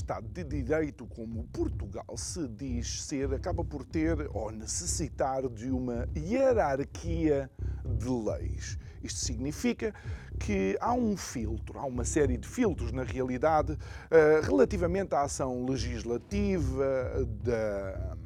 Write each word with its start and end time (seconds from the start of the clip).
Estado 0.00 0.26
de 0.28 0.42
Direito 0.42 1.06
como 1.06 1.44
Portugal 1.52 2.16
se 2.16 2.48
diz 2.48 3.02
ser, 3.02 3.34
acaba 3.34 3.62
por 3.62 3.84
ter 3.84 4.30
ou 4.32 4.50
necessitar 4.50 5.46
de 5.46 5.70
uma 5.70 6.08
hierarquia 6.16 7.50
de 7.84 8.08
leis. 8.08 8.78
Isto 9.02 9.20
significa 9.20 9.94
que 10.38 10.76
há 10.80 10.94
um 10.94 11.18
filtro, 11.18 11.78
há 11.78 11.84
uma 11.84 12.04
série 12.04 12.38
de 12.38 12.48
filtros, 12.48 12.92
na 12.92 13.02
realidade, 13.02 13.76
eh, 14.10 14.40
relativamente 14.42 15.14
à 15.14 15.20
ação 15.20 15.66
legislativa 15.66 17.26
da 17.44 18.16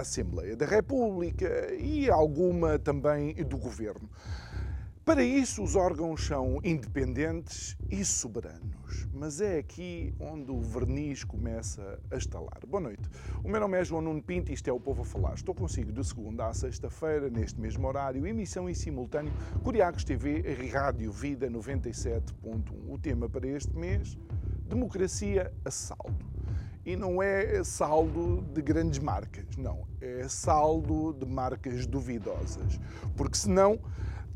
Assembleia 0.00 0.56
da 0.56 0.64
República 0.64 1.74
e 1.74 2.08
alguma 2.10 2.78
também 2.78 3.34
do 3.34 3.58
Governo. 3.58 4.08
Para 5.04 5.24
isso, 5.24 5.64
os 5.64 5.74
órgãos 5.74 6.24
são 6.24 6.60
independentes 6.62 7.76
e 7.90 8.04
soberanos. 8.04 9.08
Mas 9.12 9.40
é 9.40 9.58
aqui 9.58 10.14
onde 10.20 10.52
o 10.52 10.60
verniz 10.60 11.24
começa 11.24 11.98
a 12.08 12.16
estalar. 12.16 12.60
Boa 12.68 12.80
noite. 12.80 13.02
O 13.42 13.48
meu 13.48 13.58
nome 13.58 13.80
é 13.80 13.84
João 13.84 14.00
Nuno 14.00 14.22
Pinto 14.22 14.52
e 14.52 14.54
isto 14.54 14.68
é 14.68 14.72
o 14.72 14.78
Povo 14.78 15.02
a 15.02 15.04
Falar. 15.04 15.34
Estou 15.34 15.56
consigo 15.56 15.90
de 15.90 16.06
segunda 16.06 16.46
à 16.46 16.54
sexta-feira, 16.54 17.28
neste 17.28 17.60
mesmo 17.60 17.84
horário, 17.88 18.24
emissão 18.28 18.70
em 18.70 18.74
simultâneo, 18.74 19.32
Curiacos 19.64 20.04
TV, 20.04 20.40
Rádio 20.72 21.10
Vida 21.10 21.50
97.1. 21.50 22.22
O 22.88 22.96
tema 22.96 23.28
para 23.28 23.48
este 23.48 23.76
mês, 23.76 24.16
Democracia 24.68 25.52
a 25.64 25.70
saldo. 25.72 26.24
E 26.86 26.94
não 26.94 27.20
é 27.20 27.64
saldo 27.64 28.40
de 28.54 28.62
grandes 28.62 29.00
marcas, 29.00 29.56
não. 29.56 29.84
É 30.00 30.28
saldo 30.28 31.12
de 31.12 31.26
marcas 31.26 31.86
duvidosas. 31.86 32.78
Porque 33.16 33.36
senão 33.36 33.80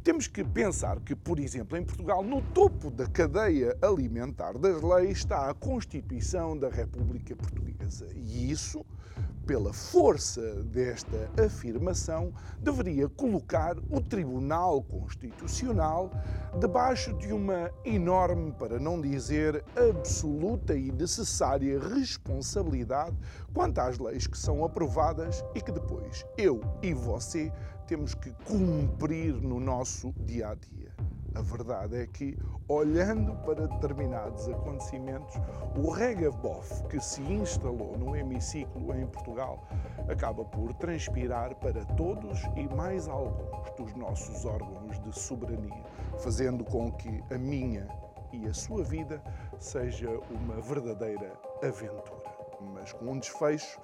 temos 0.07 0.29
que 0.29 0.45
pensar 0.45 1.01
que, 1.01 1.17
por 1.17 1.37
exemplo, 1.37 1.77
em 1.77 1.83
Portugal, 1.83 2.23
no 2.23 2.41
topo 2.41 2.93
da 2.93 3.09
cadeia 3.09 3.77
alimentar 3.83 4.57
das 4.57 4.81
leis 4.81 5.19
está 5.19 5.51
a 5.51 5.55
Constituição 5.55 6.57
da 6.57 6.69
República 6.69 7.35
Portuguesa. 7.35 8.07
E 8.15 8.49
isso 8.49 8.87
pela 9.47 9.73
força 9.73 10.65
desta 10.65 11.31
afirmação, 11.41 12.33
deveria 12.59 13.09
colocar 13.09 13.77
o 13.89 14.01
Tribunal 14.01 14.83
Constitucional 14.83 16.11
debaixo 16.59 17.13
de 17.15 17.33
uma 17.33 17.71
enorme, 17.85 18.51
para 18.53 18.81
não 18.81 19.01
dizer 19.01 19.65
absoluta 19.77 20.75
e 20.75 20.91
necessária 20.91 21.79
responsabilidade 21.79 23.17
quanto 23.55 23.79
às 23.79 23.99
leis 23.99 24.27
que 24.27 24.37
são 24.37 24.65
aprovadas 24.65 25.45
e 25.55 25.61
que 25.61 25.71
depois 25.71 26.27
eu 26.37 26.61
e 26.83 26.93
você 26.93 27.53
temos 27.87 28.15
que 28.15 28.33
cumprir 28.45 29.35
no 29.35 29.61
nosso 29.61 30.13
dia 30.19 30.49
a 30.49 30.55
dia. 30.55 30.93
A 31.37 31.43
verdade 31.43 31.97
é 31.97 32.07
que, 32.07 32.37
olhando 32.67 33.37
para 33.45 33.69
determinados 33.69 34.49
acontecimentos, 34.49 35.35
o 35.77 35.91
regabof 35.91 36.83
que 36.89 36.99
se 36.99 37.21
instalou 37.23 37.97
no 37.99 38.17
hemiciclo 38.17 38.95
em 38.95 39.07
Portugal 39.07 39.69
acaba 40.09 40.45
por 40.45 40.73
transpirar 40.75 41.55
para 41.57 41.85
todos 41.95 42.43
e 42.57 42.67
mais 42.75 43.07
alguns 43.07 43.71
dos 43.77 43.95
nossos 43.95 44.45
órgãos 44.47 44.99
de 45.01 45.17
soberania, 45.17 45.85
fazendo 46.19 46.65
com 46.65 46.91
que 46.91 47.23
a 47.31 47.39
minha 47.39 47.87
e 48.33 48.47
a 48.49 48.55
sua 48.55 48.83
vida 48.83 49.23
seja 49.59 50.09
uma 50.31 50.61
verdadeira 50.61 51.39
aventura, 51.63 52.35
mas 52.73 52.93
com 52.95 53.13
um 53.13 53.19
desfecho 53.19 53.79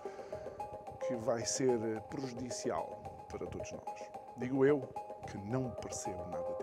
que 1.07 1.15
vai 1.17 1.45
ser 1.45 1.79
prejudicial 2.09 3.02
para 3.33 3.47
todos 3.47 3.73
nós. 3.73 4.11
Digo 4.37 4.65
eu 4.65 4.81
que 5.31 5.39
não 5.39 5.71
percebo 5.71 6.25
nada 6.27 6.49
disto. 6.59 6.62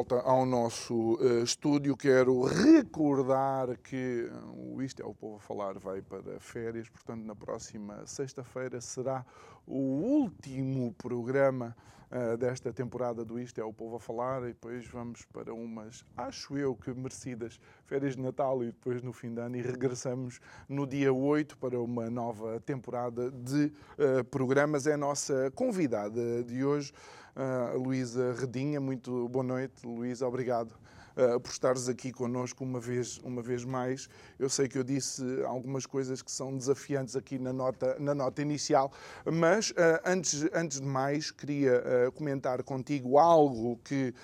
Volta 0.00 0.20
ao 0.20 0.46
nosso 0.46 1.16
uh, 1.16 1.42
estúdio, 1.42 1.94
quero 1.94 2.44
recordar 2.44 3.76
que 3.76 4.30
o 4.56 4.80
Isto 4.80 5.02
é 5.02 5.04
o 5.04 5.12
Povo 5.12 5.36
a 5.36 5.40
Falar 5.40 5.78
vai 5.78 6.00
para 6.00 6.40
férias, 6.40 6.88
portanto, 6.88 7.22
na 7.22 7.34
próxima 7.34 8.06
sexta-feira 8.06 8.80
será 8.80 9.26
o 9.66 9.76
último 9.76 10.94
programa 10.94 11.76
uh, 12.10 12.34
desta 12.38 12.72
temporada 12.72 13.26
do 13.26 13.38
Isto 13.38 13.60
é 13.60 13.64
o 13.64 13.74
Povo 13.74 13.96
a 13.96 14.00
Falar, 14.00 14.44
e 14.44 14.54
depois 14.54 14.86
vamos 14.86 15.26
para 15.26 15.52
umas, 15.52 16.02
acho 16.16 16.56
eu 16.56 16.74
que 16.74 16.94
merecidas, 16.94 17.60
férias 17.84 18.16
de 18.16 18.22
Natal 18.22 18.64
e 18.64 18.68
depois 18.68 19.02
no 19.02 19.12
fim 19.12 19.34
de 19.34 19.42
ano, 19.42 19.56
e 19.56 19.60
regressamos 19.60 20.40
no 20.66 20.86
dia 20.86 21.12
8 21.12 21.58
para 21.58 21.78
uma 21.78 22.08
nova 22.08 22.58
temporada 22.60 23.30
de 23.30 23.70
uh, 23.98 24.24
programas. 24.30 24.86
É 24.86 24.94
a 24.94 24.96
nossa 24.96 25.50
convidada 25.50 26.42
de 26.42 26.64
hoje 26.64 26.90
a 27.34 27.74
Luísa 27.74 28.34
Redinha. 28.38 28.80
Muito 28.80 29.28
boa 29.28 29.44
noite, 29.44 29.86
Luísa, 29.86 30.26
obrigado. 30.26 30.74
Uh, 31.16 31.40
por 31.40 31.50
estares 31.50 31.88
aqui 31.88 32.12
connosco 32.12 32.62
uma 32.62 32.78
vez, 32.78 33.18
uma 33.18 33.42
vez 33.42 33.64
mais. 33.64 34.08
Eu 34.38 34.48
sei 34.48 34.68
que 34.68 34.78
eu 34.78 34.84
disse 34.84 35.22
algumas 35.44 35.84
coisas 35.84 36.22
que 36.22 36.30
são 36.30 36.56
desafiantes 36.56 37.16
aqui 37.16 37.38
na 37.38 37.52
nota, 37.52 37.96
na 37.98 38.14
nota 38.14 38.40
inicial, 38.40 38.92
mas 39.24 39.70
uh, 39.70 39.74
antes, 40.04 40.46
antes 40.54 40.80
de 40.80 40.86
mais 40.86 41.30
queria 41.30 41.82
uh, 42.08 42.12
comentar 42.12 42.62
contigo 42.62 43.18
algo 43.18 43.78
que 43.84 44.14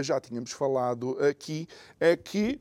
já 0.00 0.20
tínhamos 0.20 0.52
falado 0.52 1.18
aqui, 1.24 1.66
é 1.98 2.16
que 2.16 2.60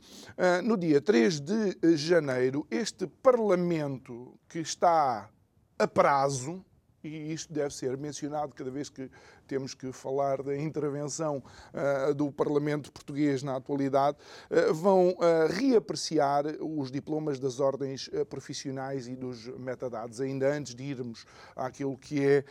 no 0.63 0.77
dia 0.77 0.99
3 0.99 1.39
de 1.39 1.95
janeiro 1.95 2.65
este 2.69 3.07
Parlamento 3.07 4.37
que 4.49 4.59
está 4.59 5.29
a 5.77 5.87
prazo, 5.87 6.63
e 7.03 7.31
isto 7.31 7.53
deve 7.53 7.73
ser 7.73 7.95
mencionado 7.97 8.53
cada 8.55 8.71
vez 8.71 8.89
que 8.89 9.09
temos 9.45 9.73
que 9.73 9.91
falar 9.91 10.41
da 10.41 10.55
intervenção 10.57 11.43
uh, 11.73 12.13
do 12.13 12.31
Parlamento 12.31 12.91
português 12.91 13.43
na 13.43 13.55
atualidade, 13.55 14.17
uh, 14.49 14.73
vão 14.73 15.09
uh, 15.09 15.47
reapreciar 15.49 16.45
os 16.59 16.91
diplomas 16.91 17.39
das 17.39 17.59
ordens 17.59 18.09
profissionais 18.29 19.07
e 19.07 19.15
dos 19.15 19.47
metadados, 19.57 20.19
ainda 20.19 20.51
antes 20.51 20.75
de 20.75 20.83
irmos 20.83 21.25
àquilo 21.55 21.97
que 21.97 22.25
é 22.25 22.43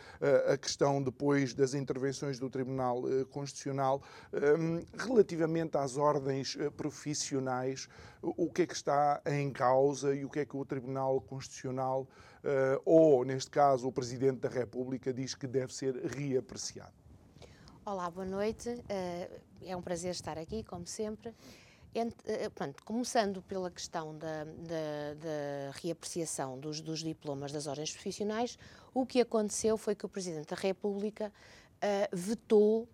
a 0.51 0.57
questão 0.57 1.01
depois 1.01 1.53
das 1.53 1.73
intervenções 1.73 2.39
do 2.39 2.49
Tribunal 2.49 3.03
Constitucional, 3.29 4.01
um, 4.33 4.85
relativamente 4.97 5.77
às 5.77 5.97
ordens 5.97 6.57
profissionais, 6.75 7.87
o 8.21 8.49
que 8.49 8.63
é 8.63 8.67
que 8.67 8.73
está 8.73 9.21
em 9.25 9.51
causa 9.51 10.15
e 10.15 10.25
o 10.25 10.29
que 10.29 10.39
é 10.39 10.45
que 10.45 10.57
o 10.57 10.65
Tribunal 10.65 11.21
Constitucional 11.21 12.07
ou, 12.85 13.25
neste 13.25 13.49
caso, 13.49 13.87
o 13.87 13.91
Presidente 13.91 14.41
da 14.41 14.49
República 14.49 15.11
diz 15.11 15.33
que 15.33 15.47
deve 15.47 15.73
ser 15.73 15.95
reapreciado. 15.95 16.84
Olá, 17.87 18.09
boa 18.09 18.25
noite. 18.25 18.67
Uh, 18.69 19.41
é 19.63 19.77
um 19.77 19.81
prazer 19.81 20.09
estar 20.09 20.39
aqui, 20.39 20.63
como 20.63 20.87
sempre. 20.87 21.31
Ent, 21.93 22.13
uh, 22.13 22.49
pronto, 22.49 22.83
começando 22.83 23.43
pela 23.43 23.69
questão 23.69 24.17
da, 24.17 24.43
da, 24.43 25.13
da 25.19 25.71
reapreciação 25.83 26.57
dos, 26.57 26.81
dos, 26.81 27.03
diplomas 27.03 27.51
das 27.51 27.67
ordens 27.67 27.91
profissionais, 27.91 28.57
o 28.91 29.05
que 29.05 29.21
aconteceu 29.21 29.77
foi 29.77 29.93
que 29.93 30.03
o 30.03 30.09
Presidente 30.09 30.47
da 30.47 30.55
República 30.55 31.31
uh, 31.75 32.09
vetou 32.11 32.89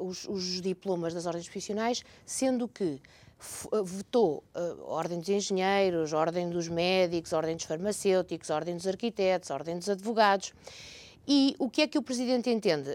os, 0.00 0.26
os, 0.26 0.62
diplomas 0.62 1.12
das 1.12 1.26
ordens 1.26 1.44
profissionais, 1.44 2.02
sendo 2.24 2.66
que 2.66 3.02
eh, 3.72 3.82
votou 3.82 4.42
a 4.54 4.60
eh, 4.60 4.76
Ordem 4.80 5.20
dos 5.20 5.28
Engenheiros, 5.28 6.14
Ordem 6.14 6.48
dos 6.48 6.68
Médicos, 6.68 7.34
Ordem 7.34 7.54
dos 7.54 7.66
Farmacêuticos, 7.66 8.48
Ordem 8.48 8.76
dos 8.76 8.86
Arquitetos, 8.86 9.50
Ordem 9.50 9.78
dos 9.78 9.90
Advogados 9.90 10.54
E 11.28 11.56
o 11.58 11.68
que 11.68 11.82
é 11.82 11.86
que 11.88 11.98
o 11.98 12.02
Presidente 12.02 12.48
entende? 12.48 12.90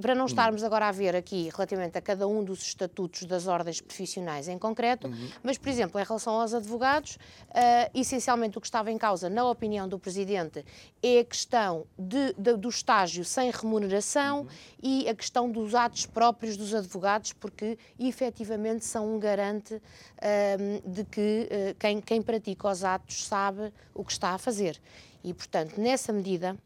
Para 0.00 0.14
não 0.14 0.26
estarmos 0.26 0.62
agora 0.62 0.88
a 0.88 0.92
ver 0.92 1.16
aqui 1.16 1.48
relativamente 1.50 1.96
a 1.96 2.00
cada 2.00 2.28
um 2.28 2.44
dos 2.44 2.60
estatutos 2.60 3.24
das 3.24 3.46
ordens 3.46 3.80
profissionais 3.80 4.48
em 4.48 4.58
concreto, 4.58 5.08
uhum. 5.08 5.28
mas, 5.42 5.56
por 5.56 5.68
exemplo, 5.70 5.98
em 5.98 6.04
relação 6.04 6.34
aos 6.34 6.52
advogados, 6.52 7.16
uh, 7.16 7.90
essencialmente 7.94 8.58
o 8.58 8.60
que 8.60 8.66
estava 8.66 8.90
em 8.90 8.98
causa, 8.98 9.30
na 9.30 9.48
opinião 9.48 9.88
do 9.88 9.98
Presidente, 9.98 10.62
é 11.02 11.20
a 11.20 11.24
questão 11.24 11.86
de, 11.98 12.34
de, 12.34 12.56
do 12.56 12.68
estágio 12.68 13.24
sem 13.24 13.50
remuneração 13.50 14.40
uhum. 14.40 14.48
e 14.82 15.08
a 15.08 15.14
questão 15.14 15.50
dos 15.50 15.74
atos 15.74 16.04
próprios 16.04 16.58
dos 16.58 16.74
advogados, 16.74 17.32
porque 17.32 17.78
efetivamente 17.98 18.84
são 18.84 19.14
um 19.14 19.18
garante 19.18 19.74
uh, 19.74 20.88
de 20.90 21.04
que 21.04 21.48
uh, 21.50 21.74
quem, 21.78 22.00
quem 22.02 22.20
pratica 22.20 22.68
os 22.68 22.84
atos 22.84 23.24
sabe 23.24 23.72
o 23.94 24.04
que 24.04 24.12
está 24.12 24.30
a 24.30 24.38
fazer. 24.38 24.78
E, 25.22 25.34
portanto, 25.34 25.78
nessa 25.78 26.12
medida, 26.12 26.56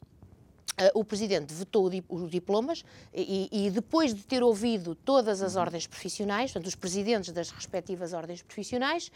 o 0.94 1.04
Presidente 1.04 1.54
vetou 1.54 1.88
os 2.08 2.30
diplomas 2.30 2.84
e, 3.12 3.48
e, 3.50 3.70
depois 3.70 4.12
de 4.12 4.22
ter 4.22 4.42
ouvido 4.42 4.94
todas 4.94 5.40
as 5.40 5.54
uhum. 5.54 5.62
ordens 5.62 5.86
profissionais, 5.86 6.50
portanto, 6.50 6.66
os 6.66 6.74
presidentes 6.74 7.32
das 7.32 7.50
respectivas 7.50 8.12
ordens 8.12 8.42
profissionais, 8.42 9.10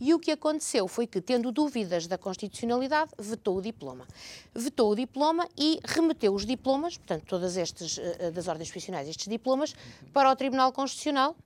e 0.00 0.14
o 0.14 0.18
que 0.18 0.30
aconteceu 0.30 0.88
foi 0.88 1.06
que, 1.06 1.20
tendo 1.20 1.52
dúvidas 1.52 2.06
da 2.06 2.16
constitucionalidade, 2.16 3.10
vetou 3.18 3.58
o 3.58 3.62
diploma. 3.62 4.06
Vetou 4.54 4.92
o 4.92 4.94
diploma 4.94 5.46
e 5.56 5.78
remeteu 5.84 6.34
os 6.34 6.46
diplomas, 6.46 6.96
portanto, 6.96 7.24
todas 7.26 7.56
estas 7.56 7.98
uh, 7.98 8.32
das 8.32 8.48
ordens 8.48 8.68
profissionais, 8.68 9.08
estes 9.08 9.28
diplomas, 9.28 9.72
uhum. 9.72 10.08
para 10.12 10.30
o 10.30 10.36
Tribunal 10.36 10.72
Constitucional 10.72 11.36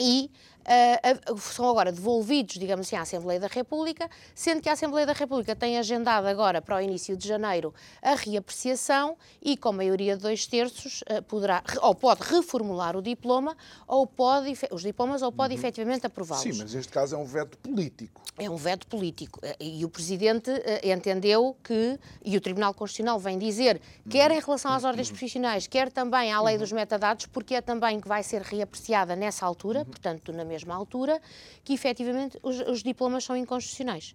e 0.00 0.30
uh, 0.62 1.38
são 1.38 1.68
agora 1.68 1.92
devolvidos, 1.92 2.56
digamos 2.56 2.86
assim, 2.86 2.96
à 2.96 3.02
Assembleia 3.02 3.40
da 3.40 3.46
República, 3.46 4.08
sendo 4.34 4.60
que 4.60 4.68
a 4.68 4.72
Assembleia 4.72 5.06
da 5.06 5.12
República 5.12 5.54
tem 5.54 5.78
agendado 5.78 6.26
agora 6.26 6.60
para 6.62 6.76
o 6.76 6.80
início 6.80 7.16
de 7.16 7.26
janeiro 7.26 7.74
a 8.00 8.14
reapreciação 8.14 9.16
e, 9.40 9.56
com 9.56 9.72
maioria 9.72 10.16
de 10.16 10.22
dois 10.22 10.46
terços, 10.46 11.02
uh, 11.02 11.22
poderá, 11.22 11.62
ou 11.80 11.94
pode 11.94 12.22
reformular 12.22 12.96
o 12.96 13.02
diploma, 13.02 13.56
ou 13.86 14.06
pode, 14.06 14.52
os 14.70 14.82
diplomas, 14.82 15.22
ou 15.22 15.32
pode 15.32 15.54
uhum. 15.54 15.60
efetivamente 15.60 16.06
aprová-los. 16.06 16.42
Sim, 16.42 16.52
mas 16.58 16.74
neste 16.74 16.92
caso 16.92 17.14
é 17.14 17.18
um 17.18 17.24
veto 17.24 17.58
político. 17.58 18.22
É 18.38 18.48
um 18.48 18.56
veto 18.56 18.86
político. 18.86 19.40
E 19.60 19.84
o 19.84 19.88
Presidente 19.88 20.50
uh, 20.50 20.60
entendeu 20.82 21.56
que, 21.62 21.98
e 22.24 22.36
o 22.36 22.40
Tribunal 22.40 22.72
Constitucional 22.74 23.18
vem 23.18 23.38
dizer, 23.38 23.80
quer 24.08 24.30
em 24.30 24.40
relação 24.40 24.72
às 24.72 24.84
ordens 24.84 25.08
profissionais, 25.08 25.66
quer 25.66 25.90
também 25.90 26.32
à 26.32 26.40
lei 26.40 26.54
uhum. 26.54 26.60
dos 26.60 26.72
metadados, 26.72 27.26
porque 27.26 27.54
é 27.54 27.60
também 27.60 28.00
que 28.00 28.08
vai 28.08 28.22
ser 28.22 28.42
reapreciada 28.42 29.14
nessa 29.16 29.44
altura, 29.44 29.80
uhum. 29.80 29.84
portanto, 29.86 30.32
na 30.32 30.44
mesma 30.52 30.74
altura, 30.74 31.20
que 31.64 31.72
efetivamente 31.72 32.38
os, 32.42 32.60
os 32.60 32.82
diplomas 32.82 33.24
são 33.24 33.34
inconstitucionais 33.36 34.14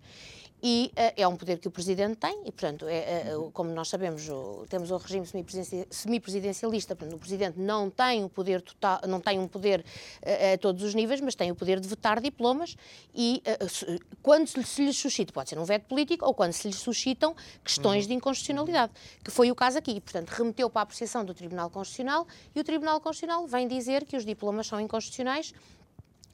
e 0.61 0.91
uh, 0.93 1.13
é 1.15 1.27
um 1.27 1.35
poder 1.35 1.59
que 1.59 1.67
o 1.67 1.71
Presidente 1.71 2.15
tem, 2.15 2.41
e, 2.41 2.51
portanto, 2.51 2.85
é, 2.87 3.35
uh, 3.37 3.51
como 3.51 3.69
nós 3.71 3.89
sabemos, 3.89 4.27
o, 4.27 4.65
temos 4.67 4.89
o 4.89 4.97
regime 4.97 5.25
semipresidencialista, 5.89 6.95
portanto, 6.95 7.15
o 7.15 7.19
Presidente 7.19 7.59
não 7.59 7.89
tem 7.89 8.23
o 8.23 8.29
poder 8.29 8.61
total, 8.61 9.01
não 9.07 9.19
tem 9.19 9.39
um 9.39 9.47
poder 9.47 9.81
uh, 9.81 10.53
a 10.53 10.57
todos 10.57 10.83
os 10.83 10.95
níveis, 10.95 11.21
mas 11.21 11.35
tem 11.35 11.51
o 11.51 11.55
poder 11.55 11.79
de 11.79 11.87
vetar 11.87 12.19
diplomas 12.19 12.75
e 13.13 13.41
quando 14.21 14.47
se 14.47 14.83
lhes 14.83 14.97
suscita, 14.97 15.31
pode 15.31 15.49
ser 15.49 15.59
um 15.59 15.63
veto 15.63 15.85
político, 15.85 16.25
ou 16.25 16.33
quando 16.33 16.53
se 16.53 16.67
lhes 16.67 16.77
suscitam 16.77 17.35
questões 17.63 18.03
uhum. 18.03 18.09
de 18.09 18.13
inconstitucionalidade, 18.15 18.91
que 19.23 19.31
foi 19.31 19.51
o 19.51 19.55
caso 19.55 19.77
aqui. 19.77 19.99
Portanto, 20.01 20.29
remeteu 20.29 20.69
para 20.69 20.81
a 20.81 20.83
apreciação 20.83 21.23
do 21.23 21.33
Tribunal 21.33 21.69
Constitucional 21.69 22.27
e 22.55 22.59
o 22.59 22.63
Tribunal 22.63 22.99
Constitucional 22.99 23.45
vem 23.47 23.67
dizer 23.67 24.05
que 24.05 24.15
os 24.15 24.25
diplomas 24.25 24.67
são 24.67 24.79
inconstitucionais 24.79 25.53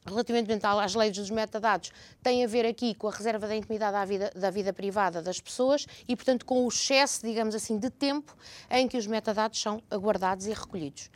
relativamente 0.06 0.64
às 0.64 0.94
leis 0.94 1.16
dos 1.16 1.30
metadados, 1.30 1.90
tem 2.22 2.44
a 2.44 2.46
ver 2.46 2.66
aqui 2.66 2.94
com 2.94 3.08
a 3.08 3.10
reserva 3.10 3.46
da 3.48 3.56
intimidade 3.56 3.92
da 3.92 4.04
vida, 4.04 4.30
da 4.34 4.50
vida 4.50 4.72
privada 4.72 5.22
das 5.22 5.40
pessoas 5.40 5.86
e, 6.06 6.14
portanto, 6.14 6.44
com 6.44 6.64
o 6.64 6.68
excesso, 6.68 7.24
digamos 7.24 7.54
assim, 7.54 7.78
de 7.78 7.90
tempo 7.90 8.36
em 8.70 8.86
que 8.86 8.96
os 8.96 9.06
metadados 9.06 9.60
são 9.60 9.82
aguardados 9.90 10.46
e 10.46 10.52
recolhidos. 10.52 11.10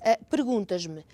Uh, 0.00 0.24
Perguntas-me, 0.26 1.04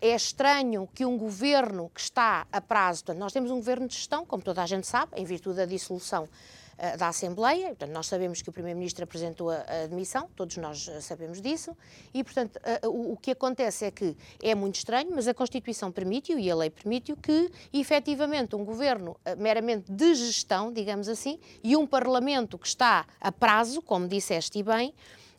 é 0.00 0.14
estranho 0.14 0.88
que 0.94 1.04
um 1.04 1.18
governo 1.18 1.90
que 1.94 2.00
está 2.00 2.46
a 2.50 2.60
prazo, 2.60 3.04
nós 3.16 3.32
temos 3.32 3.50
um 3.50 3.56
governo 3.56 3.86
de 3.86 3.94
gestão, 3.94 4.24
como 4.24 4.42
toda 4.42 4.62
a 4.62 4.66
gente 4.66 4.86
sabe, 4.86 5.12
em 5.16 5.24
virtude 5.24 5.56
da 5.56 5.66
dissolução 5.66 6.28
uh, 6.78 6.98
da 6.98 7.08
Assembleia, 7.08 7.68
portanto, 7.68 7.90
nós 7.90 8.06
sabemos 8.06 8.42
que 8.42 8.48
o 8.48 8.52
Primeiro-Ministro 8.52 9.04
apresentou 9.04 9.50
a, 9.50 9.56
a, 9.56 9.82
admissão, 9.84 10.28
todos 10.34 10.56
nós 10.56 10.88
uh, 10.88 11.00
sabemos 11.00 11.40
disso, 11.40 11.76
e, 12.12 12.22
portanto, 12.22 12.58
o, 12.84 13.12
o, 13.12 13.16
que 13.16 13.30
acontece 13.30 13.84
é 13.84 13.90
que 13.90 14.16
é 14.42 14.54
muito 14.54 14.76
estranho, 14.76 15.10
mas 15.14 15.28
a 15.28 15.34
Constituição 15.34 15.90
permite-o 15.90 16.38
e 16.38 16.50
a 16.50 16.54
lei 16.54 16.70
permite-o 16.70 17.16
que, 17.16 17.50
efetivamente, 17.72 18.56
um 18.56 18.64
governo 18.64 19.16
meramente 19.38 19.90
de 19.90 20.14
gestão, 20.14 20.72
digamos 20.72 21.08
assim, 21.08 21.38
e 21.62 21.76
um 21.76 21.86
Parlamento 21.86 22.58
que 22.58 22.66
está 22.66 23.06
a 23.20 23.32
prazo, 23.32 23.82
como 23.82 24.06
disseste 24.08 24.62
bem, 24.62 24.94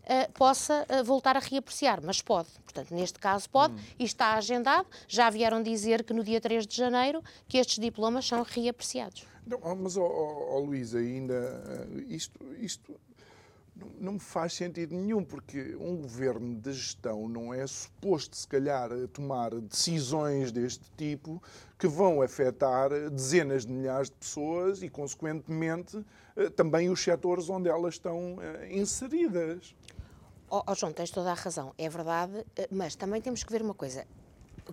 uh, 0.05 0.31
possa 0.33 0.85
uh, 0.89 1.03
voltar 1.03 1.35
a 1.35 1.39
reapreciar, 1.39 1.99
mas 2.03 2.21
pode. 2.21 2.49
Portanto, 2.63 2.93
neste 2.93 3.19
caso 3.19 3.49
pode 3.49 3.73
hum. 3.73 3.79
e 3.99 4.03
está 4.03 4.35
agendado. 4.35 4.87
Já 5.07 5.29
vieram 5.29 5.61
dizer 5.61 6.03
que 6.03 6.13
no 6.13 6.23
dia 6.23 6.39
3 6.39 6.65
de 6.65 6.75
janeiro 6.75 7.23
que 7.47 7.57
estes 7.57 7.79
diplomas 7.79 8.25
são 8.25 8.43
reapreciados. 8.43 9.25
Não, 9.45 9.59
oh, 9.61 9.75
mas, 9.75 9.95
oh, 9.95 10.03
oh, 10.03 10.55
oh 10.55 10.59
Luísa, 10.59 10.97
ainda 10.97 11.33
eh, 11.33 12.03
isto, 12.09 12.39
isto 12.59 12.99
não 13.99 14.13
me 14.13 14.19
faz 14.19 14.53
sentido 14.53 14.95
nenhum, 14.95 15.23
porque 15.23 15.75
um 15.79 15.97
governo 15.97 16.55
de 16.55 16.71
gestão 16.71 17.27
não 17.27 17.53
é 17.53 17.65
suposto, 17.67 18.35
se 18.35 18.47
calhar, 18.47 18.89
tomar 19.11 19.51
decisões 19.55 20.51
deste 20.51 20.85
tipo 20.95 21.41
que 21.77 21.87
vão 21.87 22.21
afetar 22.21 22.89
dezenas 23.09 23.65
de 23.65 23.73
milhares 23.73 24.09
de 24.09 24.15
pessoas 24.15 24.81
e, 24.81 24.89
consequentemente, 24.89 26.05
também 26.55 26.89
os 26.89 27.03
setores 27.03 27.49
onde 27.49 27.69
elas 27.69 27.95
estão 27.95 28.37
inseridas. 28.69 29.75
Oh, 30.49 30.61
oh, 30.67 30.75
João, 30.75 30.93
tens 30.93 31.09
toda 31.09 31.31
a 31.31 31.33
razão, 31.33 31.73
é 31.77 31.89
verdade, 31.89 32.45
eh, 32.55 32.67
mas 32.71 32.95
também 32.95 33.21
temos 33.21 33.43
que 33.43 33.51
ver 33.51 33.61
uma 33.61 33.73
coisa. 33.73 34.05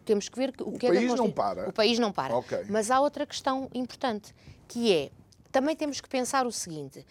Temos 0.05 0.29
que 0.29 0.39
ver 0.39 0.53
o, 0.61 0.69
o 0.69 0.79
que 0.79 0.87
país 0.87 1.03
é 1.03 1.07
país 1.07 1.19
não 1.19 1.31
para. 1.31 1.69
O 1.69 1.73
país 1.73 1.99
não 1.99 2.13
para. 2.13 2.37
Okay. 2.37 2.65
Mas 2.69 2.91
há 2.91 3.01
outra 3.01 3.27
questão 3.27 3.69
importante, 3.75 4.35
que 4.69 4.93
é, 4.93 5.11
também 5.51 5.75
temos 5.75 6.01
que 6.01 6.09
pensar 6.09 6.47
o 6.47 6.53
seguinte, 6.53 7.05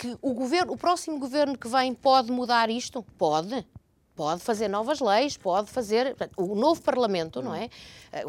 que 0.00 0.16
o, 0.22 0.32
governo, 0.32 0.72
o 0.72 0.78
próximo 0.78 1.18
governo 1.18 1.58
que 1.58 1.68
vem 1.68 1.92
pode 1.94 2.32
mudar 2.32 2.70
isto? 2.70 3.02
Pode 3.18 3.66
pode 4.20 4.42
fazer 4.42 4.68
novas 4.68 5.00
leis, 5.00 5.38
pode 5.38 5.70
fazer. 5.70 6.14
O 6.36 6.54
novo 6.54 6.82
Parlamento, 6.82 7.40
não 7.40 7.54
é? 7.54 7.70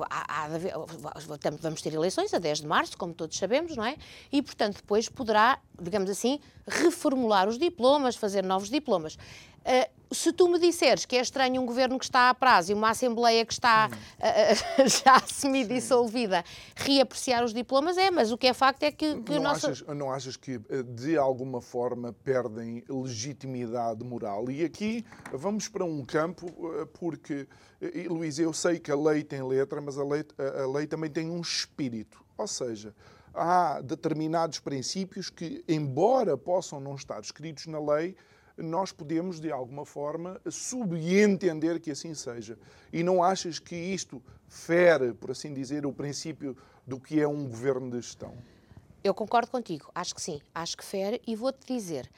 Há, 0.09 0.45
há, 0.45 0.49
vamos 1.59 1.81
ter 1.81 1.93
eleições 1.93 2.33
a 2.33 2.39
10 2.39 2.61
de 2.61 2.67
março, 2.67 2.97
como 2.97 3.13
todos 3.13 3.37
sabemos, 3.37 3.75
não 3.75 3.83
é? 3.83 3.97
E, 4.31 4.41
portanto, 4.41 4.77
depois 4.77 5.09
poderá, 5.09 5.59
digamos 5.81 6.09
assim, 6.09 6.39
reformular 6.65 7.49
os 7.49 7.57
diplomas, 7.57 8.15
fazer 8.15 8.41
novos 8.41 8.69
diplomas. 8.69 9.17
Uh, 9.61 10.01
se 10.13 10.33
tu 10.33 10.49
me 10.49 10.59
disseres 10.59 11.05
que 11.05 11.15
é 11.15 11.21
estranho 11.21 11.61
um 11.61 11.65
governo 11.65 11.97
que 11.97 12.03
está 12.03 12.29
a 12.29 12.33
prazo 12.33 12.71
e 12.71 12.75
uma 12.75 12.89
Assembleia 12.89 13.45
que 13.45 13.53
está 13.53 13.89
uh, 13.89 14.87
já 15.05 15.19
semi-dissolvida 15.21 16.43
reapreciar 16.75 17.45
os 17.45 17.53
diplomas, 17.53 17.97
é, 17.97 18.11
mas 18.11 18.31
o 18.31 18.37
que 18.37 18.47
é 18.47 18.53
facto 18.53 18.83
é 18.83 18.91
que, 18.91 19.21
que 19.21 19.35
não, 19.35 19.43
nosso... 19.43 19.67
achas, 19.67 19.87
não 19.95 20.11
achas 20.11 20.35
que 20.35 20.59
de 20.59 21.17
alguma 21.17 21.61
forma 21.61 22.11
perdem 22.11 22.83
legitimidade 22.89 24.03
moral? 24.03 24.51
E 24.51 24.65
aqui 24.65 25.05
vamos 25.31 25.69
para 25.69 25.85
um 25.85 26.03
campo, 26.03 26.47
porque, 26.99 27.47
Luís, 28.09 28.37
eu 28.37 28.51
sei 28.51 28.79
que 28.79 28.91
a 28.91 28.95
lei 28.95 29.23
tem 29.23 29.41
letra, 29.41 29.79
mas 29.79 29.97
a 29.97 30.03
lei, 30.03 30.25
a 30.61 30.67
lei 30.67 30.87
também 30.87 31.09
tem 31.09 31.29
um 31.29 31.39
espírito. 31.39 32.21
Ou 32.37 32.47
seja, 32.47 32.93
há 33.33 33.81
determinados 33.81 34.59
princípios 34.59 35.29
que, 35.29 35.63
embora 35.67 36.37
possam 36.37 36.79
não 36.79 36.95
estar 36.95 37.19
escritos 37.21 37.67
na 37.67 37.79
lei, 37.79 38.15
nós 38.61 38.91
podemos, 38.91 39.39
de 39.39 39.51
alguma 39.51 39.85
forma, 39.85 40.39
subentender 40.49 41.79
que 41.79 41.91
assim 41.91 42.13
seja. 42.13 42.57
E 42.91 43.03
não 43.03 43.23
achas 43.23 43.59
que 43.59 43.75
isto 43.75 44.21
fere, 44.47 45.13
por 45.13 45.31
assim 45.31 45.53
dizer, 45.53 45.85
o 45.85 45.93
princípio 45.93 46.55
do 46.85 46.99
que 46.99 47.19
é 47.21 47.27
um 47.27 47.47
governo 47.47 47.89
de 47.89 47.97
gestão? 47.97 48.33
Eu 49.03 49.13
concordo 49.13 49.49
contigo, 49.49 49.89
acho 49.95 50.13
que 50.13 50.21
sim, 50.21 50.39
acho 50.53 50.77
que 50.77 50.85
fere 50.85 51.21
e 51.25 51.35
vou-te 51.35 51.65
dizer. 51.65 52.09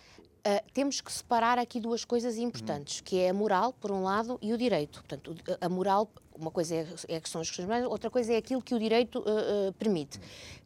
Uh, 0.46 0.60
temos 0.74 1.00
que 1.00 1.10
separar 1.10 1.58
aqui 1.58 1.80
duas 1.80 2.04
coisas 2.04 2.38
importantes, 2.38 3.00
hum. 3.00 3.04
que 3.06 3.18
é 3.18 3.30
a 3.30 3.34
moral, 3.34 3.72
por 3.72 3.92
um 3.92 4.04
lado, 4.04 4.38
e 4.42 4.52
o 4.52 4.58
direito. 4.58 5.00
Portanto, 5.00 5.34
a 5.62 5.70
moral, 5.70 6.10
uma 6.38 6.52
coisa 6.52 6.76
é, 6.76 6.88
é 7.08 7.16
a 7.16 7.22
questão 7.22 7.40
das 7.40 7.50
questões 7.50 7.86
outra 7.86 8.10
coisa 8.10 8.34
é 8.34 8.38
aquilo 8.38 8.62
que 8.62 8.76
o 8.76 8.80
direito 8.80 9.20
uh, 9.20 9.70
uh, 9.70 9.74
permite 9.80 10.20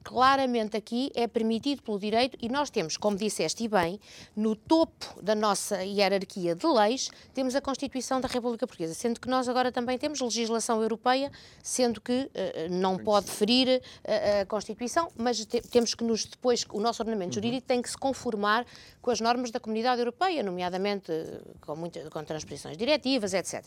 claramente 0.08 0.78
aqui 0.78 1.12
é 1.14 1.28
permitido 1.28 1.82
pelo 1.82 2.00
direito 2.00 2.38
e 2.42 2.48
nós 2.48 2.70
temos, 2.70 2.96
como 2.96 3.18
disseste 3.18 3.66
e 3.66 3.68
bem, 3.68 4.00
no 4.34 4.56
topo 4.56 5.22
da 5.22 5.36
nossa 5.36 5.84
hierarquia 5.84 6.56
de 6.56 6.66
leis, 6.66 7.10
temos 7.34 7.56
a 7.56 7.62
Constituição 7.62 8.22
da 8.22 8.28
República 8.30 8.66
Portuguesa, 8.66 8.94
sendo 8.94 9.20
que 9.20 9.28
nós 9.28 9.50
agora 9.50 9.70
também 9.70 9.98
temos 9.98 10.22
legislação 10.22 10.82
europeia, 10.82 11.30
sendo 11.62 12.00
que 12.00 12.14
uh, 12.14 12.30
não 12.72 12.98
pode 12.98 13.30
ferir 13.30 13.82
uh, 13.82 14.42
a 14.44 14.46
Constituição, 14.46 15.12
mas 15.18 15.46
te, 15.46 15.60
temos 15.60 15.94
que 15.94 16.06
nos 16.06 16.24
depois, 16.24 16.66
o 16.72 16.80
nosso 16.80 17.02
ordenamento 17.02 17.36
uhum. 17.36 17.44
jurídico 17.44 17.68
tem 17.68 17.82
que 17.82 17.90
se 17.90 17.98
conformar 17.98 18.66
com 19.02 19.12
as 19.12 19.20
normas 19.20 19.52
da 19.52 19.60
Comunidade 19.60 20.00
Europeia, 20.00 20.42
nomeadamente 20.42 21.12
com, 21.62 21.76
muita, 21.76 22.10
com 22.10 22.24
transposições 22.24 22.78
diretivas, 22.78 23.34
etc. 23.34 23.66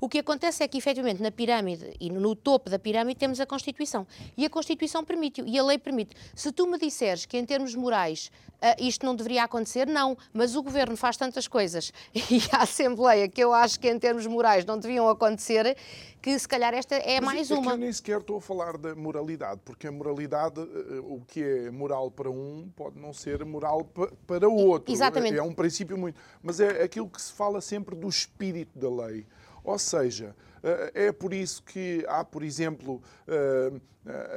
O 0.00 0.08
que 0.08 0.18
acontece 0.18 0.62
é 0.62 0.68
que, 0.68 0.78
efetivamente, 0.78 1.20
na 1.20 1.30
pirâmide 1.30 1.96
e 2.00 2.08
no 2.10 2.36
topo 2.36 2.70
da 2.70 2.78
pirâmide 2.78 3.18
temos 3.18 3.40
a 3.40 3.46
Constituição. 3.46 4.06
E 4.36 4.44
a 4.44 4.50
Constituição 4.50 5.04
permite-o, 5.04 5.46
e 5.46 5.58
a 5.58 5.62
lei 5.62 5.71
permite. 5.78 6.16
Se 6.34 6.52
tu 6.52 6.66
me 6.66 6.78
disseres 6.78 7.26
que 7.26 7.36
em 7.36 7.44
termos 7.44 7.74
morais 7.74 8.30
uh, 8.62 8.82
isto 8.82 9.04
não 9.04 9.14
deveria 9.14 9.44
acontecer, 9.44 9.86
não, 9.86 10.16
mas 10.32 10.56
o 10.56 10.62
Governo 10.62 10.96
faz 10.96 11.16
tantas 11.16 11.48
coisas 11.48 11.92
e 12.14 12.40
a 12.52 12.62
Assembleia 12.62 13.28
que 13.28 13.42
eu 13.42 13.52
acho 13.52 13.78
que 13.78 13.88
em 13.88 13.98
termos 13.98 14.26
morais 14.26 14.64
não 14.64 14.78
deviam 14.78 15.08
acontecer, 15.08 15.76
que 16.20 16.38
se 16.38 16.46
calhar 16.46 16.72
esta 16.74 16.94
é 16.96 17.20
mas 17.20 17.34
mais 17.34 17.50
é 17.50 17.54
uma. 17.54 17.62
Que 17.62 17.68
eu 17.72 17.76
nem 17.78 17.92
sequer 17.92 18.20
estou 18.20 18.38
a 18.38 18.40
falar 18.40 18.76
da 18.76 18.94
moralidade, 18.94 19.60
porque 19.64 19.86
a 19.86 19.92
moralidade, 19.92 20.60
uh, 20.60 21.14
o 21.14 21.22
que 21.26 21.42
é 21.42 21.70
moral 21.70 22.10
para 22.10 22.30
um, 22.30 22.70
pode 22.76 22.98
não 22.98 23.12
ser 23.12 23.44
moral 23.44 23.84
para 24.26 24.48
o 24.48 24.54
outro. 24.54 24.92
Exatamente. 24.92 25.36
É 25.36 25.42
um 25.42 25.54
princípio 25.54 25.98
muito. 25.98 26.18
Mas 26.42 26.60
é 26.60 26.82
aquilo 26.82 27.08
que 27.08 27.20
se 27.20 27.32
fala 27.32 27.60
sempre 27.60 27.96
do 27.96 28.08
espírito 28.08 28.78
da 28.78 28.88
lei. 29.06 29.26
Ou 29.64 29.78
seja, 29.78 30.34
eh, 30.62 31.06
é 31.06 31.12
por 31.12 31.32
isso 31.32 31.62
que 31.62 32.04
há, 32.08 32.24
por 32.24 32.42
exemplo, 32.42 33.02
eh, 33.26 33.72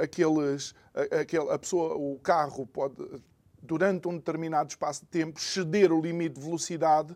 aqueles, 0.02 0.76
aquele, 1.20 1.50
a 1.50 1.60
pessoa, 1.60 1.96
o 1.96 2.20
carro 2.20 2.66
pode, 2.66 2.96
durante 3.62 4.08
um 4.08 4.16
determinado 4.16 4.70
espaço 4.70 5.02
de 5.02 5.08
tempo, 5.08 5.40
ceder 5.40 5.92
o 5.92 6.02
limite 6.02 6.40
de 6.40 6.46
velocidade 6.46 7.16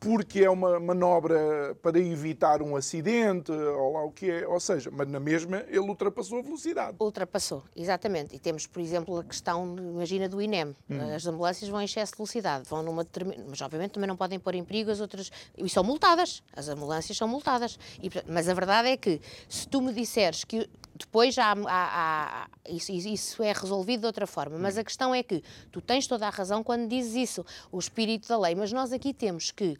porque 0.00 0.44
é 0.44 0.50
uma 0.50 0.78
manobra 0.78 1.76
para 1.82 1.98
evitar 1.98 2.62
um 2.62 2.76
acidente, 2.76 3.50
ou 3.50 3.92
lá 3.92 4.04
o 4.04 4.12
que 4.12 4.30
é, 4.30 4.46
ou 4.46 4.60
seja, 4.60 4.90
mas 4.92 5.08
na 5.08 5.18
mesma 5.18 5.64
ele 5.68 5.80
ultrapassou 5.80 6.38
a 6.38 6.42
velocidade. 6.42 6.96
Ultrapassou, 7.00 7.64
exatamente. 7.74 8.34
E 8.34 8.38
temos, 8.38 8.66
por 8.66 8.80
exemplo, 8.80 9.18
a 9.18 9.24
questão, 9.24 9.76
imagina, 9.76 10.28
do 10.28 10.40
INEM. 10.40 10.76
Hum. 10.88 11.14
As 11.14 11.26
ambulâncias 11.26 11.68
vão 11.68 11.80
em 11.80 11.84
excesso 11.84 12.12
de 12.12 12.18
velocidade, 12.18 12.68
vão 12.68 12.82
numa 12.82 13.02
determinada... 13.02 13.44
Mas, 13.48 13.60
obviamente, 13.60 13.92
também 13.92 14.08
não 14.08 14.16
podem 14.16 14.38
pôr 14.38 14.54
em 14.54 14.64
perigo 14.64 14.90
as 14.90 15.00
outras... 15.00 15.30
E 15.56 15.68
são 15.68 15.82
multadas. 15.82 16.42
As 16.54 16.68
ambulâncias 16.68 17.16
são 17.16 17.26
multadas. 17.26 17.78
E, 18.02 18.10
mas 18.26 18.48
a 18.48 18.54
verdade 18.54 18.88
é 18.88 18.96
que, 18.96 19.20
se 19.48 19.66
tu 19.66 19.80
me 19.80 19.92
disseres 19.92 20.44
que 20.44 20.68
depois 20.98 21.38
há, 21.38 21.52
há, 21.52 22.44
há 22.44 22.48
isso, 22.68 22.90
isso, 22.92 23.42
é 23.42 23.52
resolvido 23.52 24.00
de 24.00 24.06
outra 24.06 24.26
forma, 24.26 24.58
mas 24.58 24.76
a 24.76 24.82
questão 24.82 25.14
é 25.14 25.22
que 25.22 25.42
tu 25.70 25.80
tens 25.80 26.08
toda 26.08 26.26
a 26.26 26.30
razão 26.30 26.64
quando 26.64 26.88
dizes 26.88 27.14
isso, 27.14 27.46
o 27.70 27.78
espírito 27.78 28.26
da 28.28 28.36
lei, 28.36 28.54
mas 28.56 28.72
nós 28.72 28.92
aqui 28.92 29.14
temos 29.14 29.52
que 29.52 29.76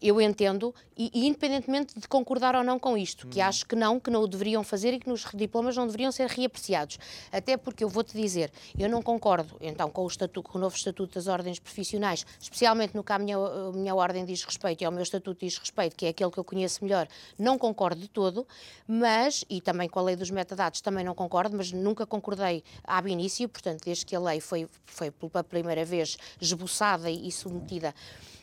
eu 0.00 0.20
entendo, 0.20 0.74
e, 0.96 1.10
e, 1.12 1.26
independentemente 1.26 1.98
de 1.98 2.06
concordar 2.06 2.54
ou 2.54 2.62
não 2.62 2.78
com 2.78 2.96
isto, 2.96 3.26
que 3.26 3.40
acho 3.40 3.66
que 3.66 3.74
não, 3.74 3.98
que 3.98 4.10
não 4.10 4.22
o 4.22 4.28
deveriam 4.28 4.62
fazer 4.62 4.94
e 4.94 5.00
que 5.00 5.08
nos 5.08 5.26
diplomas 5.34 5.76
não 5.76 5.86
deveriam 5.86 6.12
ser 6.12 6.28
reapreciados. 6.28 6.98
Até 7.32 7.56
porque 7.56 7.82
eu 7.82 7.88
vou-te 7.88 8.16
dizer, 8.16 8.52
eu 8.78 8.88
não 8.88 9.02
concordo 9.02 9.56
então 9.60 9.90
com 9.90 10.04
o, 10.04 10.06
estatuto, 10.06 10.48
com 10.48 10.58
o 10.58 10.60
novo 10.60 10.76
Estatuto 10.76 11.14
das 11.14 11.26
Ordens 11.26 11.58
Profissionais, 11.58 12.24
especialmente 12.40 12.94
no 12.94 13.02
que 13.02 13.12
a 13.12 13.18
minha, 13.18 13.36
a 13.36 13.72
minha 13.72 13.94
ordem 13.94 14.24
diz 14.24 14.44
respeito 14.44 14.82
e 14.82 14.84
ao 14.84 14.92
meu 14.92 15.02
Estatuto 15.02 15.44
diz 15.44 15.58
respeito, 15.58 15.96
que 15.96 16.06
é 16.06 16.10
aquele 16.10 16.30
que 16.30 16.38
eu 16.38 16.44
conheço 16.44 16.84
melhor, 16.84 17.08
não 17.38 17.58
concordo 17.58 18.00
de 18.00 18.08
todo, 18.08 18.46
mas, 18.86 19.44
e 19.50 19.60
também 19.60 19.88
com 19.88 19.98
a 19.98 20.02
lei 20.02 20.16
dos 20.16 20.30
metadados 20.30 20.80
também 20.80 21.04
não 21.04 21.14
concordo, 21.14 21.56
mas 21.56 21.72
nunca 21.72 22.06
concordei 22.06 22.62
ab 22.84 23.10
início, 23.10 23.48
portanto, 23.48 23.84
desde 23.84 24.06
que 24.06 24.14
a 24.14 24.20
lei 24.20 24.40
foi, 24.40 24.68
foi 24.86 25.10
pela 25.10 25.42
primeira 25.42 25.84
vez 25.84 26.16
esboçada 26.40 27.10
e 27.10 27.30
submetida 27.32 27.94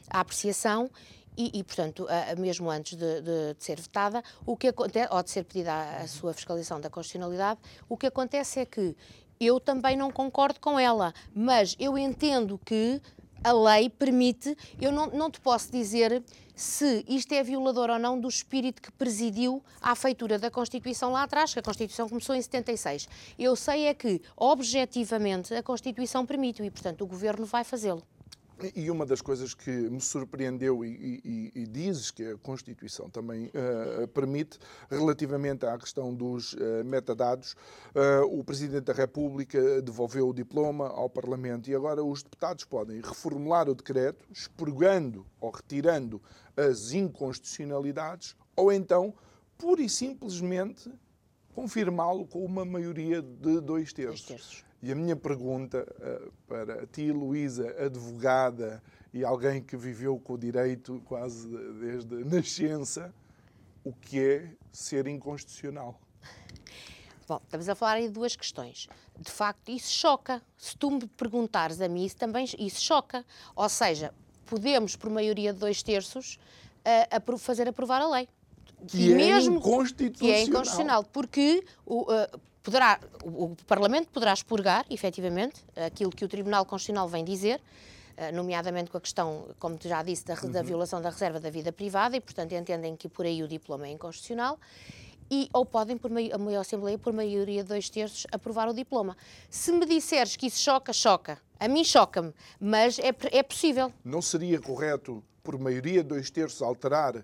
à 0.09 0.19
apreciação, 0.19 0.89
e, 1.38 1.59
e 1.59 1.63
portanto, 1.63 2.07
a, 2.09 2.31
a 2.31 2.35
mesmo 2.35 2.69
antes 2.69 2.97
de, 2.97 3.21
de, 3.21 3.53
de, 3.53 3.63
ser 3.63 3.79
vetada, 3.79 4.24
o 4.45 4.55
que 4.55 4.67
acontece, 4.69 5.09
ou 5.12 5.21
de 5.21 5.29
ser 5.29 5.43
pedida 5.43 5.74
a, 5.74 5.97
a 6.03 6.07
sua 6.07 6.33
fiscalização 6.33 6.79
da 6.79 6.89
constitucionalidade, 6.89 7.59
o 7.89 7.97
que 7.97 8.07
acontece 8.07 8.59
é 8.59 8.65
que 8.65 8.95
eu 9.39 9.59
também 9.59 9.97
não 9.97 10.12
concordo 10.12 10.59
com 10.59 10.79
ela, 10.79 11.13
mas 11.33 11.75
eu 11.77 11.97
entendo 11.97 12.59
que 12.63 13.01
a 13.43 13.51
lei 13.51 13.89
permite, 13.89 14.57
eu 14.81 14.91
não, 14.91 15.07
não 15.07 15.29
te 15.29 15.39
posso 15.39 15.71
dizer 15.71 16.24
se 16.55 17.03
isto 17.07 17.33
é 17.33 17.43
violador 17.43 17.89
ou 17.89 18.00
não 18.00 18.19
do 18.19 18.29
espírito 18.29 18.81
que 18.81 18.91
presidiu 18.93 19.62
à 19.81 19.93
feitura 19.93 20.39
da 20.39 20.50
Constituição 20.50 21.12
lá 21.12 21.24
atrás, 21.24 21.53
que 21.53 21.59
a 21.59 21.62
Constituição 21.62 22.07
começou 22.07 22.33
em 22.33 22.41
76. 22.41 23.07
Eu 23.38 23.55
sei 23.55 23.88
é 23.88 23.93
que, 23.93 24.21
objetivamente, 24.38 25.53
a 25.53 25.62
Constituição 25.62 26.25
permite 26.25 26.63
e, 26.63 26.71
portanto, 26.71 27.01
o 27.01 27.05
Governo 27.05 27.45
vai 27.45 27.63
fazê-lo. 27.63 28.01
E 28.74 28.89
uma 28.89 29.05
das 29.05 29.21
coisas 29.21 29.53
que 29.53 29.69
me 29.69 30.00
surpreendeu 30.00 30.85
e, 30.85 31.21
e, 31.25 31.51
e 31.53 31.67
dizes 31.67 32.09
que 32.09 32.24
a 32.24 32.38
Constituição 32.38 33.09
também 33.09 33.47
uh, 33.47 34.07
permite, 34.07 34.57
relativamente 34.89 35.65
à 35.65 35.77
questão 35.77 36.13
dos 36.13 36.53
uh, 36.53 36.83
metadados, 36.85 37.53
uh, 37.93 38.39
o 38.39 38.43
Presidente 38.43 38.85
da 38.85 38.93
República 38.93 39.81
devolveu 39.81 40.29
o 40.29 40.33
diploma 40.33 40.88
ao 40.88 41.09
Parlamento 41.09 41.69
e 41.69 41.75
agora 41.75 42.03
os 42.03 42.24
deputados 42.24 42.63
podem 42.63 43.01
reformular 43.01 43.67
o 43.69 43.75
decreto, 43.75 44.25
expurgando 44.31 45.25
ou 45.41 45.51
retirando 45.51 46.21
as 46.55 46.93
inconstitucionalidades, 46.93 48.38
ou 48.55 48.71
então, 48.71 49.13
pura 49.57 49.81
e 49.81 49.89
simplesmente, 49.89 50.89
confirmá-lo 51.53 52.25
com 52.25 52.43
uma 52.43 52.63
maioria 52.63 53.21
de 53.21 53.59
dois 53.59 53.91
terços. 53.91 54.27
Dois 54.27 54.41
terços. 54.41 54.65
E 54.85 54.91
a 54.91 54.95
minha 54.95 55.15
pergunta 55.15 55.83
uh, 55.97 56.31
para 56.47 56.85
ti, 56.85 57.11
Luísa, 57.11 57.75
advogada 57.83 58.83
e 59.11 59.25
alguém 59.25 59.59
que 59.59 59.75
viveu 59.75 60.19
com 60.19 60.33
o 60.33 60.37
direito 60.37 61.01
quase 61.05 61.47
desde 61.79 62.21
a 62.21 62.23
nascença, 62.23 63.11
o 63.83 63.91
que 63.91 64.19
é 64.19 64.51
ser 64.71 65.07
inconstitucional? 65.07 65.99
Bom, 67.27 67.41
estamos 67.43 67.67
a 67.67 67.73
falar 67.73 67.93
aí 67.93 68.03
de 68.03 68.13
duas 68.13 68.35
questões. 68.35 68.87
De 69.19 69.31
facto, 69.31 69.69
isso 69.69 69.91
choca. 69.91 70.39
Se 70.55 70.77
tu 70.77 70.91
me 70.91 71.07
perguntares 71.07 71.81
a 71.81 71.87
mim, 71.87 72.05
isso 72.05 72.17
também 72.17 72.45
isso 72.59 72.79
choca. 72.79 73.25
Ou 73.55 73.67
seja, 73.67 74.13
podemos, 74.45 74.95
por 74.95 75.09
maioria 75.09 75.51
de 75.51 75.57
dois 75.57 75.81
terços, 75.81 76.37
uh, 76.85 77.37
fazer 77.39 77.67
aprovar 77.67 78.03
a 78.03 78.07
lei. 78.07 78.29
Que 78.87 78.97
e 78.97 79.13
é 79.13 79.15
mesmo 79.15 79.55
inconstitucional. 79.55 80.31
Que 80.31 80.31
é 80.31 80.43
inconstitucional, 80.43 81.03
porque 81.05 81.65
o, 81.83 82.03
uh, 82.03 82.39
poderá, 82.65 83.00
o 83.24 83.55
Parlamento 83.67 84.10
poderá 84.10 84.34
expurgar, 84.34 84.86
efetivamente, 84.89 85.63
aquilo 85.75 86.10
que 86.10 86.25
o 86.25 86.27
Tribunal 86.27 86.65
Constitucional 86.65 87.07
vem 87.07 87.24
dizer, 87.24 87.62
eh, 88.17 88.31
nomeadamente 88.31 88.89
com 88.89 88.98
a 88.98 89.01
questão, 89.01 89.48
como 89.60 89.77
já 89.81 90.01
disse, 90.01 90.25
da, 90.25 90.34
da 90.34 90.60
uhum. 90.60 90.65
violação 90.65 91.00
da 91.00 91.12
reserva 91.12 91.39
da 91.39 91.51
vida 91.51 91.72
privada, 91.72 92.17
e, 92.17 92.19
portanto, 92.19 92.53
entendem 92.53 92.95
que 92.95 93.07
por 93.07 93.24
aí 93.24 93.43
o 93.43 93.48
diploma 93.48 93.88
é 93.88 93.91
inconstitucional, 93.91 94.60
e, 95.29 95.48
ou 95.53 95.63
podem, 95.63 95.95
por 95.95 96.10
meio, 96.10 96.34
a 96.34 96.38
maior 96.39 96.62
Assembleia, 96.62 96.98
por 96.98 97.13
maioria 97.13 97.62
de 97.62 97.69
dois 97.69 97.88
terços, 97.89 98.25
aprovar 98.31 98.67
o 98.67 98.74
diploma. 98.74 99.15
Se 99.50 99.72
me 99.72 99.86
disseres 99.86 100.36
que 100.36 100.48
isso 100.48 100.60
choca, 100.60 100.91
choca. 100.91 101.39
A 101.60 101.67
mim 101.67 101.84
choca-me, 101.84 102.34
mas 102.60 103.00
é, 103.00 103.13
é 103.31 103.43
possível. 103.43 103.93
Não 104.03 104.22
seria 104.22 104.60
correto, 104.60 105.24
por 105.43 105.57
maioria 105.60 106.01
de 106.01 106.10
dois 106.10 106.31
terços, 106.31 106.62
alterar, 106.62 107.24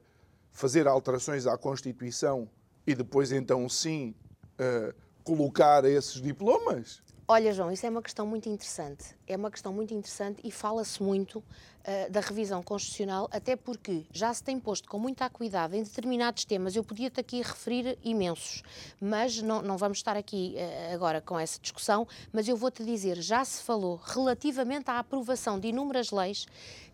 fazer 0.51 0.87
alterações 0.87 1.47
à 1.47 1.57
Constituição 1.57 2.47
e 2.85 2.93
depois, 2.93 3.31
então, 3.31 3.67
sim, 3.67 4.13
uh, 4.59 4.93
colocar 5.35 5.85
esses 5.85 6.21
diplomas? 6.21 7.01
Olha, 7.25 7.53
João, 7.53 7.71
isso 7.71 7.85
é 7.85 7.89
uma 7.89 8.01
questão 8.01 8.27
muito 8.27 8.49
interessante. 8.49 9.15
É 9.25 9.37
uma 9.37 9.49
questão 9.49 9.71
muito 9.71 9.93
interessante 9.93 10.41
e 10.43 10.51
fala-se 10.51 11.01
muito 11.01 11.37
uh, 11.37 12.11
da 12.11 12.19
revisão 12.19 12.61
constitucional, 12.61 13.29
até 13.31 13.55
porque 13.55 14.03
já 14.11 14.33
se 14.33 14.43
tem 14.43 14.59
posto 14.59 14.89
com 14.89 14.99
muita 14.99 15.29
cuidado 15.29 15.73
em 15.73 15.81
determinados 15.81 16.43
temas. 16.43 16.75
Eu 16.75 16.83
podia-te 16.83 17.21
aqui 17.21 17.41
referir 17.41 17.97
imensos, 18.03 18.63
mas 18.99 19.41
não, 19.41 19.61
não 19.61 19.77
vamos 19.77 19.99
estar 19.99 20.17
aqui 20.17 20.55
uh, 20.57 20.93
agora 20.93 21.21
com 21.21 21.39
essa 21.39 21.57
discussão. 21.61 22.05
Mas 22.33 22.49
eu 22.49 22.57
vou-te 22.57 22.83
dizer, 22.83 23.21
já 23.21 23.45
se 23.45 23.63
falou 23.63 23.95
relativamente 23.95 24.91
à 24.91 24.99
aprovação 24.99 25.57
de 25.57 25.69
inúmeras 25.69 26.11
leis 26.11 26.45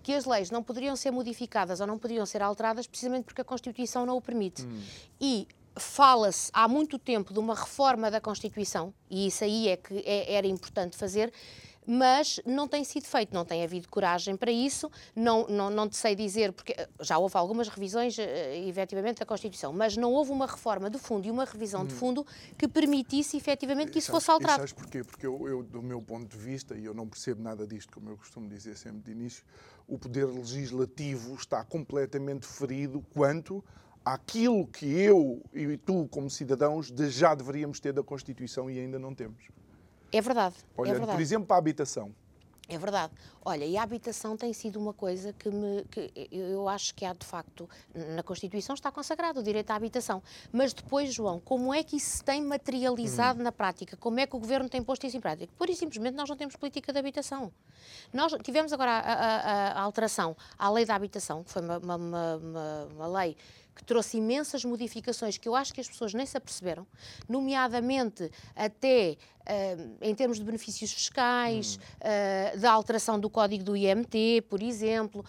que 0.04 0.14
as 0.14 0.26
leis 0.26 0.52
não 0.52 0.62
poderiam 0.62 0.96
ser 0.96 1.10
modificadas 1.10 1.82
ou 1.82 1.88
não 1.88 1.98
poderiam 1.98 2.26
ser 2.26 2.42
alteradas 2.44 2.86
precisamente 2.86 3.26
porque 3.26 3.42
a 3.42 3.44
Constituição 3.44 4.06
não 4.06 4.16
o 4.16 4.22
permite. 4.22 4.64
Hum. 4.64 4.82
E 5.20 5.48
fala-se 5.80 6.50
há 6.54 6.68
muito 6.68 6.98
tempo 7.00 7.34
de 7.34 7.40
uma 7.40 7.56
reforma 7.56 8.10
da 8.12 8.22
Constituição, 8.22 8.94
e 9.10 9.28
isso 9.28 9.44
aí 9.44 9.70
é 9.70 9.78
que 9.78 9.98
é, 10.06 10.34
era 10.34 10.48
importante 10.48 10.98
fazer, 10.98 11.32
mas 11.88 12.40
não 12.46 12.68
tem 12.68 12.84
sido 12.84 13.06
feito, 13.06 13.34
não 13.34 13.46
tem 13.46 13.64
havido 13.64 13.88
coragem 13.88 14.36
para 14.36 14.52
isso, 14.52 14.92
não, 15.16 15.48
não, 15.48 15.70
não 15.70 15.88
te 15.88 15.96
sei 15.96 16.16
dizer, 16.16 16.52
porque 16.52 16.74
eh, 16.74 16.90
já 17.00 17.18
houve 17.18 17.38
algumas 17.38 17.70
revisões, 17.70 18.18
uh, 18.18 18.22
efetivamente, 18.68 19.20
da 19.20 19.26
Constituição, 19.26 19.72
mas 19.72 19.96
não 19.96 20.12
houve 20.12 20.32
uma 20.32 20.46
reforma 20.46 20.90
de 20.90 21.00
fundo 21.00 21.26
e 21.26 21.32
uma 21.32 21.46
revisão 21.46 21.84
hum. 21.84 21.88
de 21.88 21.94
fundo 21.94 22.28
que 22.58 22.68
permitisse, 22.68 23.38
efetivamente, 23.38 23.92
que 23.92 24.00
isso 24.00 24.12
fosse 24.12 24.30
alterado. 24.30 24.58
E 24.66 24.68
sabes 24.68 24.74
porquê? 24.74 25.02
Porque 25.02 25.26
eu, 25.26 25.48
eu, 25.48 25.64
do 25.64 25.82
meu 25.82 26.02
ponto 26.02 26.28
de 26.28 26.38
vista, 26.38 26.76
e 26.76 26.84
eu 26.84 26.94
não 26.94 27.08
percebo 27.08 27.42
nada 27.42 27.66
disto, 27.66 27.94
como 27.94 28.10
eu 28.10 28.18
costumo 28.18 28.50
dizer 28.50 28.76
sempre 28.76 29.00
de 29.04 29.12
início, 29.12 29.46
o 29.88 29.98
poder 29.98 30.26
legislativo 30.26 31.36
está 31.36 31.64
completamente 31.64 32.46
ferido 32.46 33.02
quanto 33.14 33.64
aquilo 34.14 34.66
que 34.68 34.86
eu 34.86 35.42
e 35.54 35.78
tu, 35.78 36.08
como 36.10 36.30
cidadãos, 36.30 36.88
já 37.10 37.36
deveríamos 37.36 37.80
ter 37.80 37.92
da 37.92 38.04
Constituição 38.04 38.70
e 38.70 38.80
ainda 38.80 38.98
não 38.98 39.14
temos. 39.14 39.50
É 40.12 40.22
verdade. 40.22 40.56
É 40.60 40.82
Olha, 40.82 40.90
é 40.90 40.94
verdade. 40.94 41.12
por 41.12 41.22
exemplo, 41.22 41.48
para 41.48 41.58
a 41.58 41.60
habitação. 41.60 42.14
É 42.70 42.78
verdade. 42.78 43.14
Olha, 43.46 43.64
e 43.64 43.78
a 43.78 43.84
habitação 43.84 44.36
tem 44.36 44.52
sido 44.52 44.78
uma 44.78 44.92
coisa 44.94 45.32
que, 45.32 45.50
me, 45.50 45.86
que 45.86 46.12
eu 46.30 46.68
acho 46.68 46.94
que 46.94 47.06
há 47.06 47.14
de 47.14 47.26
facto, 47.26 47.70
na 48.16 48.22
Constituição 48.22 48.74
está 48.74 48.92
consagrado 48.92 49.40
o 49.40 49.44
direito 49.44 49.72
à 49.72 49.76
habitação. 49.76 50.22
Mas 50.52 50.74
depois, 50.74 51.14
João, 51.14 51.40
como 51.40 51.74
é 51.74 51.82
que 51.82 51.96
isso 51.96 52.18
se 52.18 52.24
tem 52.24 52.42
materializado 52.42 53.40
hum. 53.40 53.44
na 53.44 53.54
prática? 53.54 53.96
Como 53.96 54.20
é 54.20 54.28
que 54.28 54.36
o 54.36 54.40
Governo 54.40 54.68
tem 54.68 54.84
posto 54.84 55.08
isso 55.08 55.16
em 55.16 55.22
prática? 55.22 55.52
Por 55.58 55.70
e 55.70 55.76
simplesmente 55.76 56.16
nós 56.16 56.30
não 56.30 56.36
temos 56.36 56.58
política 56.58 56.92
de 56.92 57.00
habitação. 57.00 57.54
Nós 58.12 58.34
tivemos 58.44 58.74
agora 58.74 58.92
a, 58.92 59.14
a, 59.14 59.72
a 59.72 59.82
alteração 59.82 60.36
à 60.60 60.70
lei 60.70 60.86
da 60.86 60.94
habitação, 60.96 61.46
que 61.46 61.52
foi 61.52 61.62
uma, 61.62 61.78
uma, 61.78 61.98
uma, 61.98 62.88
uma 62.96 63.20
lei 63.20 63.38
que 63.78 63.84
trouxe 63.84 64.18
imensas 64.18 64.66
modificações 64.66 65.38
que 65.38 65.48
eu 65.48 65.56
acho 65.56 65.72
que 65.72 65.80
as 65.80 65.88
pessoas 65.88 66.12
nem 66.14 66.26
se 66.26 66.36
aperceberam, 66.36 66.88
nomeadamente 67.30 68.32
até 68.56 69.16
uh, 69.48 69.98
em 70.02 70.16
termos 70.16 70.40
de 70.40 70.44
benefícios 70.44 70.92
fiscais, 70.92 71.76
uh, 71.76 72.58
da 72.60 72.72
alteração 72.72 73.20
do 73.20 73.30
código 73.30 73.64
do 73.64 73.78
IMT, 73.78 74.42
por 74.50 74.64
exemplo, 74.64 75.24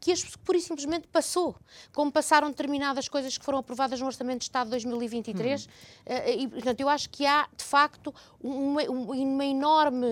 que 0.00 0.10
as, 0.10 0.24
pura 0.36 0.58
e 0.58 0.60
simplesmente 0.60 1.06
passou, 1.06 1.54
como 1.92 2.10
passaram 2.10 2.48
determinadas 2.48 3.08
coisas 3.08 3.38
que 3.38 3.44
foram 3.44 3.58
aprovadas 3.58 4.00
no 4.00 4.06
Orçamento 4.06 4.38
de 4.38 4.44
Estado 4.46 4.66
de 4.66 4.72
2023, 4.72 5.66
hum. 5.66 5.68
uh, 5.68 6.40
e 6.40 6.48
portanto 6.48 6.80
eu 6.80 6.88
acho 6.88 7.08
que 7.08 7.24
há 7.24 7.48
de 7.56 7.64
facto 7.64 8.12
uma, 8.42 8.82
uma 8.82 9.44
enorme 9.44 10.08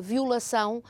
violação 0.00 0.82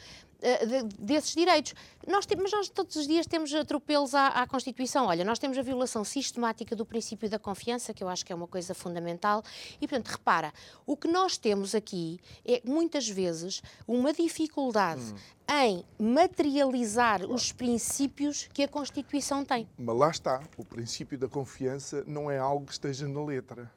desses 0.99 1.35
direitos. 1.35 1.75
Nós 2.07 2.27
mas 2.39 2.53
nós 2.53 2.69
todos 2.69 2.95
os 2.97 3.07
dias 3.07 3.27
temos 3.27 3.53
atropelos 3.53 4.15
à, 4.15 4.29
à, 4.29 4.47
Constituição. 4.47 5.07
Olha, 5.07 5.25
nós 5.25 5.39
temos 5.39 5.59
a 5.59 5.63
violação 5.63 6.05
sistemática 6.05 6.77
do 6.77 6.85
princípio 6.85 7.29
da 7.29 7.39
confiança, 7.39 7.93
que 7.93 8.03
eu 8.03 8.09
acho 8.09 8.25
que 8.25 8.33
é 8.33 8.37
uma 8.37 8.47
coisa 8.47 8.75
fundamental. 8.75 9.43
E, 9.81 9.89
portanto, 9.89 10.09
repara, 10.09 10.53
o 10.87 10.97
que 10.97 11.09
nós 11.09 11.37
temos 11.37 11.75
aqui 11.75 12.21
é 12.45 12.63
muitas 12.65 13.09
vezes 13.09 13.63
uma 13.89 14.13
dificuldade 14.13 15.03
hum. 15.13 15.17
em 15.53 15.85
materializar 15.99 17.25
os 17.25 17.51
princípios 17.53 18.49
que 18.53 18.63
a 18.63 18.69
Constituição 18.69 19.45
tem. 19.45 19.69
Mas 19.77 19.97
lá 19.97 20.11
está, 20.11 20.43
o 20.57 20.65
princípio 20.65 21.19
da 21.19 21.29
confiança 21.29 22.05
não 22.07 22.31
é 22.31 22.39
algo 22.39 22.67
que 22.67 22.73
esteja 22.73 23.09
na 23.09 23.25
letra. 23.25 23.71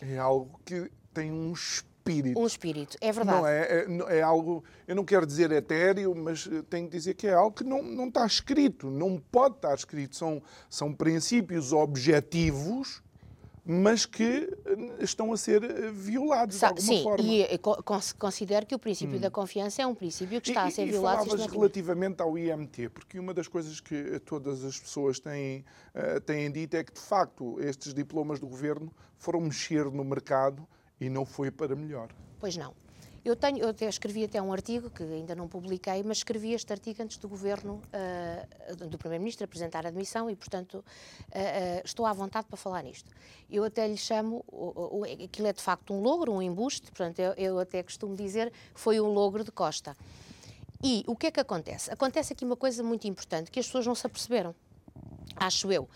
É 0.00 0.18
algo 0.18 0.60
que 0.64 0.90
tem 1.12 1.30
um 1.30 1.52
espírito 1.52 1.93
espírito. 2.04 2.38
Um 2.40 2.46
espírito, 2.46 2.96
é 3.00 3.12
verdade. 3.12 3.38
Não 3.38 3.46
é, 3.46 3.62
é, 3.62 4.18
é, 4.18 4.22
algo, 4.22 4.62
eu 4.86 4.94
não 4.94 5.04
quero 5.04 5.26
dizer 5.26 5.50
etéreo, 5.50 6.14
mas 6.14 6.48
eh, 6.50 6.62
tenho 6.68 6.86
que 6.86 6.96
dizer 6.96 7.14
que 7.14 7.26
é 7.26 7.32
algo 7.32 7.56
que 7.56 7.64
não, 7.64 7.82
não 7.82 8.08
está 8.08 8.26
escrito, 8.26 8.90
não 8.90 9.18
pode 9.18 9.56
estar 9.56 9.74
escrito. 9.74 10.16
São, 10.16 10.42
são 10.68 10.92
princípios 10.92 11.72
objetivos 11.72 13.02
mas 13.66 14.04
que 14.04 14.54
eh, 14.66 15.02
estão 15.02 15.32
a 15.32 15.38
ser 15.38 15.64
eh, 15.64 15.90
violados 15.90 16.56
Sa 16.56 16.70
de 16.70 16.80
alguma 16.80 16.86
sim, 16.86 17.02
forma. 17.02 17.24
Sim, 17.24 17.40
e 17.40 17.58
considero 18.18 18.66
que 18.66 18.74
o 18.74 18.78
princípio 18.78 19.16
hum. 19.16 19.20
da 19.20 19.30
confiança 19.30 19.80
é 19.80 19.86
um 19.86 19.94
princípio 19.94 20.38
que 20.38 20.50
está 20.50 20.66
e, 20.66 20.68
a 20.68 20.70
ser 20.70 20.86
e 20.86 20.90
violado. 20.90 21.24
E 21.24 21.30
falavas 21.30 21.50
relativamente 21.50 22.20
ao 22.20 22.36
IMT, 22.36 22.90
porque 22.90 23.18
uma 23.18 23.32
das 23.32 23.48
coisas 23.48 23.80
que 23.80 24.20
todas 24.20 24.62
as 24.64 24.78
pessoas 24.78 25.18
têm, 25.18 25.64
uh, 25.94 26.20
têm 26.20 26.52
dito 26.52 26.76
é 26.76 26.84
que, 26.84 26.92
de 26.92 27.00
facto, 27.00 27.58
estes 27.58 27.94
diplomas 27.94 28.38
do 28.38 28.46
governo 28.46 28.92
foram 29.16 29.40
mexer 29.40 29.86
no 29.86 30.04
mercado 30.04 30.68
e 31.00 31.08
não 31.08 31.24
foi 31.24 31.50
para 31.50 31.74
melhor. 31.74 32.08
Pois 32.38 32.56
não. 32.56 32.74
Eu, 33.24 33.34
tenho, 33.34 33.58
eu 33.58 33.70
até 33.70 33.88
escrevi 33.88 34.24
até 34.24 34.40
um 34.42 34.52
artigo, 34.52 34.90
que 34.90 35.02
ainda 35.02 35.34
não 35.34 35.48
publiquei, 35.48 36.02
mas 36.02 36.18
escrevi 36.18 36.52
este 36.52 36.70
artigo 36.70 37.02
antes 37.02 37.16
do 37.16 37.26
governo, 37.26 37.80
uh, 37.88 38.86
do 38.86 38.98
Primeiro-Ministro, 38.98 39.46
apresentar 39.46 39.86
a 39.86 39.88
admissão 39.88 40.28
e, 40.28 40.36
portanto, 40.36 40.74
uh, 40.74 40.80
uh, 40.80 41.82
estou 41.82 42.04
à 42.04 42.12
vontade 42.12 42.46
para 42.46 42.58
falar 42.58 42.82
nisto. 42.82 43.10
Eu 43.50 43.64
até 43.64 43.88
lhe 43.88 43.96
chamo, 43.96 44.44
o, 44.46 45.04
aquilo 45.24 45.46
é 45.46 45.54
de 45.54 45.62
facto 45.62 45.94
um 45.94 46.02
logro, 46.02 46.32
um 46.32 46.42
embuste, 46.42 46.82
portanto, 46.92 47.18
eu, 47.18 47.32
eu 47.32 47.58
até 47.58 47.82
costumo 47.82 48.14
dizer 48.14 48.52
foi 48.74 49.00
um 49.00 49.08
logro 49.08 49.42
de 49.42 49.50
Costa. 49.50 49.96
E 50.82 51.02
o 51.06 51.16
que 51.16 51.28
é 51.28 51.30
que 51.30 51.40
acontece? 51.40 51.90
Acontece 51.90 52.34
aqui 52.34 52.44
uma 52.44 52.56
coisa 52.56 52.82
muito 52.82 53.08
importante 53.08 53.50
que 53.50 53.58
as 53.58 53.64
pessoas 53.64 53.86
não 53.86 53.94
se 53.94 54.06
aperceberam, 54.06 54.54
acho 55.34 55.72
eu. 55.72 55.88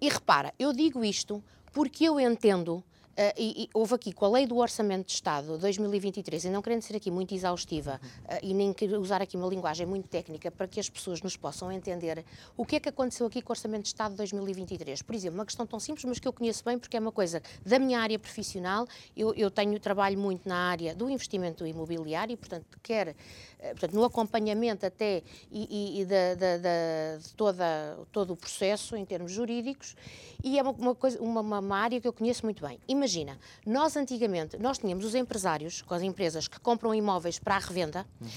E 0.00 0.08
repara, 0.08 0.52
eu 0.58 0.72
digo 0.72 1.04
isto 1.04 1.40
porque 1.72 2.04
eu 2.04 2.18
entendo 2.18 2.82
Uh, 3.14 3.30
e, 3.36 3.62
e, 3.62 3.70
houve 3.72 3.94
aqui 3.94 4.12
com 4.12 4.24
a 4.24 4.28
lei 4.28 4.44
do 4.44 4.56
Orçamento 4.56 5.06
de 5.06 5.12
Estado 5.12 5.56
2023, 5.56 6.46
e 6.46 6.50
não 6.50 6.60
querendo 6.60 6.82
ser 6.82 6.96
aqui 6.96 7.12
muito 7.12 7.32
exaustiva 7.32 8.00
uh, 8.24 8.38
e 8.42 8.52
nem 8.52 8.74
usar 8.98 9.22
aqui 9.22 9.36
uma 9.36 9.46
linguagem 9.46 9.86
muito 9.86 10.08
técnica 10.08 10.50
para 10.50 10.66
que 10.66 10.80
as 10.80 10.90
pessoas 10.90 11.22
nos 11.22 11.36
possam 11.36 11.70
entender 11.70 12.24
o 12.56 12.66
que 12.66 12.74
é 12.74 12.80
que 12.80 12.88
aconteceu 12.88 13.24
aqui 13.28 13.40
com 13.40 13.52
o 13.52 13.54
Orçamento 13.54 13.82
de 13.82 13.88
Estado 13.88 14.16
2023. 14.16 15.00
Por 15.02 15.14
exemplo, 15.14 15.38
uma 15.38 15.46
questão 15.46 15.64
tão 15.64 15.78
simples, 15.78 16.04
mas 16.04 16.18
que 16.18 16.26
eu 16.26 16.32
conheço 16.32 16.64
bem 16.64 16.76
porque 16.76 16.96
é 16.96 17.00
uma 17.00 17.12
coisa 17.12 17.40
da 17.64 17.78
minha 17.78 18.00
área 18.00 18.18
profissional. 18.18 18.84
Eu, 19.16 19.32
eu 19.34 19.48
tenho 19.48 19.78
trabalho 19.78 20.18
muito 20.18 20.48
na 20.48 20.56
área 20.56 20.92
do 20.92 21.08
investimento 21.08 21.64
imobiliário 21.64 22.32
e, 22.32 22.36
portanto, 22.36 22.66
quer 22.82 23.10
uh, 23.10 23.14
portanto, 23.68 23.92
no 23.92 24.02
acompanhamento 24.02 24.86
até 24.86 25.22
e, 25.52 26.00
e, 26.00 26.04
da, 26.04 26.34
de 26.34 27.32
toda, 27.36 27.96
todo 28.10 28.32
o 28.32 28.36
processo 28.36 28.96
em 28.96 29.04
termos 29.04 29.30
jurídicos, 29.30 29.94
e 30.42 30.58
é 30.58 30.62
uma, 30.62 30.72
uma 30.72 30.94
coisa, 30.96 31.22
uma, 31.22 31.40
uma 31.60 31.78
área 31.78 32.00
que 32.00 32.08
eu 32.08 32.12
conheço 32.12 32.44
muito 32.44 32.66
bem 32.66 32.80
nós 33.66 33.96
antigamente, 33.96 34.56
nós 34.58 34.78
tínhamos 34.78 35.04
os 35.04 35.14
empresários, 35.14 35.82
com 35.82 35.94
as 35.94 36.02
empresas 36.02 36.48
que 36.48 36.58
compram 36.60 36.94
imóveis 36.94 37.38
para 37.38 37.56
a 37.56 37.58
revenda, 37.58 38.06
uhum. 38.20 38.28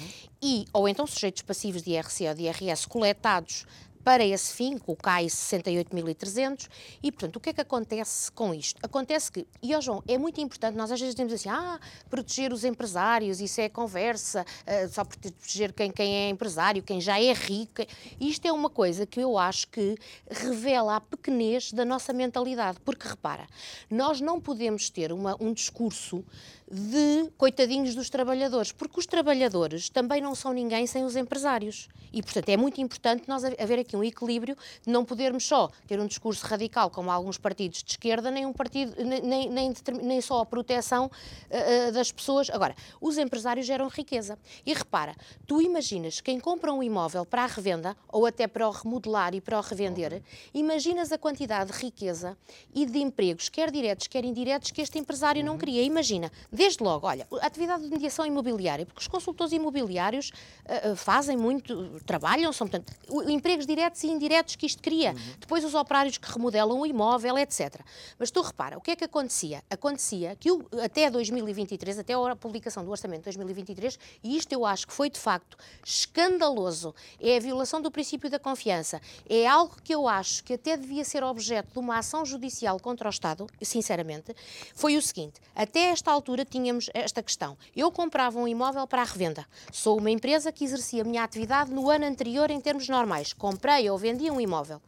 e, 0.42 0.66
ou 0.74 0.88
então 0.88 1.08
sujeitos 1.08 1.42
passivos 1.42 1.82
de 1.82 1.92
IRC 1.92 2.28
ou 2.28 2.34
de 2.34 2.44
IRS 2.44 2.88
coletados 2.88 3.66
para 4.08 4.26
esse 4.26 4.54
fim, 4.54 4.78
com 4.78 4.94
o 4.94 4.96
CAI 4.96 5.26
68.300, 5.26 6.70
e 7.04 7.12
portanto, 7.12 7.36
o 7.36 7.40
que 7.42 7.50
é 7.50 7.54
que 7.54 7.60
acontece 7.60 8.32
com 8.32 8.54
isto? 8.54 8.80
Acontece 8.82 9.30
que, 9.30 9.46
e 9.62 9.76
ó 9.76 9.82
João, 9.82 10.02
é 10.08 10.18
muito 10.18 10.40
importante, 10.40 10.78
nós 10.78 10.90
às 10.90 10.98
vezes 10.98 11.14
dizemos 11.14 11.34
assim, 11.34 11.50
ah, 11.50 11.78
proteger 12.10 12.54
os 12.54 12.64
empresários, 12.64 13.42
isso 13.42 13.60
é 13.60 13.68
conversa, 13.68 14.46
uh, 14.66 14.88
só 14.88 15.04
proteger 15.04 15.74
quem, 15.74 15.92
quem 15.92 16.16
é 16.16 16.30
empresário, 16.30 16.82
quem 16.82 17.02
já 17.02 17.22
é 17.22 17.34
rico, 17.34 17.86
isto 18.18 18.48
é 18.48 18.52
uma 18.54 18.70
coisa 18.70 19.06
que 19.06 19.20
eu 19.20 19.38
acho 19.38 19.68
que 19.68 19.98
revela 20.32 20.96
a 20.96 21.02
pequenez 21.02 21.74
da 21.74 21.84
nossa 21.84 22.14
mentalidade, 22.14 22.80
porque 22.86 23.06
repara, 23.06 23.46
nós 23.92 24.22
não 24.22 24.40
podemos 24.40 24.90
ter 24.90 25.12
uma, 25.12 25.36
um 25.38 25.52
discurso 25.52 26.24
de 26.70 27.32
coitadinhos 27.38 27.96
dos 27.96 28.10
trabalhadores, 28.10 28.72
porque 28.72 29.00
os 29.00 29.06
trabalhadores 29.06 29.90
também 29.90 30.22
não 30.22 30.36
são 30.36 30.52
ninguém 30.52 30.86
sem 30.86 31.06
os 31.06 31.16
empresários. 31.16 31.88
E, 32.12 32.22
portanto, 32.22 32.50
é 32.50 32.58
muito 32.58 32.82
importante 32.82 33.24
nós 33.28 33.44
haver 33.44 33.80
aqui 33.80 33.96
um 33.96 34.04
equilíbrio 34.04 34.56
de 34.82 34.92
não 34.92 35.06
podermos 35.06 35.46
só 35.46 35.70
ter 35.88 36.00
um 36.00 36.08
discurso 36.08 36.46
radical, 36.46 36.90
como 36.90 37.12
alguns 37.12 37.38
partidos 37.38 37.84
de 37.84 37.92
esquerda, 37.92 38.32
nem, 38.32 38.46
um 38.46 38.54
partido, 38.54 38.96
nem, 39.04 39.50
nem, 39.50 39.74
nem 40.02 40.22
só 40.22 40.42
a 40.42 40.46
proteção 40.46 41.06
uh, 41.06 41.92
das 41.92 42.12
pessoas. 42.12 42.50
Agora, 42.50 42.76
os 43.00 43.18
empresários 43.18 43.66
geram 43.66 43.88
riqueza. 43.88 44.38
E 44.66 44.74
repara, 44.74 45.16
tu 45.46 45.62
imaginas 45.62 46.22
quem 46.22 46.40
compra 46.40 46.74
um 46.74 46.82
imóvel 46.82 47.26
para 47.26 47.44
a 47.44 47.48
revenda, 47.48 47.96
ou 48.08 48.26
até 48.26 48.48
para 48.48 48.68
o 48.68 48.72
remodelar 48.72 49.34
e 49.34 49.42
para 49.42 49.58
o 49.58 49.62
revender, 49.62 50.22
imaginas 50.54 51.12
a 51.12 51.18
quantidade 51.18 51.72
de 51.72 51.78
riqueza 51.78 52.38
e 52.74 52.86
de 52.86 53.00
empregos, 53.00 53.50
quer 53.50 53.72
diretos, 53.72 54.08
quer 54.08 54.26
indiretos, 54.26 54.72
que 54.72 54.82
este 54.82 54.98
empresário 54.98 55.44
não 55.44 55.58
cria. 55.58 55.82
Imagina, 55.82 56.32
Desde 56.58 56.84
logo, 56.84 57.06
olha, 57.06 57.28
a 57.40 57.46
atividade 57.46 57.84
de 57.84 57.90
mediação 57.92 58.26
imobiliária, 58.26 58.84
porque 58.84 59.00
os 59.00 59.08
consultores 59.08 59.54
imobiliários 59.54 60.32
uh, 60.66 60.96
fazem 60.96 61.38
muito, 61.38 62.02
trabalham, 62.04 62.52
são, 62.52 62.68
portanto, 62.68 62.92
empregos 63.30 63.68
diretos 63.68 64.04
e 64.04 64.08
indiretos 64.08 64.56
que 64.56 64.66
isto 64.66 64.82
cria. 64.82 65.12
Uhum. 65.12 65.36
Depois 65.40 65.64
os 65.64 65.76
operários 65.76 66.18
que 66.18 66.32
remodelam 66.32 66.80
o 66.80 66.86
imóvel, 66.86 67.38
etc. 67.38 67.80
Mas 68.18 68.32
tu 68.32 68.42
repara, 68.42 68.76
o 68.76 68.82
que 68.82 68.90
é 68.90 68.96
que 68.96 69.04
acontecia? 69.04 69.64
Acontecia 69.70 70.36
que 70.36 70.52
o, 70.52 70.68
até 70.84 71.12
2023, 71.12 72.00
até 72.00 72.14
a 72.14 72.36
publicação 72.36 72.84
do 72.84 72.90
Orçamento 72.90 73.20
de 73.20 73.26
2023, 73.26 74.00
e 74.24 74.36
isto 74.36 74.52
eu 74.52 74.66
acho 74.66 74.88
que 74.88 74.94
foi 74.94 75.12
de 75.12 75.20
facto 75.20 75.56
escandaloso, 75.86 76.96
é 77.20 77.38
a 77.38 77.40
violação 77.40 77.80
do 77.80 77.92
princípio 77.92 78.32
da 78.32 78.40
confiança, 78.40 79.00
é 79.30 79.46
algo 79.46 79.76
que 79.84 79.94
eu 79.94 80.08
acho 80.08 80.44
que 80.44 80.54
até 80.54 80.76
devia 80.76 81.06
ser 81.06 81.24
objeto 81.24 81.72
de 81.72 81.78
uma 81.78 82.00
ação 82.00 82.26
judicial 82.26 82.80
contra 82.80 83.08
o 83.08 83.12
Estado, 83.12 83.46
sinceramente, 83.62 84.36
foi 84.74 84.98
o 84.98 85.02
seguinte, 85.04 85.40
até 85.54 85.92
esta 85.92 86.12
altura 86.12 86.47
tínhamos 86.50 86.90
esta 86.94 87.22
questão. 87.22 87.58
Eu 87.76 87.92
comprava 87.92 88.40
um 88.40 88.48
imóvel 88.48 88.86
para 88.88 89.02
a 89.02 89.06
revenda. 89.06 89.46
Sou 89.72 89.98
uma 90.00 90.12
empresa 90.12 90.52
que 90.52 90.64
exercia 90.64 91.02
a 91.02 91.06
minha 91.06 91.24
atividade 91.24 91.72
no 91.72 91.90
ano 91.90 92.06
anterior 92.06 92.50
em 92.50 92.60
termos 92.60 92.88
normais. 92.90 93.34
Comprei 93.34 93.90
ou 93.90 93.98
vendi 93.98 94.30
um 94.32 94.40
imóvel. 94.40 94.82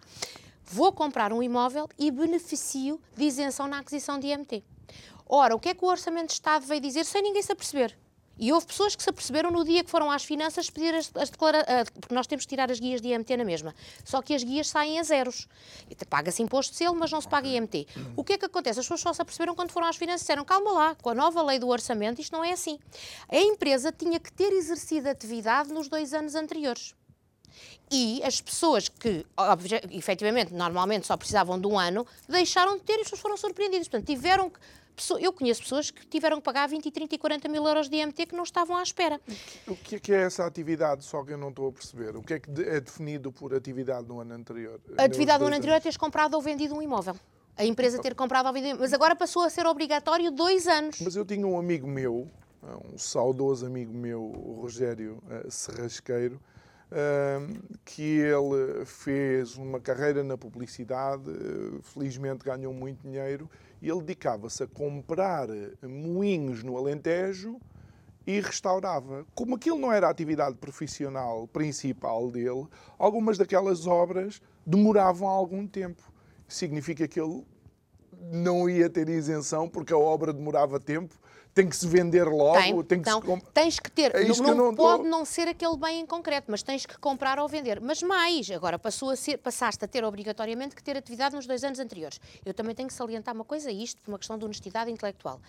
Vou 0.66 0.92
comprar 0.92 1.34
um 1.34 1.42
imóvel 1.42 1.88
e 1.98 2.12
beneficio 2.12 3.02
de 3.18 3.24
isenção 3.24 3.68
na 3.68 3.80
aquisição 3.80 4.20
de 4.20 4.28
IMT. 4.28 4.64
Ora, 5.28 5.56
o 5.56 5.60
que 5.60 5.70
é 5.70 5.74
que 5.74 5.84
o 5.84 5.88
Orçamento 5.88 6.28
de 6.28 6.34
Estado 6.34 6.66
veio 6.66 6.82
dizer 6.82 7.06
sem 7.06 7.22
ninguém 7.22 7.42
se 7.42 7.52
aperceber? 7.52 7.98
E 8.40 8.54
houve 8.54 8.66
pessoas 8.66 8.96
que 8.96 9.04
se 9.04 9.10
aperceberam 9.10 9.52
no 9.52 9.66
dia 9.66 9.84
que 9.84 9.92
foram 9.92 10.10
às 10.10 10.24
finanças 10.24 10.70
pedir 10.70 10.96
as, 10.96 11.12
as 11.14 11.30
declarações, 11.30 11.90
porque 12.00 12.16
nós 12.16 12.26
temos 12.26 12.46
que 12.46 12.50
tirar 12.50 12.72
as 12.72 12.80
guias 12.80 13.02
de 13.02 13.10
IMT 13.10 13.36
na 13.36 13.44
mesma. 13.44 13.76
Só 14.06 14.22
que 14.22 14.34
as 14.34 14.44
guias 14.44 14.70
saem 14.70 14.98
a 14.98 15.04
zeros. 15.04 15.48
Paga-se 16.10 16.42
imposto 16.42 16.72
de 16.72 16.78
selo, 16.78 16.96
mas 16.96 17.12
não 17.12 17.20
se 17.20 17.28
paga 17.28 17.48
IMT. 17.48 17.86
O 18.16 18.24
que 18.24 18.34
é 18.34 18.38
que 18.38 18.46
acontece? 18.46 18.80
As 18.80 18.86
pessoas 18.86 19.02
só 19.02 19.14
se 19.14 19.22
aperceberam 19.22 19.54
quando 19.54 19.72
foram 19.72 19.88
às 19.88 19.98
finanças 19.98 20.22
e 20.22 20.24
disseram, 20.24 20.46
calma 20.46 20.72
lá, 20.72 20.96
com 20.96 21.10
a 21.10 21.14
nova 21.14 21.44
lei 21.44 21.60
do 21.60 21.68
orçamento 21.68 22.22
isto 22.22 22.32
não 22.32 22.44
é 22.44 22.54
assim. 22.54 22.80
A 23.28 23.38
empresa 23.38 23.92
tinha 23.92 24.20
que 24.20 24.32
ter 24.32 24.54
exercido 24.54 25.10
atividade 25.10 25.74
nos 25.74 25.90
dois 25.90 26.14
anos 26.14 26.34
anteriores. 26.34 26.96
E 27.92 28.22
as 28.24 28.40
pessoas 28.40 28.88
que, 28.88 29.26
efetivamente, 29.92 30.54
normalmente 30.54 31.08
só 31.08 31.18
precisavam 31.18 31.60
de 31.60 31.68
um 31.68 31.78
ano, 31.78 32.06
deixaram 32.28 32.78
de 32.78 32.84
ter 32.84 32.94
e 32.94 33.02
as 33.02 33.04
pessoas 33.04 33.22
foram 33.22 33.36
surpreendidas. 33.36 33.88
Portanto, 33.88 34.06
tiveram 34.06 34.50
que 34.50 34.60
eu 35.20 35.34
conheço 35.34 35.62
pessoas 35.62 35.92
que 35.92 36.06
tiveram 36.08 36.38
que 36.38 36.44
pagar 36.44 36.68
20, 36.68 36.92
30 36.92 37.16
e 37.16 37.18
40 37.18 37.48
mil 37.50 37.66
euros 37.68 37.90
de 37.90 37.98
IMT 37.98 38.28
que 38.28 38.36
não 38.36 38.44
estavam 38.44 38.78
à 38.78 38.84
espera. 38.84 39.20
O 39.68 39.76
que 39.76 39.96
é, 39.96 40.00
que 40.00 40.14
é 40.14 40.22
essa 40.24 40.46
atividade, 40.46 41.04
só 41.04 41.24
que 41.24 41.34
eu 41.34 41.38
não 41.38 41.50
estou 41.50 41.70
a 41.70 41.72
perceber? 41.72 42.16
O 42.16 42.22
que 42.22 42.34
é 42.36 42.40
que 42.40 42.50
é 42.62 42.80
definido 42.80 43.32
por 43.32 43.54
atividade 43.54 44.08
no 44.08 44.20
ano 44.20 44.34
anterior? 44.34 44.80
A 44.98 45.04
atividade 45.04 45.40
no 45.40 45.48
ano 45.48 45.56
anterior 45.56 45.76
é 45.76 45.80
teres 45.80 45.98
comprado 45.98 46.34
ou 46.34 46.42
vendido 46.42 46.76
um 46.76 46.82
imóvel. 46.82 47.16
A 47.58 47.66
empresa 47.66 48.00
ter 48.02 48.16
comprado 48.16 48.46
ou 48.48 48.54
vendido, 48.54 48.80
mas 48.80 48.94
agora 48.94 49.16
passou 49.16 49.42
a 49.42 49.50
ser 49.50 49.66
obrigatório 49.66 50.32
dois 50.32 50.66
anos. 50.68 51.00
Mas 51.02 51.16
eu 51.16 51.26
tinha 51.26 51.46
um 51.46 51.60
amigo 51.60 51.88
meu, 51.88 52.28
um 52.64 52.98
saudoso 52.98 53.66
amigo 53.66 53.94
meu, 53.94 54.22
o 54.22 54.62
Rogério 54.62 55.22
uh, 55.26 55.52
Serrasqueiro, 55.52 56.40
que 57.86 58.20
ele 58.20 58.86
fez 58.86 59.56
uma 59.58 59.80
carreira 59.80 60.24
na 60.24 60.38
publicidade, 60.38 61.30
felizmente 61.84 62.44
ganhou 62.44 62.74
muito 62.74 63.02
dinheiro, 63.02 63.50
e 63.82 63.90
ele 63.90 64.00
dedicava-se 64.00 64.64
a 64.64 64.68
comprar 64.68 65.48
moinhos 65.84 66.64
no 66.64 66.78
Alentejo 66.78 67.60
e 68.26 68.40
restaurava. 68.40 69.26
Como 69.36 69.56
aquilo 69.56 69.78
não 69.78 69.92
era 69.92 70.08
a 70.08 70.12
atividade 70.12 70.56
profissional 70.58 71.48
principal 71.48 72.30
dele, 72.32 72.68
algumas 72.98 73.38
daquelas 73.38 73.86
obras 73.86 74.42
demoravam 74.66 75.28
algum 75.28 75.68
tempo. 75.68 76.02
Significa 76.48 77.08
que 77.08 77.20
ele 77.20 77.46
não 78.32 78.70
ia 78.70 78.90
ter 78.90 79.08
isenção 79.10 79.70
porque 79.70 79.94
a 79.94 79.98
obra 79.98 80.34
demorava 80.34 80.80
tempo 80.80 81.16
tem 81.60 81.68
que 81.68 81.76
se 81.76 81.88
vender 81.88 82.24
logo, 82.24 82.58
tem, 82.58 82.84
tem 82.84 83.02
que 83.02 83.10
então, 83.10 83.22
se 83.22 83.46
tens 83.54 83.80
que 83.80 83.92
ter, 83.92 84.16
é 84.16 84.24
não, 84.24 84.34
que 84.34 84.42
não 84.42 84.76
pode 84.76 85.04
tô... 85.04 85.10
não 85.10 85.26
ser 85.26 85.48
aquele 85.50 85.76
bem 85.76 86.00
em 86.00 86.06
concreto, 86.06 86.50
mas 86.50 86.64
tens 86.64 86.86
que 86.86 86.98
comprar 86.98 87.38
ou 87.38 87.48
vender. 87.50 87.82
Mas 87.82 88.02
mais, 88.02 88.50
agora 88.50 88.80
passou 88.80 89.10
a 89.10 89.16
ser, 89.16 89.38
passaste 89.38 89.84
a 89.84 89.88
ter 89.88 90.04
obrigatoriamente 90.06 90.74
que 90.74 90.82
ter 90.82 90.96
atividade 90.96 91.36
nos 91.36 91.46
dois 91.46 91.64
anos 91.64 91.80
anteriores. 91.80 92.20
Eu 92.46 92.54
também 92.54 92.74
tenho 92.74 92.88
que 92.88 92.94
salientar 92.94 93.36
uma 93.36 93.44
coisa, 93.44 93.70
isto 93.70 94.02
por 94.02 94.12
uma 94.12 94.18
questão 94.18 94.38
de 94.38 94.46
honestidade 94.46 94.90
intelectual 94.90 95.42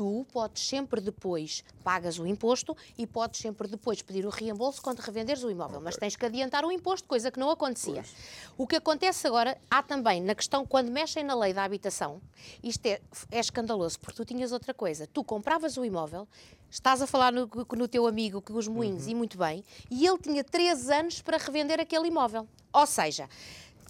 tu 0.00 0.26
podes 0.32 0.66
sempre 0.66 0.98
depois 0.98 1.62
pagas 1.84 2.18
o 2.18 2.26
imposto 2.26 2.74
e 2.96 3.06
podes 3.06 3.38
sempre 3.38 3.68
depois 3.68 4.00
pedir 4.00 4.24
o 4.24 4.30
reembolso 4.30 4.80
quando 4.80 5.00
revenderes 5.00 5.44
o 5.44 5.50
imóvel, 5.50 5.76
okay. 5.76 5.84
mas 5.84 5.96
tens 5.98 6.16
que 6.16 6.24
adiantar 6.24 6.64
o 6.64 6.72
imposto, 6.72 7.06
coisa 7.06 7.30
que 7.30 7.38
não 7.38 7.50
acontecia. 7.50 7.96
Pois. 7.96 8.14
O 8.56 8.66
que 8.66 8.76
acontece 8.76 9.26
agora, 9.26 9.58
há 9.70 9.82
também 9.82 10.22
na 10.22 10.34
questão, 10.34 10.64
quando 10.64 10.90
mexem 10.90 11.22
na 11.22 11.34
lei 11.34 11.52
da 11.52 11.64
habitação, 11.64 12.18
isto 12.62 12.86
é, 12.86 12.98
é 13.30 13.40
escandaloso, 13.40 14.00
porque 14.00 14.16
tu 14.16 14.24
tinhas 14.24 14.52
outra 14.52 14.72
coisa, 14.72 15.06
tu 15.06 15.22
compravas 15.22 15.76
o 15.76 15.84
imóvel, 15.84 16.26
estás 16.70 17.02
a 17.02 17.06
falar 17.06 17.30
no, 17.30 17.46
no 17.76 17.86
teu 17.86 18.06
amigo 18.06 18.40
que 18.40 18.54
os 18.54 18.66
moinhos, 18.66 19.04
uhum. 19.04 19.10
e 19.10 19.14
muito 19.14 19.36
bem, 19.36 19.62
e 19.90 20.06
ele 20.06 20.16
tinha 20.16 20.42
três 20.42 20.88
anos 20.88 21.20
para 21.20 21.36
revender 21.36 21.78
aquele 21.78 22.08
imóvel. 22.08 22.48
Ou 22.72 22.86
seja, 22.86 23.28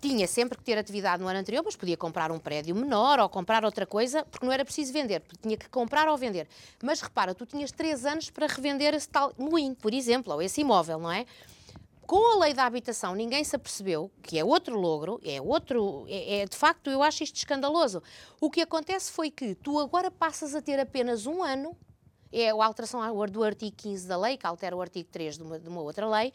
tinha 0.01 0.27
sempre 0.27 0.57
que 0.57 0.65
ter 0.65 0.79
atividade 0.79 1.23
no 1.23 1.29
ano 1.29 1.39
anterior, 1.39 1.63
mas 1.65 1.77
podia 1.77 1.97
comprar 1.97 2.33
um 2.33 2.39
prédio 2.39 2.75
menor 2.75 3.21
ou 3.21 3.29
comprar 3.29 3.65
outra 3.65 3.87
coisa, 3.87 4.25
porque 4.25 4.47
não 4.47 4.53
era 4.53 4.65
preciso 4.65 4.93
vender, 4.93 5.23
tinha 5.43 5.57
que 5.57 5.69
comprar 5.69 6.09
ou 6.09 6.17
vender. 6.17 6.49
Mas 6.83 7.01
repara, 7.01 7.35
tu 7.35 7.45
tinhas 7.45 7.71
três 7.71 8.07
anos 8.07 8.31
para 8.31 8.47
revender 8.47 8.95
esse 8.95 9.09
tal 9.09 9.33
moinho, 9.39 9.75
por 9.75 9.93
exemplo, 9.93 10.33
ou 10.33 10.41
esse 10.41 10.63
imóvel, 10.63 10.99
não 10.99 11.13
é? 11.13 11.27
Com 12.07 12.35
a 12.35 12.41
lei 12.41 12.53
da 12.53 12.65
habitação, 12.65 13.15
ninguém 13.15 13.45
se 13.45 13.55
apercebeu 13.55 14.11
que 14.23 14.37
é 14.37 14.45
outro 14.45 14.77
logro, 14.77 15.21
é 15.23 15.41
outro. 15.41 16.07
É, 16.09 16.41
é, 16.41 16.45
de 16.45 16.57
facto, 16.57 16.91
eu 16.91 17.05
acho 17.05 17.23
isto 17.23 17.37
escandaloso. 17.37 18.03
O 18.41 18.51
que 18.51 18.61
acontece 18.61 19.13
foi 19.13 19.31
que 19.31 19.55
tu 19.55 19.79
agora 19.79 20.11
passas 20.11 20.55
a 20.57 20.61
ter 20.61 20.81
apenas 20.81 21.27
um 21.27 21.41
ano, 21.41 21.77
é 22.33 22.51
a 22.51 22.65
alteração 22.65 23.01
do 23.27 23.45
artigo 23.45 23.77
15 23.77 24.09
da 24.09 24.17
lei, 24.17 24.37
que 24.37 24.47
altera 24.47 24.77
o 24.77 24.81
artigo 24.81 25.09
3 25.13 25.37
de 25.37 25.43
uma, 25.45 25.59
de 25.59 25.69
uma 25.69 25.83
outra 25.83 26.09
lei, 26.09 26.33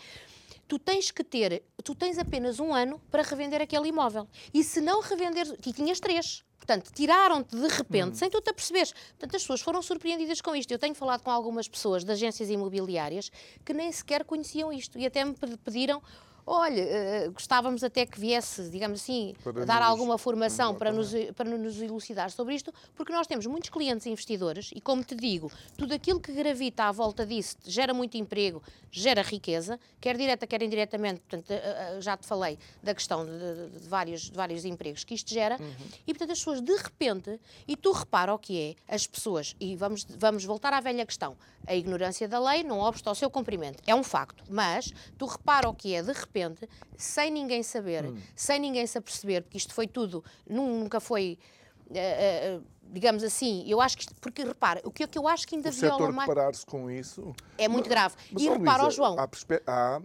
tu 0.68 0.80
tens 0.80 1.12
que 1.12 1.24
ter, 1.24 1.64
tu 1.84 1.94
tens 1.94 2.18
apenas 2.18 2.60
um 2.60 2.74
ano 2.74 3.02
para 3.12 3.24
revender 3.24 3.62
aquele 3.62 3.90
imóvel. 3.90 4.28
E 4.54 4.64
se 4.64 4.82
não 4.82 5.02
revender, 5.02 5.48
e 5.66 5.74
tinhas 5.74 6.00
três. 6.00 6.44
Portanto, 6.58 6.92
tiraram-te 6.92 7.56
de 7.56 7.68
repente, 7.68 8.14
hum. 8.14 8.16
sem 8.16 8.30
tu 8.30 8.42
te 8.42 8.50
aperceberes. 8.50 8.92
Portanto, 8.92 9.36
as 9.36 9.42
pessoas 9.44 9.62
foram 9.62 9.82
surpreendidas 9.82 10.42
com 10.42 10.56
isto. 10.56 10.72
Eu 10.72 10.80
tenho 10.80 10.96
falado 10.96 11.22
com 11.22 11.30
algumas 11.30 11.68
pessoas 11.68 12.04
de 12.04 12.12
agências 12.12 12.50
imobiliárias 12.50 13.32
que 13.64 13.74
nem 13.74 13.92
sequer 13.92 14.24
conheciam 14.24 14.74
isto 14.74 14.98
e 14.98 15.06
até 15.06 15.24
me 15.24 15.36
pediram 15.64 16.02
olha, 16.46 16.84
uh, 17.28 17.32
gostávamos 17.32 17.84
até 17.84 18.06
que 18.06 18.20
viesse, 18.20 18.70
digamos 18.70 19.02
assim, 19.02 19.34
para 19.44 19.66
dar 19.66 19.80
nos, 19.80 19.90
alguma 19.90 20.18
formação 20.18 20.76
para 20.76 20.92
nos, 20.92 21.12
para 21.36 21.50
nos 21.58 21.82
elucidar 21.82 22.30
sobre 22.30 22.54
isto, 22.54 22.72
porque 22.94 23.12
nós 23.12 23.26
temos 23.26 23.46
muitos 23.48 23.70
clientes 23.70 24.06
investidores 24.06 24.72
e, 24.76 24.80
como 24.80 25.04
te 25.04 25.16
digo, 25.16 25.52
tudo 25.78 25.94
aquilo 25.94 26.20
que 26.20 26.32
gravita 26.32 26.84
à 26.84 26.92
volta 26.92 27.26
disso 27.26 27.58
gera 27.66 27.94
muito 27.94 28.16
emprego, 28.16 28.62
gera 28.92 29.24
riqueza, 29.24 29.80
quer 30.00 30.16
direta, 30.16 30.46
quer 30.46 30.62
indiretamente, 30.62 31.22
portanto, 31.22 31.50
uh, 31.50 32.02
já 32.02 32.16
te 32.16 32.28
falei 32.28 32.60
da 32.84 32.94
questão 32.94 33.26
de, 33.26 33.32
de, 33.32 33.80
de, 33.80 33.90
vários, 33.90 34.30
de 34.30 34.36
vários 34.36 34.66
empregos 34.66 35.04
que 35.04 35.16
isto 35.16 35.34
gera, 35.34 35.58
uhum. 35.60 35.88
e 36.06 36.14
portanto 36.14 36.32
as 36.32 36.38
pessoas 36.40 36.62
de 36.62 36.76
repente, 36.76 37.40
e 37.68 37.76
tu 37.76 37.92
repara 37.92 38.34
o 38.34 38.38
que 38.38 38.76
é, 38.88 38.94
as 38.94 39.08
pessoas, 39.08 39.56
e 39.60 39.76
vamos, 39.76 40.06
vamos 40.20 40.46
voltar 40.46 40.74
à 40.74 40.80
velha 40.80 41.06
questão, 41.06 41.36
a 41.66 41.74
ignorância 41.74 42.28
da 42.28 42.40
lei 42.40 42.64
não 42.64 42.80
obsta 42.80 43.10
ao 43.10 43.16
seu 43.16 43.30
cumprimento, 43.32 43.82
é 43.88 43.96
um 43.96 44.04
facto, 44.04 44.44
mas 44.48 44.94
tu 45.18 45.26
repara 45.26 45.68
o 45.68 45.74
que 45.74 45.96
é, 45.96 46.04
de 46.04 46.12
repente, 46.12 46.35
repente, 46.36 46.70
sem 46.98 47.32
ninguém 47.32 47.64
saber, 47.64 48.06
hum. 48.06 48.18
sem 48.36 48.60
ninguém 48.60 48.86
se 48.86 48.98
aperceber, 48.98 49.42
porque 49.44 49.58
isto 49.58 49.74
foi 49.74 49.88
tudo, 49.88 50.24
nunca 50.48 51.00
foi. 51.00 51.40
Uh, 51.88 52.60
uh, 52.60 52.64
digamos 52.88 53.24
assim, 53.24 53.64
eu 53.68 53.80
acho 53.80 53.98
que 53.98 54.14
porque 54.16 54.44
repara, 54.44 54.82
o 54.84 54.92
que, 54.92 55.04
é 55.04 55.08
que 55.08 55.18
eu 55.18 55.28
acho 55.28 55.48
que 55.48 55.56
ainda 55.56 55.70
o 55.70 55.72
viola 55.72 56.12
mais. 56.12 56.28
parar-se 56.28 56.66
com 56.66 56.90
isso 56.90 57.34
é 57.58 57.68
muito 57.68 57.88
grave. 57.88 58.16
Mas, 58.32 58.44
e 58.44 58.50
repara, 58.50 58.84
Luísa, 58.84 58.96
João. 58.96 59.16
Há, 59.18 59.30
há, 59.68 60.02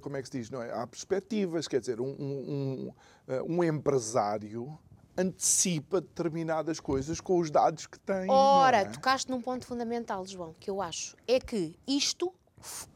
como 0.00 0.16
é 0.16 0.22
que 0.22 0.28
se 0.28 0.38
diz? 0.38 0.50
Não 0.50 0.62
é? 0.62 0.72
Há 0.72 0.86
perspectivas, 0.86 1.66
quer 1.66 1.80
dizer, 1.80 2.00
um, 2.00 2.14
um, 2.18 2.92
um, 3.28 3.56
um 3.56 3.64
empresário 3.64 4.78
antecipa 5.16 6.00
determinadas 6.00 6.78
coisas 6.78 7.20
com 7.20 7.38
os 7.38 7.50
dados 7.50 7.86
que 7.86 7.98
tem. 7.98 8.30
Ora, 8.30 8.78
é? 8.78 8.84
tocaste 8.84 9.30
num 9.30 9.40
ponto 9.40 9.66
fundamental, 9.66 10.24
João, 10.24 10.54
que 10.60 10.70
eu 10.70 10.80
acho. 10.80 11.16
É 11.26 11.40
que 11.40 11.74
isto 11.86 12.32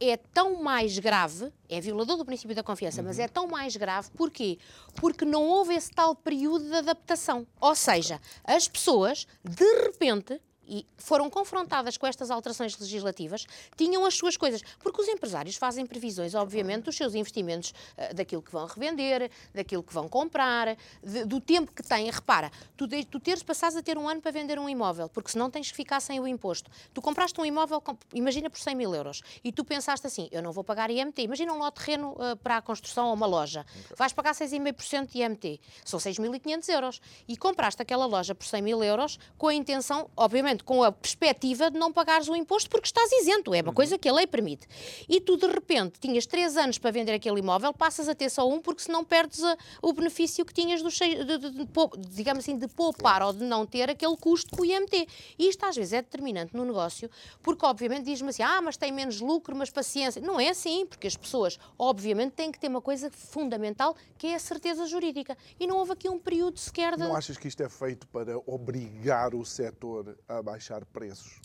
é 0.01 0.17
tão 0.17 0.63
mais 0.63 0.99
grave, 0.99 1.53
é 1.69 1.81
violador 1.81 2.17
do 2.17 2.25
princípio 2.25 2.55
da 2.55 2.63
confiança, 2.63 3.01
uhum. 3.01 3.09
mas 3.09 3.19
é 3.19 3.29
tão 3.29 3.47
mais 3.47 3.77
grave, 3.77 4.11
porquê? 4.17 4.59
Porque 4.95 5.25
não 5.25 5.45
houve 5.45 5.75
esse 5.75 5.91
tal 5.91 6.15
período 6.15 6.69
de 6.69 6.77
adaptação. 6.77 7.47
Ou 7.61 7.75
seja, 7.75 8.21
as 8.45 8.69
pessoas, 8.69 9.27
de 9.45 9.65
repente, 9.83 10.41
e 10.67 10.87
foram 10.97 11.29
confrontadas 11.29 11.97
com 11.97 12.07
estas 12.07 12.31
alterações 12.31 12.79
legislativas, 12.79 13.47
tinham 13.77 14.05
as 14.05 14.15
suas 14.15 14.37
coisas. 14.37 14.63
Porque 14.81 15.01
os 15.01 15.09
empresários 15.09 15.57
fazem 15.57 15.87
previsões, 15.87 16.35
obviamente, 16.35 16.85
dos 16.85 16.97
seus 16.97 17.15
investimentos, 17.15 17.71
uh, 17.71 18.15
daquilo 18.15 18.43
que 18.43 18.53
vão 18.53 18.67
revender, 18.67 19.31
daquilo 19.55 19.83
que 19.83 19.93
vão 19.93 20.09
comprar, 20.09 20.77
de, 21.03 21.25
do 21.25 21.41
tempo 21.41 21.73
que 21.73 21.83
têm. 21.83 22.11
Repara, 22.11 22.51
tu, 22.77 22.87
de, 22.87 23.05
tu 23.05 23.19
teres 23.19 23.43
passado 23.43 23.79
a 23.79 23.83
ter 23.83 23.99
um 23.99 24.09
ano 24.09 24.21
para 24.21 24.31
vender 24.31 24.59
um 24.59 24.69
imóvel, 24.69 25.09
porque 25.09 25.31
senão 25.31 25.51
tens 25.51 25.71
que 25.71 25.77
ficar 25.77 26.01
sem 26.01 26.21
o 26.21 26.27
imposto. 26.27 26.71
Tu 26.93 27.03
compraste 27.03 27.41
um 27.41 27.45
imóvel, 27.45 27.83
imagina, 28.15 28.49
por 28.49 28.59
100 28.59 28.75
mil 28.75 28.95
euros, 28.95 29.23
e 29.43 29.53
tu 29.53 29.65
pensaste 29.65 30.07
assim, 30.07 30.29
eu 30.31 30.43
não 30.43 30.53
vou 30.53 30.65
pagar 30.65 30.91
IMT. 30.91 31.23
Imagina 31.23 31.53
um 31.53 31.59
lote 31.59 31.85
terreno 31.85 32.13
uh, 32.13 32.37
para 32.37 32.57
a 32.57 32.63
construção 32.63 33.09
ou 33.09 33.15
uma 33.15 33.27
loja. 33.27 33.65
Vais 33.97 34.13
pagar 34.13 34.35
6,5% 34.35 35.11
de 35.11 35.23
IMT. 35.23 35.61
São 35.85 35.99
6.500 35.99 36.69
euros. 36.69 37.01
E 37.29 37.37
compraste 37.37 37.83
aquela 37.83 38.07
loja 38.07 38.35
por 38.35 38.47
100 38.47 38.63
mil 38.63 38.83
euros 38.83 39.19
com 39.37 39.49
a 39.49 39.55
intenção, 39.55 40.11
obviamente, 40.17 40.62
com 40.65 40.83
a 40.83 40.93
perspectiva 40.93 41.71
de 41.71 41.79
não 41.79 41.93
pagares 41.93 42.29
o 42.29 42.37
imposto 42.37 42.71
porque 42.71 42.87
estás 42.87 43.11
isento, 43.13 43.55
é 43.55 43.61
uma 43.61 43.69
uhum. 43.69 43.75
coisa 43.75 43.99
que 43.99 44.09
a 44.09 44.13
lei 44.13 44.27
permite. 44.27 44.67
E 45.09 45.21
tu, 45.21 45.37
de 45.37 45.47
repente, 45.47 45.99
tinhas 46.01 46.27
três 46.27 46.57
anos 46.57 46.79
para 46.79 46.91
vender 46.91 47.13
aquele 47.13 47.41
imóvel, 47.41 47.73
passas 47.73 48.09
a 48.09 48.15
ter 48.15 48.31
só 48.31 48.49
um 48.49 48.61
porque 48.61 48.83
senão 48.83 49.05
perdes 49.05 49.43
a, 49.43 49.57
o 49.81 49.93
benefício 49.93 50.45
que 50.45 50.53
tinhas, 50.53 50.83
do, 50.83 50.89
de, 50.89 51.39
de, 51.39 51.51
de, 51.51 51.69
digamos 52.09 52.45
assim, 52.45 52.57
de 52.57 52.69
poupar 52.69 53.23
ou 53.23 53.33
de 53.33 53.45
não 53.45 53.67
ter 53.67 53.91
aquele 53.91 54.17
custo 54.17 54.57
com 54.57 54.63
o 54.63 54.65
IMT. 54.65 55.07
E 55.39 55.49
isto 55.49 55.65
às 55.65 55.77
vezes 55.77 55.93
é 55.93 56.03
determinante 56.03 56.55
no 56.57 56.65
negócio 56.65 57.11
porque, 57.43 57.65
obviamente, 57.65 58.05
diz-me 58.05 58.29
assim, 58.29 58.43
ah, 58.43 58.61
mas 58.61 58.77
tem 58.77 58.93
menos 58.93 59.21
lucro, 59.21 59.55
mas 59.57 59.71
paciência. 59.71 60.21
Não 60.21 60.39
é 60.39 60.49
assim, 60.49 60.87
porque 60.87 61.07
as 61.07 61.17
pessoas, 61.17 61.59
obviamente, 61.79 62.33
têm 62.33 62.51
que 62.51 62.59
ter 62.59 62.69
uma 62.69 62.81
coisa 62.81 63.11
fundamental 63.11 63.97
que 64.19 64.29
é 64.29 64.35
a 64.35 64.39
certeza 64.39 64.87
jurídica. 64.87 65.37
E 65.59 65.67
não 65.67 65.77
houve 65.77 65.93
aqui 65.93 66.09
um 66.09 66.19
período 66.19 66.59
sequer 66.59 66.97
de... 66.97 67.01
Não 67.01 67.17
achas 67.17 67.37
que 67.37 67.49
isto 67.49 67.63
é 67.63 67.69
feito 67.69 68.07
para 68.09 68.39
obrigar 68.47 69.35
o 69.35 69.45
setor 69.45 70.17
a 70.29 70.42
baixar 70.43 70.85
preços? 70.87 71.41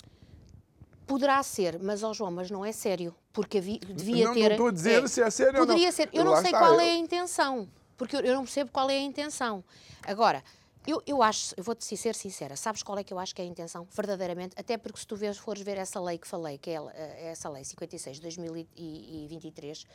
Poderá 1.05 1.41
ser, 1.41 1.79
mas, 1.79 2.03
ó 2.03 2.09
oh 2.09 2.13
João, 2.13 2.31
mas 2.31 2.51
não 2.51 2.65
é 2.65 2.71
sério, 2.71 3.15
porque 3.31 3.61
devia 3.61 4.25
não, 4.25 4.33
ter... 4.33 4.41
Não 4.41 4.51
estou 4.51 4.67
a 4.67 4.71
dizer 4.71 5.03
é, 5.03 5.07
se 5.07 5.21
é 5.21 5.29
sério 5.29 5.59
Poderia 5.59 5.83
ou 5.83 5.85
não. 5.85 5.91
ser, 5.91 6.09
eu 6.11 6.25
não 6.25 6.35
sei 6.35 6.45
está, 6.45 6.59
qual 6.59 6.73
eu... 6.73 6.79
é 6.81 6.91
a 6.91 6.95
intenção, 6.95 7.69
porque 7.95 8.15
eu, 8.17 8.21
eu 8.21 8.35
não 8.35 8.43
percebo 8.43 8.71
qual 8.71 8.89
é 8.89 8.95
a 8.97 9.01
intenção. 9.01 9.63
Agora, 10.05 10.43
eu, 10.85 11.01
eu 11.05 11.21
acho, 11.21 11.53
eu 11.57 11.63
vou-te 11.63 11.83
ser 11.83 12.15
sincera, 12.15 12.55
sabes 12.55 12.81
qual 12.81 12.97
é 12.97 13.03
que 13.03 13.13
eu 13.13 13.19
acho 13.19 13.35
que 13.35 13.41
é 13.41 13.45
a 13.45 13.47
intenção? 13.47 13.85
Verdadeiramente, 13.91 14.55
até 14.57 14.77
porque 14.77 14.99
se 14.99 15.05
tu 15.05 15.15
vês, 15.15 15.37
fores 15.37 15.61
ver 15.61 15.77
essa 15.77 15.99
lei 15.99 16.17
que 16.17 16.27
falei, 16.27 16.57
que 16.57 16.69
é, 16.69 16.75
é 16.93 17.27
essa 17.27 17.49
lei 17.49 17.63
56 17.63 18.17
de 18.17 18.21
2023, 18.21 19.85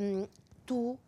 um, 0.00 0.28
tu 0.64 0.98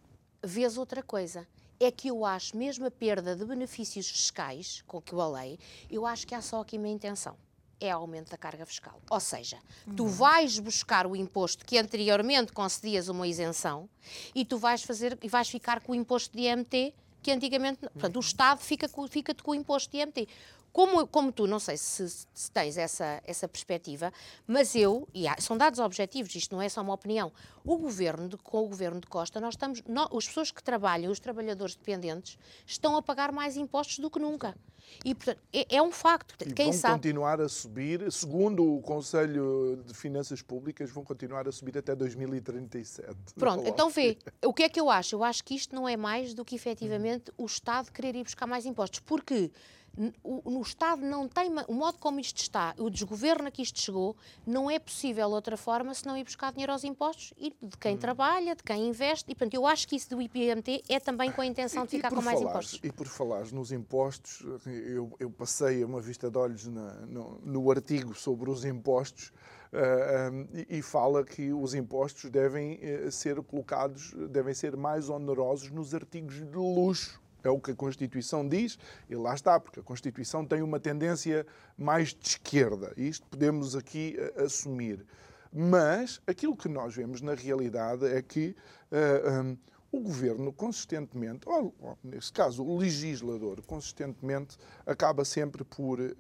vês 0.43 0.77
outra 0.77 1.03
coisa. 1.03 1.47
É 1.85 1.91
que 1.91 2.09
eu 2.09 2.25
acho, 2.25 2.57
mesmo 2.57 2.87
a 2.87 2.91
perda 2.91 3.35
de 3.35 3.45
benefícios 3.45 4.09
fiscais, 4.09 4.85
com 4.87 5.01
que 5.01 5.13
eu 5.13 5.21
a 5.21 5.29
lei, 5.29 5.59
eu 5.91 6.07
acho 6.07 6.27
que 6.27 6.35
há 6.35 6.41
só 6.41 6.61
aqui 6.61 6.79
uma 6.79 6.89
intenção 6.89 7.37
é 7.81 7.91
aumento 7.91 8.31
da 8.31 8.39
carga 8.39 8.65
fiscal. 8.65 9.01
Ou 9.11 9.19
seja, 9.19 9.59
uhum. 9.87 9.97
tu 9.97 10.07
vais 10.07 10.57
buscar 10.61 11.05
o 11.05 11.17
imposto 11.17 11.65
que 11.65 11.77
anteriormente 11.77 12.53
concedias 12.53 13.09
uma 13.09 13.27
isenção 13.27 13.89
e 14.33 14.45
tu 14.45 14.57
vais 14.57 14.85
fazer 14.85 15.19
e 15.21 15.29
vais 15.29 15.51
ficar 15.51 15.81
com 15.81 15.91
o 15.91 15.95
imposto 15.95 16.37
de 16.37 16.45
IMT 16.45 16.95
que 17.23 17.31
antigamente, 17.31 17.79
portanto, 17.81 18.17
o 18.17 18.21
Estado 18.21 18.59
fica 18.59 18.89
fica-te 19.09 19.43
com 19.43 19.53
o 19.53 19.55
imposto 19.55 19.91
de 19.93 19.99
IMT. 19.99 20.29
Como, 20.73 21.07
como 21.07 21.31
tu, 21.31 21.47
não 21.47 21.59
sei 21.59 21.77
se, 21.77 22.09
se, 22.09 22.51
tens 22.51 22.79
essa, 22.79 23.21
essa 23.27 23.47
perspectiva, 23.47 24.13
mas 24.47 24.75
eu, 24.75 25.07
e 25.13 25.29
há, 25.29 25.37
são 25.39 25.57
dados 25.57 25.79
objetivos, 25.79 26.35
isto 26.35 26.55
não 26.55 26.63
é 26.63 26.69
só 26.69 26.81
uma 26.81 26.95
opinião, 26.95 27.31
o 27.65 27.77
governo, 27.77 28.29
de, 28.29 28.37
com 28.39 28.65
o 28.65 28.69
governo 28.69 29.01
de 29.01 29.07
Costa, 29.07 29.39
nós 29.39 29.55
estamos, 29.55 29.83
nós, 29.87 30.09
as 30.11 30.27
pessoas 30.27 30.51
que 30.51 30.63
trabalham, 30.63 31.13
os 31.13 31.21
trabalhadores 31.21 31.75
dependentes, 31.75 32.39
estão 32.67 32.97
a 32.97 33.03
pagar 33.03 33.33
mais 33.33 33.57
impostos 33.57 33.99
do 33.99 34.11
que 34.11 34.19
nunca. 34.19 34.57
E, 35.05 35.15
portanto, 35.15 35.39
é, 35.53 35.77
é 35.77 35.83
um 35.83 35.93
facto. 35.93 36.35
E 36.41 36.53
Quem 36.53 36.67
vão 36.67 36.73
sabe... 36.73 36.95
continuar 36.95 37.41
a 37.41 37.49
subir, 37.49 38.11
segundo 38.11 38.77
o 38.77 38.81
Conselho 38.83 39.83
de 39.87 39.95
Finanças 39.95 40.43
Públicas, 40.43 40.91
vão 40.91 41.05
continuar 41.05 41.47
a 41.49 41.53
subir 41.53 41.79
até 41.79 41.95
2037. 41.95 43.15
Pronto, 43.37 43.65
então 43.69 43.91
vê, 43.91 44.19
o 44.45 44.53
que 44.53 44.65
é 44.65 44.69
que 44.69 44.81
eu 44.81 44.91
acho? 44.91 45.17
Eu 45.17 45.25
acho 45.25 45.45
que 45.45 45.55
isto 45.55 45.75
não 45.75 45.89
é 45.89 45.97
mais 45.97 46.35
do 46.35 46.45
que 46.45 46.55
efetivamente 46.55 47.33
o 47.37 47.47
Estado 47.47 47.91
querer 47.91 48.15
ir 48.15 48.25
buscar 48.25 48.47
mais 48.47 48.67
impostos, 48.67 49.01
porque 49.01 49.51
no 49.97 50.63
Estado 50.63 51.03
não 51.03 51.29
tem, 51.29 51.51
o 51.69 51.75
modo 51.75 51.99
como 51.99 52.19
isto 52.19 52.39
está, 52.39 52.75
o 52.79 52.89
desgoverno 52.89 53.49
a 53.49 53.51
que 53.51 53.63
isto 53.63 53.81
chegou, 53.81 54.17
não 54.47 54.71
é 54.71 54.79
possível 54.79 55.29
outra 55.31 55.57
forma 55.57 55.93
se 55.95 56.07
não 56.07 56.17
ir 56.17 56.25
buscar 56.25 56.51
dinheiro 56.51 56.73
aos 56.73 56.83
impostos 56.83 57.35
e 57.37 57.55
de 57.61 57.77
quem 57.77 57.95
hum. 57.95 57.99
trabalha, 57.99 58.57
de 58.57 58.63
quem 58.63 58.89
investe, 58.89 59.31
e 59.31 59.35
portanto 59.35 59.55
eu 59.55 59.67
acho 59.67 59.87
que 59.87 59.97
isso 59.97 60.09
do 60.11 60.23
IPMT 60.23 60.85
é 60.89 60.99
também 60.99 61.31
com 61.31 61.43
a 61.43 61.47
intenção 61.47 61.85
de 61.85 61.91
ficar 61.91 62.11
com 62.11 62.23
mais 62.23 62.41
impostos. 62.41 62.81
E 62.83 62.91
por 62.91 63.07
falar 63.07 63.45
nos 63.53 63.71
impostos, 63.71 64.45
eu, 64.67 65.15
eu 65.19 65.31
passei 65.31 65.85
uma 65.85 66.01
vista 66.01 66.31
de 66.31 66.39
olhos 66.39 66.67
na, 66.67 66.93
no, 67.07 67.41
no, 67.45 67.71
artigo 67.71 68.15
sobre 68.15 68.51
os 68.51 68.65
impostos 68.65 69.29
uh, 69.73 69.77
eh, 69.77 70.31
um, 70.31 70.49
e, 70.53 70.79
e, 70.79 70.83
fala 70.83 71.25
que 71.25 71.53
os 71.53 71.75
impostos 71.75 72.31
devem 72.31 72.79
uh, 72.83 73.11
ser 73.11 73.43
colocados, 73.43 74.15
devem 74.31 74.53
ser 74.53 74.77
mais 74.77 75.09
onerosos 75.09 75.71
nos 75.71 75.95
artigos 75.95 76.35
de 76.35 76.57
luxo 76.57 77.22
é 77.47 77.51
o 77.51 77.61
que 77.61 77.71
a 77.71 77.75
Constituição 77.75 78.47
diz, 78.49 78.79
e 79.09 79.15
lá 79.15 79.35
está, 79.35 79.59
porque 79.59 79.81
a 79.81 79.83
Constituição 79.83 80.45
tem 80.45 80.63
uma 80.63 80.81
tendência 80.81 81.47
mais 81.77 82.15
de 82.15 82.29
esquerda. 82.29 82.93
Isto 82.97 83.27
podemos 83.27 83.75
aqui 83.77 84.17
uh, 84.19 84.45
assumir. 84.45 85.05
Mas 85.53 86.21
aquilo 86.27 86.57
que 86.57 86.69
nós 86.69 86.95
vemos 86.95 87.21
na 87.21 87.35
realidade 87.35 88.07
é 88.07 88.23
que 88.23 88.57
uh, 88.91 88.95
eh, 88.95 89.43
um, 89.43 89.57
o 89.93 90.01
governo 90.01 90.51
consistentemente, 90.51 91.47
ou, 91.47 91.75
ou, 91.79 91.99
nesse 92.03 92.33
caso 92.33 92.65
o 92.65 92.79
legislador 92.79 93.61
consistentemente, 93.61 94.57
acaba 94.87 95.27
sempre 95.27 95.63
por 95.63 96.01
uh, 96.01 96.15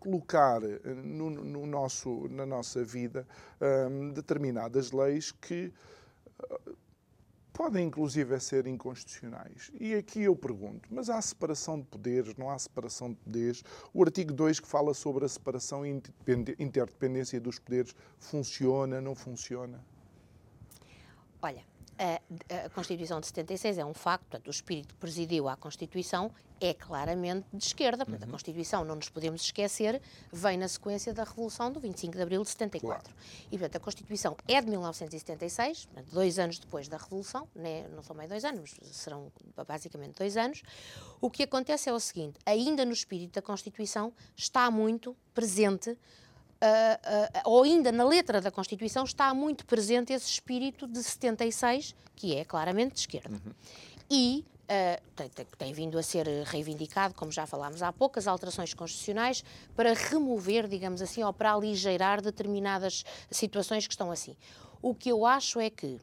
colocar 0.00 0.62
no, 0.62 1.28
no, 1.28 1.66
nosso, 1.66 2.28
na 2.30 2.46
nossa 2.46 2.82
vida 2.82 3.28
um, 3.90 4.10
determinadas 4.10 4.90
leis 4.90 5.30
que 5.32 5.70
podem 7.58 7.88
inclusive 7.88 8.38
ser 8.38 8.68
inconstitucionais. 8.68 9.72
E 9.80 9.92
aqui 9.92 10.22
eu 10.22 10.36
pergunto, 10.36 10.88
mas 10.92 11.10
há 11.10 11.20
separação 11.20 11.80
de 11.80 11.86
poderes, 11.86 12.36
não 12.36 12.48
há 12.48 12.56
separação 12.56 13.10
de 13.10 13.16
poderes? 13.16 13.64
O 13.92 14.00
artigo 14.00 14.32
2 14.32 14.60
que 14.60 14.68
fala 14.68 14.94
sobre 14.94 15.24
a 15.24 15.28
separação 15.28 15.84
e 15.84 16.00
interdependência 16.56 17.40
dos 17.40 17.58
poderes 17.58 17.96
funciona, 18.20 19.00
não 19.00 19.12
funciona? 19.12 19.84
Olha, 21.42 21.64
a, 21.98 22.66
a, 22.66 22.70
Constituição 22.70 23.20
de 23.20 23.26
76 23.26 23.78
é 23.78 23.84
um 23.84 23.94
facto, 23.94 24.24
portanto, 24.24 24.46
o 24.46 24.50
espírito 24.50 24.94
que 24.94 25.00
presidiu 25.00 25.48
à 25.48 25.56
Constituição 25.56 26.30
é 26.60 26.74
claramente 26.74 27.46
de 27.52 27.64
esquerda. 27.64 28.04
Portanto, 28.04 28.22
uhum. 28.22 28.28
a 28.28 28.32
Constituição, 28.32 28.84
não 28.84 28.96
nos 28.96 29.08
podemos 29.08 29.42
esquecer, 29.42 30.00
vem 30.32 30.56
na 30.58 30.68
sequência 30.68 31.12
da 31.12 31.24
Revolução 31.24 31.72
do 31.72 31.80
25 31.80 32.16
de 32.16 32.22
Abril 32.22 32.42
de 32.42 32.50
74. 32.50 33.02
Claro. 33.02 33.20
E, 33.46 33.58
portanto, 33.58 33.76
a 33.76 33.80
Constituição 33.80 34.36
é 34.46 34.60
de 34.60 34.68
1976, 34.68 35.86
portanto, 35.86 36.12
dois 36.12 36.38
anos 36.38 36.58
depois 36.58 36.88
da 36.88 36.96
Revolução, 36.96 37.48
né? 37.54 37.86
não 37.88 38.02
são 38.02 38.14
mais 38.14 38.28
dois 38.28 38.44
anos, 38.44 38.74
mas 38.80 38.96
serão 38.96 39.30
basicamente 39.66 40.16
dois 40.18 40.36
anos. 40.36 40.62
O 41.20 41.30
que 41.30 41.42
acontece 41.42 41.88
é 41.88 41.92
o 41.92 42.00
seguinte: 42.00 42.38
ainda 42.44 42.84
no 42.84 42.92
espírito 42.92 43.34
da 43.34 43.42
Constituição 43.42 44.12
está 44.36 44.70
muito 44.70 45.16
presente 45.34 45.96
uh, 46.62 47.40
ou 47.44 47.62
ainda 47.62 47.92
na 47.92 48.04
letra 48.04 48.40
da 48.40 48.50
Constituição, 48.50 49.04
está 49.04 49.32
muito 49.34 49.64
presente 49.66 50.12
esse 50.12 50.30
espírito 50.30 50.86
de 50.86 51.02
76, 51.02 51.94
que 52.14 52.34
é 52.34 52.44
claramente 52.44 52.94
de 52.94 53.00
esquerda. 53.00 53.30
Uhum. 53.30 53.52
E 54.10 54.44
Uh, 54.68 55.00
tem, 55.16 55.30
tem, 55.30 55.46
tem, 55.56 55.72
vindo 55.72 55.98
a 55.98 56.02
ser 56.02 56.26
reivindicado, 56.44 57.14
como 57.14 57.32
já 57.32 57.46
falámos 57.46 57.82
há 57.82 57.90
pouco, 57.90 58.18
as 58.18 58.26
alterações 58.26 58.74
constitucionais 58.74 59.42
para 59.74 59.94
remover, 59.94 60.68
digamos 60.68 61.00
assim, 61.00 61.22
ou 61.22 61.32
para 61.32 61.52
aligeirar 61.52 62.20
determinadas 62.20 63.02
situações 63.30 63.86
que 63.86 63.94
estão 63.94 64.10
assim. 64.10 64.36
O 64.82 64.94
que 64.94 65.08
eu 65.08 65.24
acho 65.24 65.58
é 65.58 65.70
que, 65.70 65.98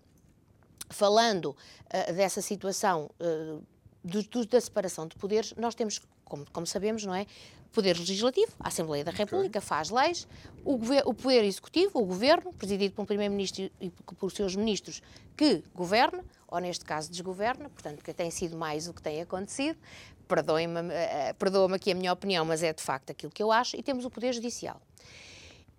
falando 0.90 1.52
uh, 1.52 2.14
dessa 2.14 2.42
situação 2.42 3.12
uh, 3.20 3.62
do, 4.04 4.24
do, 4.24 4.46
da 4.48 4.60
separação 4.60 5.06
de 5.08 5.16
poderes, 5.16 5.54
nós 5.58 5.76
temos, 5.76 6.02
como, 6.24 6.44
como 6.52 6.66
sabemos, 6.66 7.06
não 7.06 7.14
é? 7.14 7.28
Poder 7.76 7.98
Legislativo, 7.98 8.54
a 8.58 8.70
Assembleia 8.70 9.04
da 9.04 9.12
República 9.12 9.60
okay. 9.60 9.68
faz 9.68 9.90
leis, 9.90 10.26
o, 10.64 10.80
o, 11.06 11.14
Poder 11.14 11.44
Executivo, 11.44 12.00
o 12.00 12.06
Governo, 12.06 12.54
presidido 12.54 12.96
por 12.96 13.02
um 13.02 13.06
Primeiro-Ministro 13.06 13.70
e 13.82 13.90
por 13.90 14.32
seus 14.32 14.56
ministros, 14.56 15.02
que 15.36 15.62
governa, 15.76 16.24
ou 16.48 16.60
neste 16.60 16.86
caso 16.86 17.12
desgoverna, 17.12 17.70
portanto, 17.70 18.02
que 18.02 18.14
tem 18.14 18.32
sido 18.32 18.56
mais 18.56 18.88
o 18.88 18.94
que 18.94 19.02
tem 19.02 19.22
acontecido. 19.22 19.78
Perdoe-me 20.26 20.80
eh, 20.90 21.34
perdoa 21.38 21.76
aqui 21.76 21.92
a 21.92 21.96
minha 21.96 22.14
opinião, 22.14 22.46
mas 22.46 22.64
é 22.64 22.72
de 22.72 22.82
facto 22.82 23.12
aquilo 23.12 23.32
que 23.32 23.44
eu 23.44 23.52
acho. 23.52 23.76
E 23.76 23.84
temos 23.84 24.06
o 24.06 24.10
Poder 24.10 24.34
Judicial. 24.34 24.82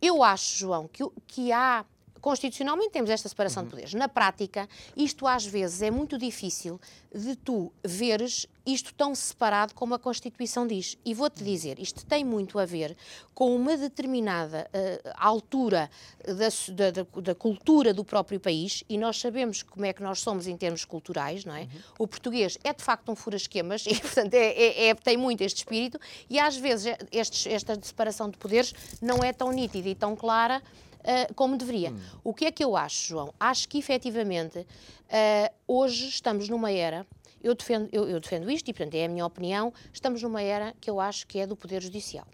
Eu 0.00 0.22
acho, 0.22 0.58
João, 0.58 0.86
que, 0.86 1.02
que 1.26 1.50
há 1.50 1.84
constitucionalmente 2.26 2.90
temos 2.90 3.08
esta 3.08 3.28
separação 3.28 3.62
uhum. 3.62 3.68
de 3.68 3.70
poderes. 3.70 3.94
Na 3.94 4.08
prática, 4.08 4.68
isto 4.96 5.28
às 5.28 5.46
vezes 5.46 5.80
é 5.80 5.92
muito 5.92 6.18
difícil 6.18 6.80
de 7.14 7.36
tu 7.36 7.72
veres 7.84 8.48
isto 8.66 8.92
tão 8.94 9.14
separado 9.14 9.72
como 9.74 9.94
a 9.94 9.98
Constituição 9.98 10.66
diz. 10.66 10.98
E 11.04 11.14
vou-te 11.14 11.44
dizer, 11.44 11.78
isto 11.78 12.04
tem 12.04 12.24
muito 12.24 12.58
a 12.58 12.64
ver 12.64 12.96
com 13.32 13.54
uma 13.54 13.76
determinada 13.76 14.68
uh, 14.74 15.10
altura 15.16 15.88
da, 16.26 16.90
da, 16.90 17.06
da, 17.20 17.34
cultura 17.36 17.94
do 17.94 18.04
próprio 18.04 18.40
país, 18.40 18.82
e 18.88 18.98
nós 18.98 19.20
sabemos 19.20 19.62
como 19.62 19.86
é 19.86 19.92
que 19.92 20.02
nós 20.02 20.18
somos 20.18 20.48
em 20.48 20.56
termos 20.56 20.84
culturais, 20.84 21.44
não 21.44 21.54
é? 21.54 21.60
Uhum. 21.60 21.68
O 22.00 22.08
português 22.08 22.58
é 22.64 22.72
de 22.72 22.82
facto 22.82 23.08
um 23.08 23.14
fura-esquemas, 23.14 23.84
e 23.86 23.94
portanto 24.00 24.34
é, 24.34 24.46
é, 24.48 24.88
é, 24.88 24.94
tem 24.96 25.16
muito 25.16 25.42
este 25.42 25.58
espírito, 25.58 26.00
e 26.28 26.40
às 26.40 26.56
vezes 26.56 26.92
estes, 27.12 27.46
esta 27.46 27.78
separação 27.80 28.28
de 28.28 28.36
poderes 28.36 28.74
não 29.00 29.22
é 29.22 29.32
tão 29.32 29.52
nítida 29.52 29.88
e 29.88 29.94
tão 29.94 30.16
clara 30.16 30.60
uh, 31.06 31.34
como 31.34 31.56
deveria. 31.56 31.90
Hum. 31.90 32.00
O 32.24 32.34
que 32.34 32.44
é 32.46 32.52
que 32.52 32.62
eu 32.62 32.76
acho, 32.76 33.08
João? 33.08 33.32
Acho 33.38 33.68
que 33.68 33.78
efetivamente 33.78 34.58
uh, 34.58 35.54
hoje 35.66 36.08
estamos 36.08 36.48
numa 36.48 36.70
era. 36.70 37.06
Eu 37.42 37.54
defendo, 37.54 37.88
eu, 37.92 38.08
eu 38.08 38.18
defendo 38.18 38.50
isto 38.50 38.68
e, 38.68 38.72
portanto, 38.72 38.94
é 38.94 39.04
a 39.04 39.08
minha 39.08 39.24
opinião. 39.24 39.72
Estamos 39.92 40.22
numa 40.22 40.42
era 40.42 40.74
que 40.80 40.90
eu 40.90 41.00
acho 41.00 41.26
que 41.26 41.38
é 41.38 41.46
do 41.46 41.56
Poder 41.56 41.82
Judicial. 41.82 42.26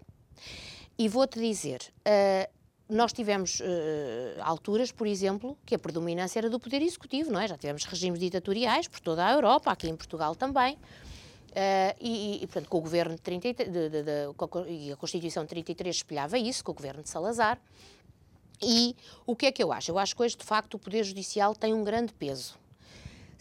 E 0.97 1.07
vou-te 1.07 1.39
dizer, 1.39 1.81
uh, 1.99 2.51
nós 2.89 3.13
tivemos 3.13 3.59
uh, 3.59 3.63
alturas, 4.41 4.91
por 4.91 5.07
exemplo, 5.07 5.57
que 5.65 5.75
a 5.75 5.79
predominância 5.79 6.39
era 6.39 6.49
do 6.49 6.59
Poder 6.59 6.81
Executivo, 6.81 7.31
não 7.31 7.39
é? 7.39 7.47
Já 7.47 7.57
tivemos 7.57 7.85
regimes 7.85 8.19
ditatoriais 8.19 8.87
por 8.87 8.99
toda 8.99 9.25
a 9.25 9.31
Europa, 9.31 9.71
aqui 9.71 9.89
em 9.89 9.95
Portugal 9.95 10.35
também. 10.35 10.75
Uh, 10.75 11.95
e, 12.01 12.43
e, 12.43 12.47
portanto, 12.47 12.67
com 12.67 12.77
o 12.79 12.81
governo 12.81 13.15
de 13.15 13.21
33, 13.21 13.71
de, 13.71 13.89
de, 13.89 14.03
de, 14.03 14.69
e 14.69 14.91
a 14.91 14.95
Constituição 14.95 15.43
de 15.43 15.49
33 15.49 15.95
espelhava 15.95 16.37
isso, 16.37 16.63
com 16.63 16.71
o 16.71 16.75
governo 16.75 17.03
de 17.03 17.09
Salazar. 17.09 17.59
E 18.61 18.95
o 19.25 19.35
que 19.35 19.45
é 19.45 19.51
que 19.51 19.63
eu 19.63 19.71
acho? 19.71 19.91
Eu 19.91 19.99
acho 19.99 20.15
que 20.15 20.21
hoje, 20.21 20.37
de 20.37 20.45
facto, 20.45 20.75
o 20.75 20.79
Poder 20.79 21.03
Judicial 21.03 21.55
tem 21.55 21.73
um 21.73 21.83
grande 21.83 22.13
peso. 22.13 22.55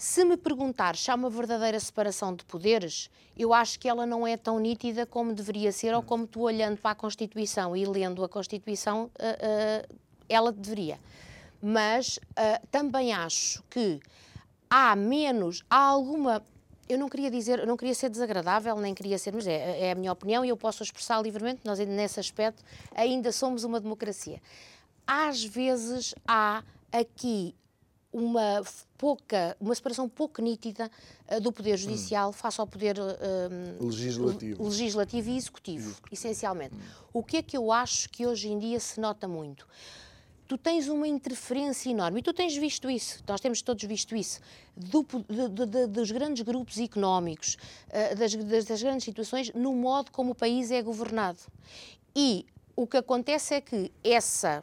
Se 0.03 0.25
me 0.25 0.37
perguntar 0.37 0.97
se 0.97 1.13
há 1.13 1.15
uma 1.15 1.31
verdadeira 1.31 1.79
separação 1.79 2.35
de 2.35 2.45
poderes, 2.45 3.09
eu 3.39 3.55
acho 3.55 3.79
que 3.79 3.89
ela 3.89 4.05
não 4.05 4.27
é 4.27 4.37
tão 4.37 4.59
nítida 4.59 5.07
como 5.07 5.33
deveria 5.33 5.71
ser, 5.71 5.95
ou 5.95 6.03
como 6.03 6.27
tu 6.27 6.41
olhando 6.41 6.77
para 6.77 6.91
a 6.91 6.95
Constituição 6.97 7.77
e 7.77 7.85
lendo 7.87 8.25
a 8.25 8.29
Constituição, 8.29 9.05
uh, 9.05 9.09
uh, 9.09 9.97
ela 10.29 10.51
deveria. 10.51 10.99
Mas 11.63 12.17
uh, 12.17 12.67
também 12.69 13.13
acho 13.13 13.63
que 13.71 14.01
há 14.69 14.97
menos, 14.97 15.63
há 15.71 15.79
alguma. 15.79 16.43
Eu 16.89 16.99
não 16.99 17.09
queria 17.09 17.31
dizer, 17.31 17.61
eu 17.61 17.67
não 17.67 17.77
queria 17.77 17.95
ser 17.95 18.11
desagradável, 18.11 18.77
nem 18.81 18.93
queria 18.93 19.17
ser, 19.19 19.33
mas 19.33 19.47
é, 19.47 19.87
é 19.87 19.93
a 19.93 19.95
minha 19.95 20.11
opinião 20.11 20.45
e 20.45 20.49
eu 20.49 20.57
posso 20.57 20.83
expressar 20.83 21.23
livremente. 21.23 21.61
Nós, 21.65 21.79
nesse 21.79 22.19
aspecto, 22.19 22.65
ainda 22.93 23.31
somos 23.31 23.63
uma 23.63 23.79
democracia 23.79 24.41
às 25.07 25.45
vezes 25.45 26.15
há 26.27 26.63
aqui 26.91 27.55
uma 28.13 28.63
pouca, 28.99 29.57
uma 29.59 29.75
separação 29.75 30.09
pouco 30.09 30.43
nítida 30.43 30.91
uh, 31.31 31.41
do 31.41 31.51
poder 31.51 31.79
judicial 31.79 32.29
hum. 32.29 32.33
face 32.33 32.61
ao 32.61 32.67
poder 32.67 32.99
uh, 32.99 33.85
legislativo. 33.85 34.63
legislativo 34.63 35.31
e 35.31 35.37
executivo, 35.37 35.89
executivo. 35.89 36.15
essencialmente. 36.15 36.75
Hum. 36.75 36.81
O 37.15 37.23
que 37.23 37.39
é 37.39 37.43
que 37.43 37.57
eu 37.57 37.73
acho 37.73 38.11
que 38.11 38.27
hoje 38.27 38.49
em 38.49 38.59
dia 38.59 38.79
se 38.79 39.01
nota 39.01 39.27
muito? 39.27 39.67
Tu 40.47 40.59
tens 40.59 40.87
uma 40.89 41.09
interferência 41.09 41.89
enorme, 41.89 42.21
e 42.21 42.23
tu 42.23 42.35
tens 42.35 42.55
visto 42.55 42.91
isso, 42.91 43.23
nós 43.27 43.41
temos 43.41 43.63
todos 43.63 43.83
visto 43.85 44.15
isso, 44.15 44.39
do, 44.77 45.07
de, 45.31 45.67
de, 45.67 45.87
dos 45.87 46.11
grandes 46.11 46.43
grupos 46.43 46.77
económicos, 46.79 47.57
uh, 47.89 48.15
das, 48.15 48.35
das, 48.35 48.65
das 48.67 48.83
grandes 48.83 49.05
situações, 49.05 49.51
no 49.55 49.73
modo 49.73 50.11
como 50.13 50.33
o 50.33 50.35
país 50.35 50.71
é 50.71 50.83
governado. 50.83 51.39
E 52.15 52.45
o 52.77 52.87
que 52.87 52.99
acontece 52.99 53.55
é 53.55 53.61
que 53.63 53.91
essa 54.05 54.63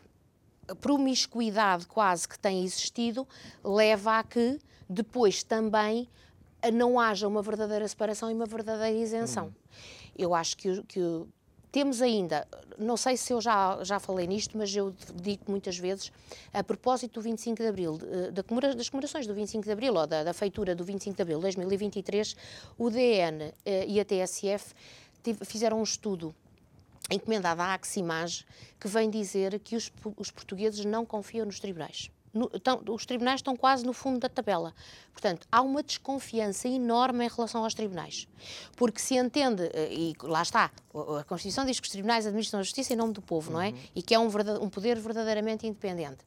promiscuidade 0.76 1.86
quase 1.88 2.28
que 2.28 2.38
tem 2.38 2.64
existido 2.64 3.28
leva 3.64 4.20
a 4.20 4.24
que 4.24 4.60
depois 4.90 5.44
também 5.44 6.08
não 6.74 7.00
haja 7.00 7.28
uma 7.28 7.42
verdadeira 7.42 7.88
separação 7.88 8.30
e 8.30 8.34
uma 8.34 8.46
verdadeira 8.46 8.98
isenção. 8.98 9.46
Uhum. 9.46 9.54
Eu 10.18 10.36
acho 10.36 10.58
que, 10.58 10.84
que, 10.84 11.26
temos 11.72 12.02
ainda, 12.02 12.48
não 12.80 12.98
sei 12.98 13.16
se 13.16 13.32
eu 13.32 13.40
já, 13.40 13.84
já 13.84 14.00
falei 14.00 14.26
nisto, 14.26 14.58
mas 14.58 14.76
eu 14.76 14.94
digo 15.14 15.44
muitas 15.48 15.78
vezes, 15.78 16.12
a 16.52 16.64
propósito 16.64 17.14
do 17.14 17.22
25 17.22 17.62
de 17.62 17.68
Abril, 17.68 18.00
comemora, 18.48 18.76
das 18.76 18.90
comemorações 18.90 19.28
do 19.28 19.36
25 19.36 19.64
de 19.64 19.72
Abril, 19.72 19.94
ou 19.94 20.08
da, 20.08 20.24
da 20.24 20.34
feitura 20.34 20.74
do 20.74 20.84
25 20.84 21.16
de 21.16 21.22
Abril 21.22 21.38
de 21.38 21.44
2023, 21.44 22.36
o 22.78 22.90
DN 22.90 23.54
eh, 23.64 23.86
e 23.88 24.00
a 24.00 24.06
TSF 24.06 24.74
fizeram 25.46 25.80
um 25.80 25.84
estudo 25.84 26.34
encomendado 27.10 27.62
à 27.62 27.74
Aximage 27.74 28.46
que 28.80 28.88
vem 28.88 29.10
dizer 29.10 29.60
que 29.60 29.76
os, 29.76 29.92
os 30.18 30.32
portugueses 30.32 30.86
não 30.86 31.06
confiam 31.06 31.46
nos 31.46 31.60
tribunais. 31.60 32.10
No, 32.34 32.48
tão, 32.48 32.82
os 32.90 33.06
tribunais 33.06 33.40
estão 33.40 33.56
quase 33.56 33.84
no 33.84 33.92
fundo 33.92 34.20
da 34.20 34.30
tabela. 34.30 34.74
Portanto, 35.12 35.48
há 35.52 35.62
uma 35.62 35.82
desconfiança 35.82 36.68
enorme 36.68 37.26
em 37.26 37.28
relação 37.28 37.64
aos 37.64 37.74
tribunais. 37.74 38.28
Porque 38.76 39.00
se 39.00 39.16
entende, 39.16 39.64
eh, 39.74 39.92
e 39.92 40.14
lá 40.22 40.44
está, 40.44 40.72
a 41.20 41.24
Constituição 41.24 41.66
diz 41.66 41.80
que 41.80 41.88
os 41.88 41.92
tribunais 41.92 42.28
administram 42.28 42.60
a 42.60 42.64
justiça 42.64 42.94
em 42.94 42.96
nome 42.96 43.14
do 43.14 43.22
povo, 43.22 43.50
uhum. 43.50 43.56
não 43.56 43.62
é? 43.62 43.70
Uhum. 43.70 43.78
E 43.96 44.04
que 44.04 44.14
é 44.14 44.20
um, 44.20 44.28
um 44.62 44.70
poder 44.70 45.00
verdadeiramente 45.00 45.66
independente. 45.66 46.20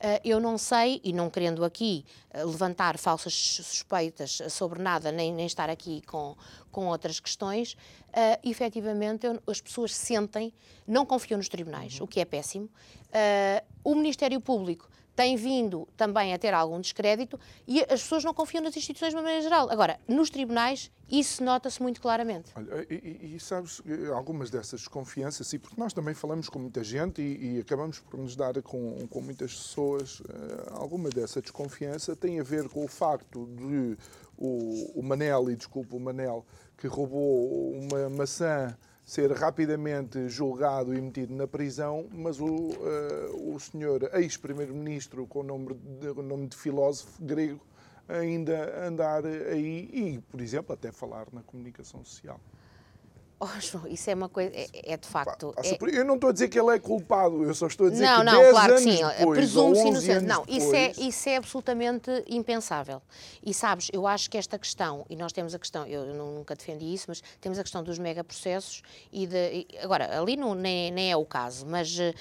Eh, 0.00 0.20
eu 0.24 0.38
não 0.38 0.56
sei, 0.56 1.00
e 1.02 1.12
não 1.12 1.28
querendo 1.28 1.64
aqui 1.64 2.04
eh, 2.30 2.44
levantar 2.44 2.96
falsas 2.98 3.34
suspeitas 3.34 4.40
sobre 4.48 4.80
nada, 4.80 5.10
nem, 5.10 5.32
nem 5.32 5.46
estar 5.46 5.68
aqui 5.68 6.02
com, 6.06 6.36
com 6.70 6.86
outras 6.86 7.18
questões, 7.18 7.72
uh, 7.72 8.38
efetivamente 8.48 9.26
eu, 9.26 9.42
as 9.46 9.60
pessoas 9.60 9.94
sentem, 9.94 10.52
não 10.86 11.04
confiam 11.04 11.38
nos 11.38 11.48
tribunais, 11.48 11.98
uhum. 11.98 12.04
o 12.04 12.08
que 12.08 12.20
é 12.20 12.24
péssimo. 12.24 12.66
Uh, 12.66 13.66
o 13.82 13.94
Ministério 13.94 14.40
Público 14.40 14.88
tem 15.18 15.34
vindo 15.34 15.88
também 15.96 16.32
a 16.32 16.38
ter 16.38 16.54
algum 16.54 16.80
descrédito 16.80 17.40
e 17.66 17.80
as 17.80 18.02
pessoas 18.02 18.22
não 18.22 18.32
confiam 18.32 18.62
nas 18.62 18.76
instituições 18.76 19.10
de 19.10 19.16
uma 19.16 19.22
maneira 19.22 19.42
geral. 19.42 19.68
Agora, 19.68 19.98
nos 20.06 20.30
tribunais, 20.30 20.92
isso 21.10 21.42
nota-se 21.42 21.82
muito 21.82 22.00
claramente. 22.00 22.52
Olha, 22.54 22.86
e, 22.88 23.34
e, 23.34 23.40
sabes, 23.40 23.82
algumas 24.14 24.48
dessas 24.48 24.78
desconfianças, 24.78 25.52
e 25.52 25.58
porque 25.58 25.74
nós 25.76 25.92
também 25.92 26.14
falamos 26.14 26.48
com 26.48 26.60
muita 26.60 26.84
gente 26.84 27.20
e, 27.20 27.56
e 27.56 27.60
acabamos 27.60 27.98
por 27.98 28.16
nos 28.16 28.36
dar 28.36 28.62
com, 28.62 29.08
com 29.08 29.20
muitas 29.20 29.52
pessoas, 29.52 30.20
uh, 30.20 30.74
alguma 30.74 31.10
dessa 31.10 31.42
desconfiança 31.42 32.14
tem 32.14 32.38
a 32.38 32.44
ver 32.44 32.68
com 32.68 32.84
o 32.84 32.88
facto 32.88 33.44
de 33.56 33.98
o, 34.36 35.00
o 35.00 35.02
Manel, 35.02 35.50
e 35.50 35.56
desculpa 35.56 35.96
o 35.96 36.00
Manel, 36.00 36.46
que 36.76 36.86
roubou 36.86 37.72
uma 37.72 38.08
maçã 38.08 38.78
ser 39.08 39.32
rapidamente 39.32 40.28
julgado 40.28 40.94
e 40.94 41.00
metido 41.00 41.34
na 41.34 41.46
prisão, 41.46 42.06
mas 42.12 42.38
o, 42.38 42.44
uh, 42.44 43.54
o 43.54 43.58
senhor 43.58 44.02
ex-primeiro-ministro 44.12 45.26
com 45.26 45.40
o 45.40 45.42
nome 45.42 45.72
de, 45.72 46.12
nome 46.22 46.46
de 46.46 46.54
filósofo 46.54 47.24
grego 47.24 47.58
ainda 48.06 48.86
andar 48.86 49.24
aí 49.24 49.88
e, 49.90 50.20
por 50.30 50.42
exemplo, 50.42 50.74
até 50.74 50.92
falar 50.92 51.26
na 51.32 51.42
comunicação 51.42 52.04
social. 52.04 52.38
Oh, 53.48 53.60
João, 53.60 53.86
isso 53.86 54.10
é 54.10 54.14
uma 54.14 54.28
coisa, 54.28 54.50
é, 54.52 54.68
é 54.94 54.96
de 54.96 55.06
facto. 55.06 55.54
É... 55.62 55.78
Eu 55.96 56.04
não 56.04 56.16
estou 56.16 56.30
a 56.30 56.32
dizer 56.32 56.48
que 56.48 56.58
ele 56.58 56.74
é 56.74 56.78
culpado, 56.78 57.44
eu 57.44 57.54
só 57.54 57.68
estou 57.68 57.86
a 57.86 57.90
dizer 57.90 58.04
não, 58.04 58.18
que 58.18 58.24
não, 58.24 58.40
10 58.40 58.50
claro 58.50 58.72
anos 58.72 58.84
que 58.84 58.96
sim, 58.96 59.30
presume-se 59.30 59.86
inocente. 59.86 60.24
Não, 60.24 60.44
depois... 60.44 60.62
isso 60.64 60.74
é, 60.74 60.92
isso 61.06 61.28
é 61.28 61.36
absolutamente 61.36 62.10
impensável. 62.28 63.00
E 63.44 63.54
sabes, 63.54 63.90
eu 63.92 64.08
acho 64.08 64.28
que 64.28 64.36
esta 64.36 64.58
questão, 64.58 65.06
e 65.08 65.14
nós 65.14 65.32
temos 65.32 65.54
a 65.54 65.58
questão, 65.58 65.86
eu 65.86 66.12
nunca 66.14 66.56
defendi 66.56 66.92
isso, 66.92 67.06
mas 67.08 67.22
temos 67.40 67.60
a 67.60 67.62
questão 67.62 67.82
dos 67.82 67.98
megaprocessos 67.98 68.82
e 69.12 69.24
de. 69.26 69.66
Agora, 69.82 70.20
ali 70.20 70.36
não, 70.36 70.56
nem, 70.56 70.90
nem 70.90 71.12
é 71.12 71.16
o 71.16 71.24
caso, 71.24 71.64
mas 71.64 71.96
eh, 71.96 72.14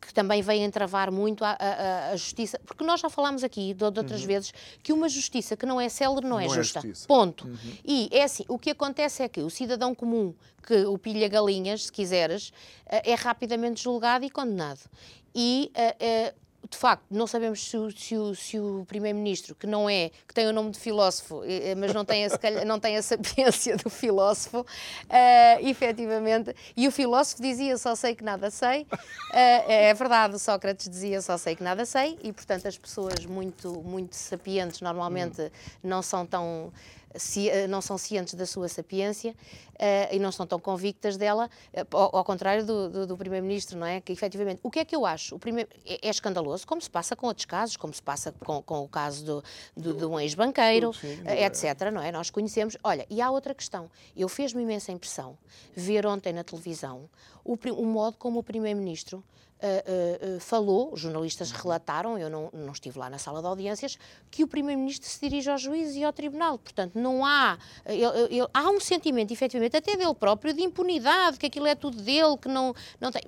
que 0.00 0.12
também 0.12 0.42
vem 0.42 0.64
entravar 0.64 1.10
muito 1.10 1.44
a, 1.44 1.56
a, 1.58 2.10
a, 2.10 2.16
justiça, 2.16 2.58
porque 2.64 2.82
nós 2.84 3.00
já 3.00 3.08
falámos 3.08 3.44
aqui 3.44 3.74
de, 3.74 3.90
de 3.90 3.98
outras 3.98 4.22
uhum. 4.22 4.26
vezes 4.26 4.52
que 4.82 4.92
uma 4.92 5.08
justiça 5.08 5.56
que 5.56 5.66
não 5.66 5.80
é 5.80 5.88
célere 5.88 6.26
não 6.26 6.40
é 6.40 6.46
não 6.46 6.52
é 6.52 6.56
justa. 6.56 6.80
É 6.80 6.92
Ponto. 7.06 7.46
Uhum. 7.46 7.56
E 7.84 8.08
é 8.10 8.24
assim, 8.24 8.44
o 8.48 8.58
que 8.58 8.70
acontece 8.70 9.22
é 9.22 9.28
que 9.28 9.40
o 9.40 9.50
cidadão 9.50 9.94
comum 9.94 10.34
que 10.66 10.84
o 10.84 10.98
pilha 10.98 11.28
galinhas, 11.28 11.84
se 11.84 11.92
quiseres, 11.92 12.52
eh, 12.86 13.12
é 13.12 13.14
rapidamente 13.14 13.82
julgado 13.82 14.24
e 14.24 14.30
condenado. 14.30 14.80
E 15.34 15.70
uh, 15.74 16.32
uh, 16.32 16.44
de 16.70 16.76
facto, 16.78 17.04
não 17.10 17.26
sabemos 17.26 17.62
se 17.62 17.76
o, 17.76 17.90
se 17.90 18.16
o, 18.16 18.34
se 18.34 18.58
o 18.58 18.84
Primeiro-Ministro, 18.88 19.54
que 19.54 19.66
não 19.66 19.88
é, 19.88 20.10
que 20.26 20.32
tem 20.32 20.46
o 20.46 20.52
nome 20.52 20.70
de 20.70 20.78
filósofo, 20.78 21.42
mas 21.76 21.92
não 21.92 22.04
tem 22.04 22.24
a, 22.24 22.64
não 22.64 22.80
tem 22.80 22.96
a 22.96 23.02
sapiência 23.02 23.76
do 23.76 23.90
filósofo, 23.90 24.60
uh, 24.60 24.64
efetivamente, 25.60 26.54
e 26.76 26.88
o 26.88 26.92
filósofo 26.92 27.42
dizia 27.42 27.76
só 27.76 27.94
sei 27.94 28.14
que 28.14 28.24
nada 28.24 28.50
sei, 28.50 28.82
uh, 28.82 28.96
é 29.68 29.92
verdade, 29.92 30.38
Sócrates 30.38 30.88
dizia 30.88 31.20
só 31.20 31.36
sei 31.36 31.54
que 31.54 31.62
nada 31.62 31.84
sei, 31.84 32.18
e 32.22 32.32
portanto 32.32 32.66
as 32.66 32.78
pessoas 32.78 33.26
muito, 33.26 33.82
muito 33.82 34.16
sapientes 34.16 34.80
normalmente 34.80 35.42
hum. 35.42 35.50
não 35.82 36.00
são 36.00 36.24
tão 36.24 36.72
eh, 36.72 37.03
não 37.68 37.80
são 37.80 37.96
cientes 37.96 38.34
da 38.34 38.46
sua 38.46 38.68
sapiência 38.68 39.34
uh, 39.74 40.14
e 40.14 40.18
não 40.18 40.30
estão 40.30 40.46
tão 40.46 40.58
convictas 40.58 41.16
dela, 41.16 41.48
uh, 41.72 41.96
ao, 41.96 42.24
contrário 42.24 42.64
do, 42.64 42.88
do, 42.88 43.06
do 43.06 43.16
Primeiro-Ministro, 43.16 43.78
não 43.78 43.86
é? 43.86 44.00
Que 44.00 44.12
efetivamente, 44.12 44.60
o 44.62 44.70
que 44.70 44.80
é 44.80 44.84
que 44.84 44.94
eu 44.94 45.06
acho? 45.06 45.34
O 45.34 45.38
primeiro, 45.38 45.68
é, 45.84 46.06
é 46.06 46.10
escandaloso, 46.10 46.66
como 46.66 46.80
se 46.80 46.90
passa 46.90 47.14
com 47.14 47.26
outros 47.26 47.46
casos, 47.46 47.76
como 47.76 47.92
se 47.92 48.02
passa 48.02 48.32
com, 48.32 48.62
com 48.62 48.82
o 48.82 48.88
caso 48.88 49.24
do, 49.24 49.44
do, 49.76 49.94
de 49.94 50.04
um 50.04 50.18
ex-banqueiro, 50.18 50.90
uh, 50.90 51.44
etc. 51.44 51.90
Não 51.92 52.02
é? 52.02 52.10
Nós 52.10 52.30
conhecemos. 52.30 52.76
Olha, 52.82 53.06
e 53.08 53.20
há 53.20 53.30
outra 53.30 53.54
questão. 53.54 53.90
Eu 54.16 54.28
fez-me 54.28 54.62
imensa 54.62 54.92
impressão 54.92 55.38
ver 55.74 56.06
ontem 56.06 56.32
na 56.32 56.44
televisão 56.44 57.08
o, 57.44 57.54
o 57.54 57.86
modo 57.86 58.16
como 58.16 58.40
o 58.40 58.42
Primeiro-Ministro 58.42 59.22
uh, 59.62 60.36
uh, 60.36 60.40
falou, 60.40 60.92
os 60.92 61.00
jornalistas 61.00 61.50
relataram, 61.50 62.18
eu 62.18 62.28
não, 62.28 62.50
não, 62.52 62.72
estive 62.72 62.98
lá 62.98 63.08
na 63.08 63.18
sala 63.18 63.40
de 63.40 63.46
audiências, 63.46 63.98
que 64.30 64.44
o 64.44 64.48
Primeiro-Ministro 64.48 65.08
se 65.08 65.20
dirige 65.20 65.50
ao 65.50 65.58
juiz 65.58 65.94
e 65.94 66.04
ao 66.04 66.12
tribunal. 66.12 66.58
Portanto, 66.58 66.98
não 66.98 67.24
há. 67.24 67.58
Ele, 67.86 68.04
ele, 68.30 68.48
há 68.52 68.68
um 68.70 68.80
sentimento, 68.80 69.32
efetivamente, 69.32 69.76
até 69.76 69.96
dele 69.96 70.14
próprio, 70.14 70.52
de 70.52 70.62
impunidade, 70.62 71.38
que 71.38 71.46
aquilo 71.46 71.66
é 71.66 71.74
tudo 71.74 72.00
dele, 72.00 72.36
que 72.40 72.48
não, 72.48 72.74
não 73.00 73.10
tem 73.10 73.22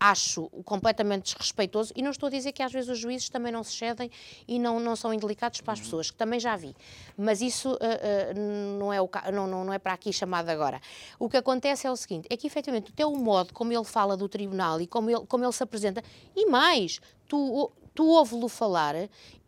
acho 0.00 0.48
completamente 0.64 1.34
desrespeitoso 1.34 1.92
e 1.94 2.02
não 2.02 2.10
estou 2.10 2.28
a 2.28 2.30
dizer 2.30 2.52
que 2.52 2.62
às 2.62 2.72
vezes 2.72 2.88
os 2.88 2.98
juízes 2.98 3.28
também 3.28 3.52
não 3.52 3.62
se 3.62 3.72
cedem 3.72 4.10
e 4.48 4.58
não, 4.58 4.80
não 4.80 4.96
são 4.96 5.12
indelicados 5.12 5.60
para 5.60 5.74
as 5.74 5.78
uhum. 5.78 5.84
pessoas, 5.84 6.10
que 6.10 6.16
também 6.16 6.40
já 6.40 6.56
vi. 6.56 6.74
Mas 7.16 7.42
isso 7.42 7.72
uh, 7.72 7.74
uh, 7.74 8.78
não, 8.78 8.90
é 8.90 9.00
o, 9.00 9.08
não, 9.32 9.46
não, 9.46 9.64
não 9.66 9.72
é 9.72 9.78
para 9.78 9.92
aqui 9.92 10.12
chamado 10.12 10.48
agora. 10.48 10.80
O 11.18 11.28
que 11.28 11.36
acontece 11.36 11.86
é 11.86 11.90
o 11.90 11.96
seguinte, 11.96 12.26
é 12.30 12.36
que 12.36 12.46
efetivamente 12.46 12.90
até 12.90 13.04
o 13.04 13.14
modo 13.14 13.52
como 13.52 13.72
ele 13.72 13.84
fala 13.84 14.16
do 14.16 14.28
tribunal 14.28 14.80
e 14.80 14.86
como 14.86 15.10
ele, 15.10 15.26
como 15.26 15.44
ele 15.44 15.52
se 15.52 15.62
apresenta, 15.62 16.02
e 16.34 16.46
mais, 16.46 17.00
tu 17.28 17.70
tu 17.94 18.06
ouve-lo 18.06 18.48
falar 18.48 18.94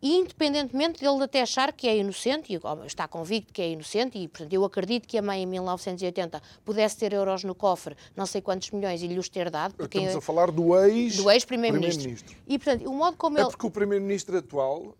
independentemente 0.03 0.99
dele 0.99 1.23
até 1.23 1.41
achar 1.41 1.71
que 1.71 1.87
é 1.87 1.97
inocente, 1.97 2.53
e 2.53 2.59
está 2.85 3.07
convicto 3.07 3.53
que 3.53 3.61
é 3.61 3.69
inocente, 3.69 4.17
e 4.17 4.27
portanto 4.27 4.51
eu 4.51 4.65
acredito 4.65 5.07
que 5.07 5.17
a 5.17 5.21
mãe 5.21 5.43
em 5.43 5.45
1980 5.45 6.41
pudesse 6.65 6.97
ter 6.97 7.13
euros 7.13 7.45
no 7.45 7.55
cofre, 7.55 7.95
não 8.15 8.25
sei 8.25 8.41
quantos 8.41 8.69
milhões, 8.71 9.01
e 9.01 9.07
lhes 9.07 9.29
ter 9.29 9.49
dado. 9.49 9.75
Porque 9.75 9.97
Estamos 9.97 10.17
a 10.17 10.21
falar 10.21 10.51
do 10.51 10.77
ex... 10.77 11.15
Do 11.15 11.31
ex-primeiro-ministro. 11.31 12.35
e 12.45 12.59
portanto, 12.59 12.89
o 12.89 12.93
modo 12.93 13.15
como 13.15 13.37
é 13.37 13.41
ele... 13.41 13.49
porque 13.49 13.65
o 13.65 13.71
primeiro-ministro 13.71 14.37
atual 14.37 14.93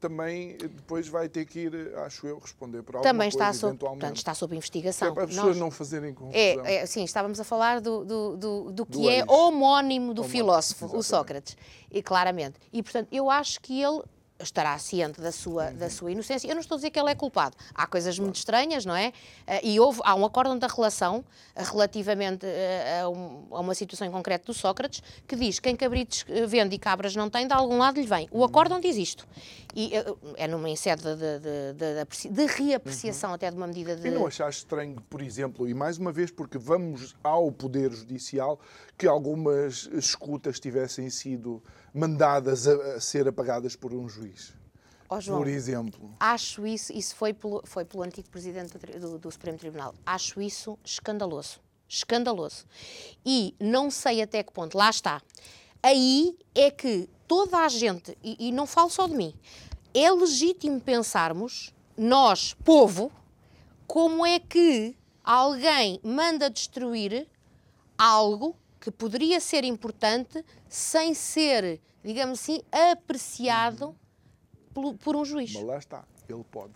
também 0.00 0.56
depois 0.56 1.08
vai 1.08 1.28
ter 1.28 1.44
que 1.44 1.60
ir, 1.60 1.94
acho 1.98 2.26
eu, 2.26 2.38
responder 2.38 2.82
por 2.82 2.96
alguma 2.96 3.12
também 3.12 3.28
está 3.28 3.46
coisa, 3.46 3.58
sob, 3.58 3.78
portanto, 3.78 4.16
está 4.16 4.34
sob 4.34 4.56
investigação. 4.56 5.08
É 5.08 5.12
para 5.12 5.24
as 5.24 5.30
pessoas 5.30 5.46
Nós, 5.46 5.58
não 5.58 5.70
fazerem 5.70 6.14
confusão. 6.14 6.40
É, 6.40 6.76
é, 6.76 6.86
sim, 6.86 7.04
estávamos 7.04 7.40
a 7.40 7.44
falar 7.44 7.80
do, 7.80 8.04
do, 8.04 8.36
do, 8.36 8.72
do 8.72 8.86
que 8.86 8.98
do 8.98 9.10
é 9.10 9.24
homónimo 9.26 10.12
do 10.12 10.22
homónimo, 10.22 10.24
filósofo, 10.24 10.84
exatamente. 10.84 11.00
o 11.00 11.02
Sócrates, 11.02 11.56
e 11.90 12.02
claramente. 12.02 12.58
E, 12.72 12.82
portanto, 12.82 13.08
eu 13.12 13.30
acho 13.30 13.60
que 13.60 13.80
ele 13.80 14.02
estará 14.42 14.76
ciente 14.78 15.20
da 15.20 15.32
sua, 15.32 15.66
uhum. 15.66 15.76
da 15.76 15.90
sua 15.90 16.12
inocência. 16.12 16.48
Eu 16.48 16.54
não 16.54 16.60
estou 16.60 16.76
a 16.76 16.78
dizer 16.78 16.90
que 16.90 16.98
ele 16.98 17.10
é 17.10 17.14
culpado. 17.14 17.56
Há 17.74 17.86
coisas 17.86 18.18
muito 18.18 18.36
estranhas, 18.36 18.84
não 18.84 18.94
é? 18.94 19.12
Eh, 19.46 19.68
e 19.68 19.80
houve, 19.80 20.00
há 20.04 20.14
um 20.14 20.24
acórdão 20.24 20.58
da 20.58 20.66
relação 20.66 21.24
eh, 21.54 21.62
relativamente 21.62 22.46
eh, 22.46 23.00
a, 23.02 23.08
um, 23.08 23.46
uma 23.50 23.74
situação 23.74 24.06
em 24.06 24.10
concreto 24.10 24.46
do 24.46 24.54
Sócrates 24.54 25.02
que 25.26 25.36
diz 25.36 25.58
quem 25.58 25.76
cabritos 25.76 26.24
vende 26.46 26.74
e 26.74 26.78
cabras 26.78 27.14
não 27.14 27.28
tem, 27.28 27.46
de 27.46 27.52
algum 27.52 27.78
lado 27.78 28.00
lhe 28.00 28.06
vem. 28.06 28.28
O 28.30 28.44
acórdão 28.44 28.80
diz 28.80 28.96
isto. 28.96 29.26
E 29.74 29.92
é 30.36 30.48
numa 30.48 30.74
sede 30.74 31.02
de, 31.02 31.16
de, 31.16 31.72
de, 31.74 32.28
de 32.28 32.46
reapreciação 32.46 33.30
uhum. 33.30 33.36
até 33.36 33.50
de 33.50 33.56
uma 33.56 33.66
medida 33.66 33.94
de... 33.94 34.08
E 34.08 34.10
não 34.10 34.26
achaste 34.26 34.62
estranho, 34.62 35.00
por 35.08 35.22
exemplo, 35.22 35.68
e 35.68 35.74
mais 35.74 35.96
uma 35.96 36.10
vez 36.10 36.30
porque 36.30 36.58
vamos 36.58 37.14
ao 37.22 37.52
Poder 37.52 37.92
Judicial, 37.92 38.58
que 38.98 39.06
algumas 39.06 39.88
escutas 39.92 40.58
tivessem 40.58 41.08
sido 41.08 41.62
mandadas 41.92 42.66
a, 42.66 42.94
a 42.94 43.00
ser 43.00 43.26
apagadas 43.28 43.76
por 43.76 43.92
um 43.92 44.08
juiz. 44.08 44.54
Oh, 45.08 45.20
João, 45.20 45.38
por 45.38 45.48
exemplo. 45.48 46.14
Acho 46.20 46.66
isso, 46.66 46.92
isso 46.92 47.16
foi 47.16 47.34
pelo, 47.34 47.62
foi 47.64 47.84
pelo 47.84 48.04
antigo 48.04 48.30
presidente 48.30 48.78
do, 48.78 49.18
do, 49.18 49.30
Supremo 49.30 49.58
Tribunal, 49.58 49.94
acho 50.06 50.40
isso 50.40 50.78
escandaloso. 50.84 51.60
Escandaloso. 51.88 52.64
E 53.26 53.54
não 53.58 53.90
sei 53.90 54.22
até 54.22 54.44
que 54.44 54.52
ponto, 54.52 54.78
lá 54.78 54.88
está. 54.88 55.20
Aí 55.82 56.38
é 56.54 56.70
que 56.70 57.08
toda 57.26 57.58
a 57.58 57.68
gente, 57.68 58.16
e, 58.22 58.48
e 58.48 58.52
não 58.52 58.66
falo 58.66 58.88
só 58.88 59.08
de 59.08 59.16
mim, 59.16 59.34
é 59.92 60.08
legítimo 60.12 60.80
pensarmos, 60.80 61.74
nós, 61.96 62.54
povo, 62.64 63.10
como 63.88 64.24
é 64.24 64.38
que 64.38 64.96
alguém 65.24 65.98
manda 66.04 66.48
destruir 66.48 67.26
algo 67.98 68.54
que 68.80 68.90
poderia 68.90 69.38
ser 69.40 69.62
importante 69.64 70.44
sem 70.68 71.12
ser, 71.14 71.80
digamos 72.02 72.40
assim, 72.40 72.62
apreciado 72.72 73.94
por, 74.72 74.94
por 74.94 75.16
um 75.16 75.24
juiz. 75.24 75.52
Mas 75.52 75.64
lá 75.64 75.78
está, 75.78 76.04
ele 76.28 76.44
pode. 76.50 76.72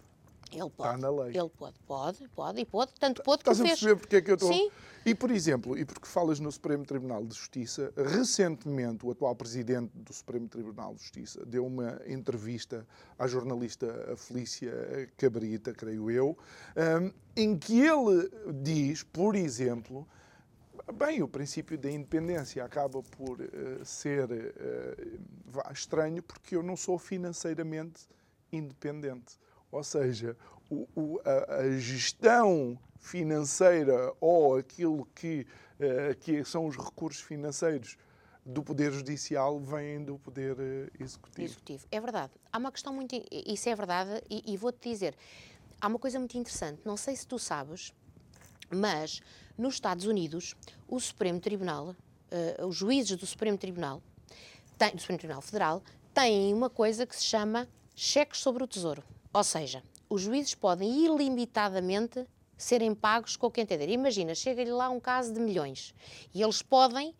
Ele 0.52 0.70
pode. 0.70 0.94
Está 0.94 0.96
na 0.98 1.10
lei. 1.10 1.36
Ele 1.36 1.48
pode, 1.48 1.78
pode, 1.86 2.28
pode 2.28 2.60
e 2.60 2.64
pode, 2.64 2.92
tanto 2.94 3.22
pode 3.22 3.40
Estás 3.40 3.58
que. 3.58 3.64
Estás 3.64 3.78
a 3.78 3.80
perceber 3.80 4.00
porque 4.00 4.16
é 4.16 4.22
que 4.22 4.30
eu 4.30 4.34
estou... 4.34 4.52
Sim. 4.52 4.70
E, 5.06 5.14
por 5.14 5.30
exemplo, 5.30 5.76
e 5.76 5.84
porque 5.84 6.06
falas 6.06 6.40
no 6.40 6.50
Supremo 6.50 6.86
Tribunal 6.86 7.26
de 7.26 7.34
Justiça, 7.34 7.92
recentemente 7.94 9.04
o 9.04 9.10
atual 9.10 9.34
presidente 9.34 9.90
do 9.94 10.12
Supremo 10.12 10.48
Tribunal 10.48 10.94
de 10.94 11.02
Justiça 11.02 11.44
deu 11.44 11.66
uma 11.66 12.00
entrevista 12.06 12.86
à 13.18 13.26
jornalista 13.26 14.14
Felícia 14.16 14.72
Cabrita, 15.18 15.74
creio 15.74 16.10
eu, 16.10 16.38
hum, 17.02 17.12
em 17.36 17.58
que 17.58 17.80
ele 17.80 18.30
diz, 18.62 19.02
por 19.02 19.34
exemplo, 19.36 20.08
Bem, 20.92 21.22
o 21.22 21.28
princípio 21.28 21.78
da 21.78 21.90
independência 21.90 22.62
acaba 22.62 23.02
por 23.02 23.40
uh, 23.40 23.84
ser 23.84 24.28
uh, 24.30 25.72
estranho 25.72 26.22
porque 26.22 26.54
eu 26.54 26.62
não 26.62 26.76
sou 26.76 26.98
financeiramente 26.98 28.06
independente. 28.52 29.38
Ou 29.72 29.82
seja, 29.82 30.36
o, 30.70 30.86
o, 30.94 31.20
a, 31.24 31.54
a, 31.54 31.78
gestão 31.78 32.78
financeira 32.98 34.12
ou 34.20 34.56
aquilo 34.56 35.08
que, 35.14 35.46
uh, 35.80 36.14
que 36.20 36.44
são 36.44 36.66
os 36.66 36.76
recursos 36.76 37.22
financeiros 37.22 37.96
do 38.44 38.62
Poder 38.62 38.92
Judicial 38.92 39.58
vêm 39.58 40.04
do 40.04 40.18
Poder 40.18 40.56
Executivo. 41.00 41.46
Executivo. 41.46 41.86
É 41.90 41.98
verdade. 41.98 42.32
Há 42.52 42.58
uma 42.58 42.70
questão 42.70 42.92
muito. 42.92 43.16
Isso 43.30 43.70
é 43.70 43.74
verdade, 43.74 44.22
e, 44.28 44.52
e 44.52 44.56
vou-te 44.56 44.90
dizer. 44.90 45.16
Há 45.80 45.88
uma 45.88 45.98
coisa 45.98 46.18
muito 46.18 46.36
interessante. 46.36 46.82
Não 46.84 46.96
sei 46.96 47.16
se 47.16 47.26
tu 47.26 47.38
sabes, 47.38 47.94
mas 48.70 49.22
nos 49.56 49.74
Estados 49.74 50.06
Unidos, 50.06 50.54
o 50.88 50.98
Supremo 50.98 51.40
Tribunal, 51.40 51.94
uh, 52.58 52.66
os 52.66 52.76
juízes 52.76 53.16
do 53.16 53.26
Supremo 53.26 53.56
Tribunal, 53.56 54.02
tem, 54.76 54.94
do 54.94 55.00
Supremo 55.00 55.18
Tribunal 55.18 55.42
Federal, 55.42 55.82
têm 56.12 56.52
uma 56.52 56.70
coisa 56.70 57.06
que 57.06 57.14
se 57.14 57.24
chama 57.24 57.68
cheques 57.94 58.40
sobre 58.40 58.62
o 58.62 58.66
tesouro. 58.66 59.02
Ou 59.32 59.44
seja, 59.44 59.82
os 60.08 60.22
juízes 60.22 60.54
podem 60.54 61.04
ilimitadamente 61.04 62.26
serem 62.56 62.94
pagos 62.94 63.36
com 63.36 63.48
o 63.48 63.50
que 63.50 63.60
entender. 63.60 63.88
Imagina, 63.88 64.34
chega-lhe 64.34 64.70
lá 64.70 64.88
um 64.88 65.00
caso 65.00 65.32
de 65.32 65.40
milhões 65.40 65.94
e 66.32 66.42
eles 66.42 66.62
podem 66.62 67.14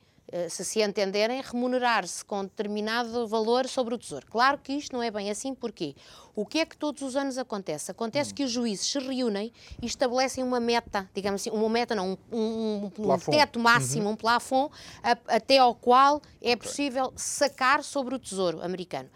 se 0.49 0.65
se 0.65 0.83
entenderem, 0.83 1.41
remunerar-se 1.43 2.25
com 2.25 2.43
determinado 2.43 3.27
valor 3.27 3.69
sobre 3.69 3.95
o 3.95 3.99
tesouro. 3.99 4.27
Claro 4.29 4.59
que 4.59 4.73
isto 4.73 4.93
não 4.93 5.03
é 5.03 5.11
bem 5.11 5.31
assim, 5.31 5.55
porque 5.55 5.95
o 6.35 6.45
que 6.45 6.59
é 6.59 6.67
que 6.67 6.77
todos 6.77 7.03
os 7.03 7.15
anos 7.15 7.39
acontece? 7.39 7.91
Acontece 7.91 8.33
hum. 8.33 8.35
que 8.35 8.45
os 8.45 8.51
juízes 8.51 8.87
se 8.87 8.99
reúnem 8.99 9.53
e 9.81 9.87
estabelecem 9.87 10.43
uma 10.43 10.59
meta, 10.59 11.09
digamos 11.15 11.41
assim, 11.41 11.51
uma 11.51 11.69
meta 11.69 11.95
não, 11.95 12.19
um, 12.33 12.37
um, 12.37 12.93
um 12.99 13.19
teto 13.19 13.59
máximo, 13.61 14.07
uhum. 14.07 14.13
um 14.13 14.17
plafond, 14.17 14.73
a, 15.03 15.37
até 15.37 15.59
ao 15.59 15.75
qual 15.75 16.21
é 16.43 16.57
possível 16.57 17.13
sacar 17.17 17.85
sobre 17.85 18.15
o 18.15 18.19
tesouro 18.19 18.63
americano. 18.63 19.09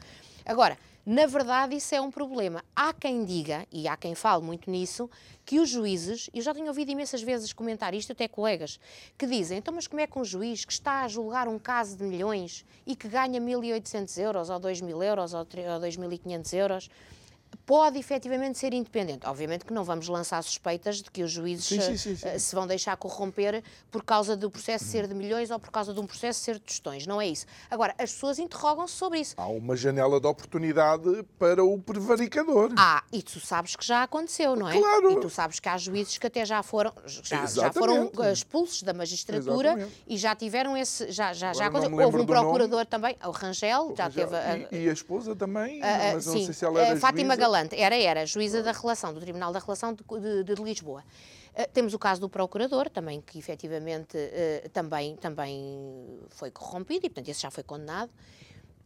Agora, 0.44 0.78
na 1.08 1.24
verdade, 1.24 1.74
isso 1.74 1.94
é 1.94 2.00
um 2.02 2.10
problema. 2.10 2.62
Há 2.76 2.92
quem 2.92 3.24
diga, 3.24 3.66
e 3.72 3.88
há 3.88 3.96
quem 3.96 4.14
fale 4.14 4.44
muito 4.44 4.70
nisso, 4.70 5.08
que 5.42 5.58
os 5.58 5.70
juízes, 5.70 6.28
eu 6.34 6.42
já 6.42 6.52
tenho 6.52 6.66
ouvido 6.66 6.90
imensas 6.90 7.22
vezes 7.22 7.50
comentar 7.50 7.94
isto, 7.94 8.12
até 8.12 8.28
colegas, 8.28 8.78
que 9.16 9.26
dizem, 9.26 9.56
então 9.56 9.72
mas 9.72 9.86
como 9.86 10.02
é 10.02 10.06
que 10.06 10.18
um 10.18 10.24
juiz 10.24 10.66
que 10.66 10.72
está 10.72 11.04
a 11.04 11.08
julgar 11.08 11.48
um 11.48 11.58
caso 11.58 11.96
de 11.96 12.04
milhões 12.04 12.62
e 12.86 12.94
que 12.94 13.08
ganha 13.08 13.40
1.800 13.40 14.18
euros, 14.18 14.50
ou 14.50 14.60
2.000 14.60 15.02
euros, 15.02 15.32
ou 15.32 15.46
2.500 15.46 16.52
euros, 16.52 16.90
pode 17.64 17.98
efetivamente 17.98 18.58
ser 18.58 18.72
independente. 18.72 19.26
Obviamente 19.26 19.64
que 19.64 19.72
não 19.72 19.84
vamos 19.84 20.08
lançar 20.08 20.42
suspeitas 20.42 21.02
de 21.02 21.10
que 21.10 21.22
os 21.22 21.30
juízes 21.30 21.66
sim, 21.66 21.80
sim, 21.80 22.16
sim, 22.16 22.28
uh, 22.28 22.38
se 22.38 22.54
vão 22.54 22.66
deixar 22.66 22.96
corromper 22.96 23.62
por 23.90 24.02
causa 24.02 24.36
do 24.36 24.50
processo 24.50 24.84
ser 24.84 25.06
de 25.06 25.14
milhões 25.14 25.50
ou 25.50 25.58
por 25.58 25.70
causa 25.70 25.92
de 25.92 26.00
um 26.00 26.06
processo 26.06 26.40
ser 26.40 26.54
de 26.54 26.60
tostões. 26.60 27.06
Não 27.06 27.20
é 27.20 27.26
isso. 27.26 27.46
Agora, 27.70 27.94
as 27.98 28.12
pessoas 28.12 28.38
interrogam-se 28.38 28.94
sobre 28.94 29.20
isso. 29.20 29.34
Há 29.36 29.46
uma 29.46 29.76
janela 29.76 30.20
de 30.20 30.26
oportunidade 30.26 31.24
para 31.38 31.64
o 31.64 31.78
prevaricador. 31.78 32.72
Ah, 32.76 33.02
e 33.12 33.22
tu 33.22 33.40
sabes 33.40 33.76
que 33.76 33.84
já 33.84 34.02
aconteceu, 34.02 34.56
não 34.56 34.68
é? 34.68 34.78
Claro. 34.78 35.12
E 35.12 35.20
tu 35.20 35.30
sabes 35.30 35.60
que 35.60 35.68
há 35.68 35.76
juízes 35.76 36.18
que 36.18 36.26
até 36.26 36.44
já 36.44 36.62
foram, 36.62 36.92
já, 37.06 37.46
já 37.46 37.72
foram 37.72 38.10
expulsos 38.32 38.82
da 38.82 38.92
magistratura 38.92 39.70
Exatamente. 39.70 40.04
e 40.06 40.16
já 40.16 40.34
tiveram 40.34 40.76
esse. 40.76 41.10
Já, 41.10 41.32
já, 41.32 41.52
já 41.52 41.66
Houve 41.68 42.18
um 42.18 42.26
procurador 42.26 42.68
nome. 42.68 42.84
também, 42.86 43.16
o 43.24 43.30
Rangel, 43.30 43.92
o 43.92 43.96
já 43.96 44.04
Rangel. 44.04 44.26
teve. 44.26 44.36
A, 44.36 44.56
e, 44.72 44.84
e, 44.84 44.90
a 44.90 44.92
esposa 44.92 45.36
também, 45.36 45.80
uh, 45.80 45.84
mas 46.14 46.24
sim, 46.24 46.38
não 46.38 46.44
sei 46.44 46.54
se 46.54 46.64
ela 46.64 46.80
era 46.80 46.96
Fátima. 46.98 47.36
Galante, 47.38 47.76
era, 47.76 47.96
era, 47.96 48.26
juíza 48.26 48.62
da 48.62 48.72
relação, 48.72 49.14
do 49.14 49.20
Tribunal 49.20 49.52
da 49.52 49.58
Relação 49.58 49.94
de, 49.94 50.02
de, 50.44 50.54
de 50.54 50.62
Lisboa. 50.62 51.04
Uh, 51.54 51.70
temos 51.72 51.94
o 51.94 51.98
caso 51.98 52.20
do 52.20 52.28
procurador, 52.28 52.90
também, 52.90 53.20
que 53.20 53.38
efetivamente 53.38 54.16
uh, 54.16 54.68
também, 54.70 55.16
também 55.16 56.20
foi 56.30 56.50
corrompido 56.50 57.06
e, 57.06 57.08
portanto, 57.08 57.28
esse 57.28 57.42
já 57.42 57.50
foi 57.50 57.62
condenado. 57.62 58.10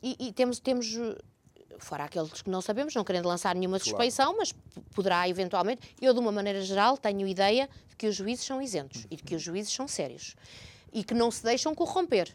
E, 0.03 0.17
e 0.19 0.33
temos, 0.33 0.59
temos, 0.59 0.99
fora 1.79 2.05
aqueles 2.05 2.43
que 2.43 2.51
não 2.51 2.61
sabemos, 2.61 2.95
não 2.95 3.05
querendo 3.05 3.27
lançar 3.27 3.55
nenhuma 3.55 3.79
suspeição, 3.79 4.35
claro. 4.35 4.39
mas 4.39 4.53
poderá 4.95 5.29
eventualmente. 5.29 5.95
Eu, 6.01 6.13
de 6.13 6.21
uma 6.21 6.33
maneira 6.33 6.61
geral, 6.63 6.97
tenho 6.97 7.27
ideia 7.27 7.69
de 7.89 7.97
que 7.97 8.07
os 8.07 8.15
juízes 8.15 8.45
são 8.45 8.61
isentos 8.61 9.07
e 9.11 9.17
de 9.17 9.23
que 9.23 9.35
os 9.35 9.43
juízes 9.43 9.73
são 9.73 9.87
sérios 9.87 10.35
e 10.93 11.03
que 11.03 11.15
não 11.15 11.31
se 11.31 11.43
deixam 11.43 11.75
corromper. 11.75 12.29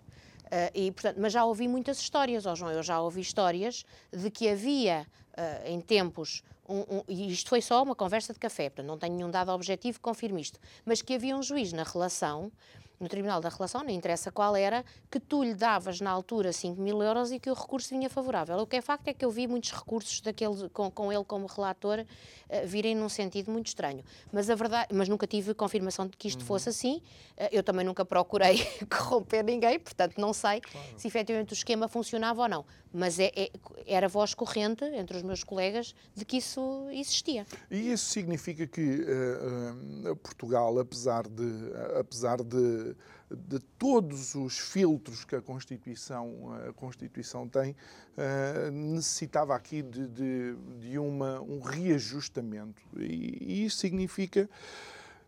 Uh, 0.45 0.71
e, 0.73 0.91
portanto, 0.91 1.17
mas 1.19 1.33
já 1.33 1.43
ouvi 1.43 1.67
muitas 1.67 1.99
histórias, 1.99 2.45
oh 2.45 2.55
João, 2.55 2.71
eu 2.71 2.81
já 2.81 3.01
ouvi 3.01 3.21
histórias 3.21 3.85
de 4.11 4.31
que 4.31 4.47
havia 4.47 5.05
uh, 5.37 5.67
em 5.67 5.79
tempos, 5.79 6.43
um, 6.67 6.79
um, 6.79 7.03
e 7.07 7.31
isto 7.31 7.49
foi 7.49 7.61
só 7.61 7.81
uma 7.81 7.95
conversa 7.95 8.33
de 8.33 8.39
café, 8.39 8.69
portanto 8.69 8.87
não 8.87 8.97
tenho 8.97 9.15
nenhum 9.15 9.31
dado 9.31 9.51
objetivo 9.51 9.97
que 9.97 10.03
confirme 10.03 10.41
isto, 10.41 10.59
mas 10.85 11.01
que 11.01 11.13
havia 11.13 11.35
um 11.35 11.41
juiz 11.41 11.71
na 11.71 11.83
relação 11.83 12.51
no 12.99 13.07
Tribunal 13.07 13.39
da 13.39 13.49
Relação, 13.49 13.83
não 13.83 13.91
interessa 13.91 14.31
qual 14.31 14.55
era, 14.55 14.83
que 15.09 15.19
tu 15.19 15.43
lhe 15.43 15.53
davas 15.53 16.01
na 16.01 16.09
altura 16.09 16.51
5 16.51 16.81
mil 16.81 17.01
euros 17.01 17.31
e 17.31 17.39
que 17.39 17.49
o 17.49 17.53
recurso 17.53 17.89
vinha 17.89 18.09
favorável. 18.09 18.57
O 18.57 18.65
que 18.65 18.77
é 18.77 18.81
facto 18.81 19.07
é 19.07 19.13
que 19.13 19.23
eu 19.23 19.29
vi 19.29 19.47
muitos 19.47 19.71
recursos 19.71 20.19
daquele, 20.21 20.67
com, 20.69 20.89
com 20.89 21.11
ele 21.11 21.23
como 21.23 21.45
relator 21.45 21.99
uh, 21.99 22.67
virem 22.67 22.95
num 22.95 23.09
sentido 23.09 23.51
muito 23.51 23.67
estranho. 23.67 24.03
Mas 24.31 24.49
a 24.49 24.55
verdade, 24.55 24.87
mas 24.93 25.07
nunca 25.07 25.27
tive 25.27 25.53
confirmação 25.53 26.07
de 26.07 26.17
que 26.17 26.27
isto 26.27 26.41
uhum. 26.41 26.47
fosse 26.47 26.69
assim. 26.69 26.97
Uh, 27.37 27.49
eu 27.51 27.61
também 27.61 27.85
nunca 27.85 28.03
procurei 28.03 28.65
corromper 28.89 29.43
ninguém, 29.43 29.79
portanto 29.79 30.17
não 30.17 30.33
sei 30.33 30.61
claro. 30.61 30.87
se 30.97 31.07
efetivamente 31.07 31.53
o 31.53 31.55
esquema 31.55 31.87
funcionava 31.87 32.41
ou 32.41 32.49
não. 32.49 32.65
Mas 32.97 33.19
é, 33.19 33.31
é, 33.35 33.51
era 33.85 34.07
voz 34.07 34.33
corrente 34.33 34.83
entre 34.83 35.17
os 35.17 35.23
meus 35.23 35.43
colegas 35.43 35.93
de 36.15 36.25
que 36.25 36.37
isso 36.37 36.87
existia. 36.91 37.45
E 37.69 37.91
isso 37.91 38.05
significa 38.05 38.65
que 38.65 38.81
uh, 38.81 40.15
Portugal, 40.15 40.79
apesar 40.79 41.27
de, 41.27 41.71
apesar 41.99 42.37
de 42.37 42.95
de, 43.29 43.59
todos 43.77 44.35
os 44.35 44.57
filtros 44.57 45.25
que 45.25 45.35
a 45.35 45.41
Constituição, 45.41 46.53
a 46.67 46.73
Constituição 46.73 47.47
tem, 47.47 47.71
uh, 47.71 48.71
necessitava 48.71 49.53
aqui 49.53 49.81
de, 49.81 50.07
de, 50.07 50.55
de 50.79 50.97
uma, 50.97 51.41
um 51.41 51.59
reajustamento. 51.59 52.81
E, 52.97 53.37
e 53.41 53.65
isso 53.65 53.77
significa 53.77 54.49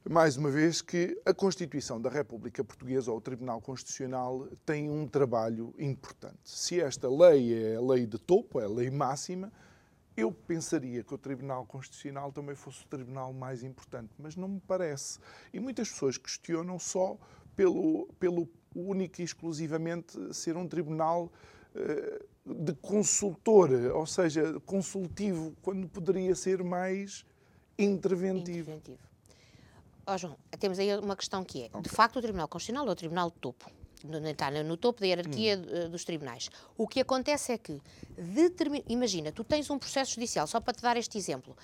mais 0.07 0.37
uma 0.37 0.49
vez, 0.49 0.81
que 0.81 1.19
a 1.25 1.33
Constituição 1.33 1.99
da 1.99 2.09
República 2.09 2.63
Portuguesa 2.63 3.11
ou 3.11 3.17
o 3.17 3.21
Tribunal 3.21 3.59
Constitucional 3.59 4.47
tem 4.65 4.89
um 4.89 5.07
trabalho 5.07 5.73
importante. 5.77 6.39
Se 6.43 6.79
esta 6.79 7.09
lei 7.09 7.53
é 7.53 7.75
a 7.75 7.81
lei 7.81 8.05
de 8.05 8.17
topo, 8.17 8.59
é 8.59 8.65
a 8.65 8.69
lei 8.69 8.89
máxima, 8.89 9.51
eu 10.15 10.31
pensaria 10.31 11.03
que 11.03 11.13
o 11.13 11.17
Tribunal 11.17 11.65
Constitucional 11.65 12.31
também 12.31 12.55
fosse 12.55 12.83
o 12.83 12.87
tribunal 12.87 13.33
mais 13.33 13.63
importante, 13.63 14.13
mas 14.17 14.35
não 14.35 14.47
me 14.47 14.61
parece. 14.61 15.19
E 15.53 15.59
muitas 15.59 15.89
pessoas 15.89 16.17
questionam 16.17 16.77
só 16.79 17.17
pelo, 17.55 18.07
pelo 18.19 18.49
único 18.75 19.21
e 19.21 19.23
exclusivamente 19.23 20.33
ser 20.33 20.57
um 20.57 20.67
tribunal 20.67 21.31
uh, 21.75 22.53
de 22.63 22.73
consultor, 22.75 23.69
ou 23.93 24.05
seja, 24.05 24.59
consultivo, 24.61 25.55
quando 25.61 25.87
poderia 25.87 26.35
ser 26.35 26.63
mais 26.63 27.25
interventivo. 27.77 28.71
interventivo. 28.71 29.08
Oh, 30.11 30.17
João, 30.17 30.35
temos 30.59 30.79
aí 30.79 30.95
uma 30.97 31.15
questão 31.15 31.43
que 31.43 31.63
é, 31.63 31.65
okay. 31.67 31.81
de 31.81 31.89
facto, 31.89 32.17
o 32.17 32.21
Tribunal 32.21 32.47
Constitucional 32.47 32.87
é 32.87 32.91
o 32.91 32.95
Tribunal 32.95 33.29
de 33.29 33.37
topo, 33.37 33.69
está 34.25 34.49
no 34.49 34.75
topo 34.75 35.01
da 35.01 35.05
hierarquia 35.05 35.55
hum. 35.57 35.89
dos 35.91 36.03
tribunais. 36.03 36.49
O 36.75 36.87
que 36.87 36.99
acontece 36.99 37.51
é 37.51 37.57
que, 37.59 37.79
imagina, 38.87 39.31
tu 39.31 39.43
tens 39.43 39.69
um 39.69 39.77
processo 39.77 40.15
judicial, 40.15 40.47
só 40.47 40.59
para 40.59 40.73
te 40.73 40.81
dar 40.81 40.97
este 40.97 41.15
exemplo, 41.15 41.55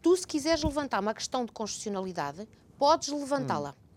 tu 0.00 0.16
se 0.16 0.24
quiseres 0.24 0.62
levantar 0.62 1.00
uma 1.00 1.12
questão 1.12 1.44
de 1.44 1.50
constitucionalidade, 1.50 2.46
podes 2.78 3.08
levantá-la. 3.08 3.70
Hum 3.70 3.88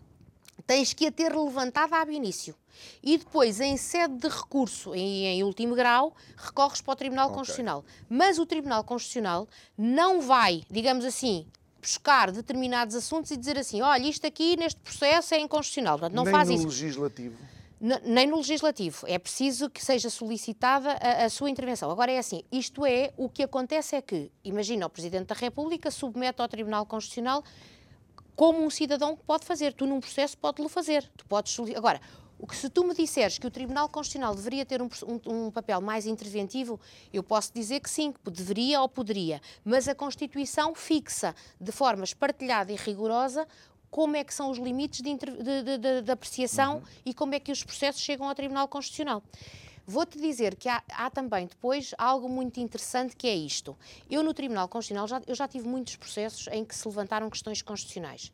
tens 0.66 0.92
que 0.92 1.06
a 1.06 1.12
ter 1.12 1.34
levantada 1.34 1.96
ab 1.96 2.12
início. 2.12 2.54
E 3.02 3.18
depois, 3.18 3.60
em 3.60 3.76
sede 3.76 4.14
de 4.16 4.28
recurso, 4.28 4.94
em, 4.94 5.26
em 5.26 5.44
último 5.44 5.74
grau, 5.74 6.14
recorres 6.36 6.80
para 6.80 6.92
o 6.92 6.96
Tribunal 6.96 7.26
okay. 7.26 7.38
Constitucional. 7.38 7.84
Mas 8.08 8.38
o 8.38 8.46
Tribunal 8.46 8.84
Constitucional 8.84 9.48
não 9.76 10.20
vai, 10.20 10.62
digamos 10.70 11.04
assim, 11.04 11.46
buscar 11.82 12.30
determinados 12.30 12.94
assuntos 12.94 13.32
e 13.32 13.36
dizer 13.36 13.58
assim: 13.58 13.82
olha, 13.82 14.06
isto 14.06 14.24
aqui 14.24 14.56
neste 14.56 14.80
processo 14.80 15.34
é 15.34 15.40
inconstitucional. 15.40 15.98
Portanto, 15.98 16.14
não 16.14 16.24
Nem 16.24 16.32
faz 16.32 16.48
no 16.48 16.54
isso. 16.54 16.66
legislativo. 16.66 17.36
N 17.80 18.00
nem 18.04 18.28
no 18.28 18.36
legislativo. 18.36 19.04
É 19.08 19.18
preciso 19.18 19.68
que 19.68 19.84
seja 19.84 20.08
solicitada 20.08 20.92
a, 20.92 21.24
a, 21.24 21.28
sua 21.28 21.50
intervenção. 21.50 21.90
Agora 21.90 22.12
é 22.12 22.18
assim: 22.18 22.44
isto 22.52 22.86
é, 22.86 23.12
o 23.16 23.28
que 23.28 23.42
acontece 23.42 23.96
é 23.96 24.00
que, 24.00 24.30
imagina, 24.44 24.86
o 24.86 24.90
Presidente 24.90 25.26
da 25.26 25.34
República 25.34 25.90
submete 25.90 26.40
ao 26.40 26.46
Tribunal 26.46 26.86
Constitucional 26.86 27.42
como 28.36 28.64
um 28.64 28.70
cidadão 28.70 29.18
pode 29.26 29.44
fazer. 29.44 29.72
Tu, 29.72 29.84
num 29.84 30.00
processo, 30.00 30.38
pode-lo 30.38 30.68
fazer. 30.68 31.10
Tu 31.16 31.26
podes 31.26 31.58
Agora, 31.76 32.00
o 32.42 32.46
que 32.46 32.56
se 32.56 32.68
tu 32.68 32.82
me 32.82 32.92
disseres 32.92 33.38
que 33.38 33.46
o 33.46 33.50
Tribunal 33.52 33.88
Constitucional 33.88 34.34
deveria 34.34 34.66
ter 34.66 34.82
um, 34.82 34.88
um, 35.06 35.46
um, 35.46 35.50
papel 35.52 35.80
mais 35.80 36.06
interventivo, 36.06 36.78
eu 37.12 37.22
posso 37.22 37.54
dizer 37.54 37.78
que 37.78 37.88
sim, 37.88 38.10
que 38.10 38.30
deveria 38.32 38.80
ou 38.80 38.88
poderia, 38.88 39.40
mas 39.64 39.86
a 39.86 39.94
Constituição 39.94 40.74
fixa 40.74 41.36
de 41.60 41.70
forma 41.70 42.02
espartilhada 42.02 42.72
e 42.72 42.74
rigorosa 42.74 43.46
como 43.88 44.16
é 44.16 44.24
que 44.24 44.34
são 44.34 44.50
os 44.50 44.58
limites 44.58 45.02
de, 45.02 45.16
de, 45.16 45.78
de, 45.78 46.02
de 46.02 46.10
apreciação 46.10 46.78
uhum. 46.78 46.82
e 47.06 47.14
como 47.14 47.32
é 47.36 47.38
que 47.38 47.52
os 47.52 47.62
processos 47.62 48.02
chegam 48.02 48.28
ao 48.28 48.34
Tribunal 48.34 48.66
Constitucional. 48.66 49.22
Vou-te 49.86 50.18
dizer 50.18 50.56
que 50.56 50.68
há, 50.68 50.82
há, 50.90 51.10
também 51.10 51.46
depois 51.46 51.94
algo 51.96 52.28
muito 52.28 52.58
interessante 52.58 53.14
que 53.14 53.28
é 53.28 53.34
isto. 53.36 53.76
Eu 54.10 54.24
no 54.24 54.34
Tribunal 54.34 54.66
Constitucional 54.66 55.06
já, 55.06 55.22
eu 55.28 55.34
já 55.36 55.46
tive 55.46 55.68
muitos 55.68 55.94
processos 55.94 56.48
em 56.48 56.64
que 56.64 56.74
se 56.74 56.88
levantaram 56.88 57.30
questões 57.30 57.62
constitucionais. 57.62 58.32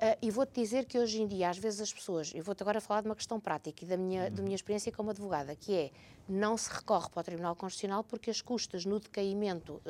Uh, 0.00 0.16
e 0.22 0.30
vou-te 0.30 0.58
dizer 0.58 0.86
que 0.86 0.98
hoje 0.98 1.20
em 1.20 1.26
dia, 1.26 1.50
às 1.50 1.58
vezes 1.58 1.78
as 1.78 1.92
pessoas, 1.92 2.32
eu 2.34 2.42
vou-te 2.42 2.62
agora 2.62 2.80
falar 2.80 3.02
de 3.02 3.08
uma 3.08 3.14
questão 3.14 3.38
prática 3.38 3.84
e 3.84 3.86
da 3.86 3.98
minha, 3.98 4.30
da 4.30 4.42
minha 4.42 4.54
experiência 4.54 4.90
como 4.90 5.10
advogada, 5.10 5.54
que 5.54 5.74
é, 5.74 5.90
não 6.26 6.56
se 6.56 6.70
recorre 6.70 7.10
para 7.10 7.20
o 7.20 7.22
Tribunal 7.22 7.54
Constitucional 7.54 8.02
porque 8.02 8.30
as 8.30 8.40
custas 8.40 8.86
no 8.86 8.98
decaimento 8.98 9.74
uh, 9.74 9.80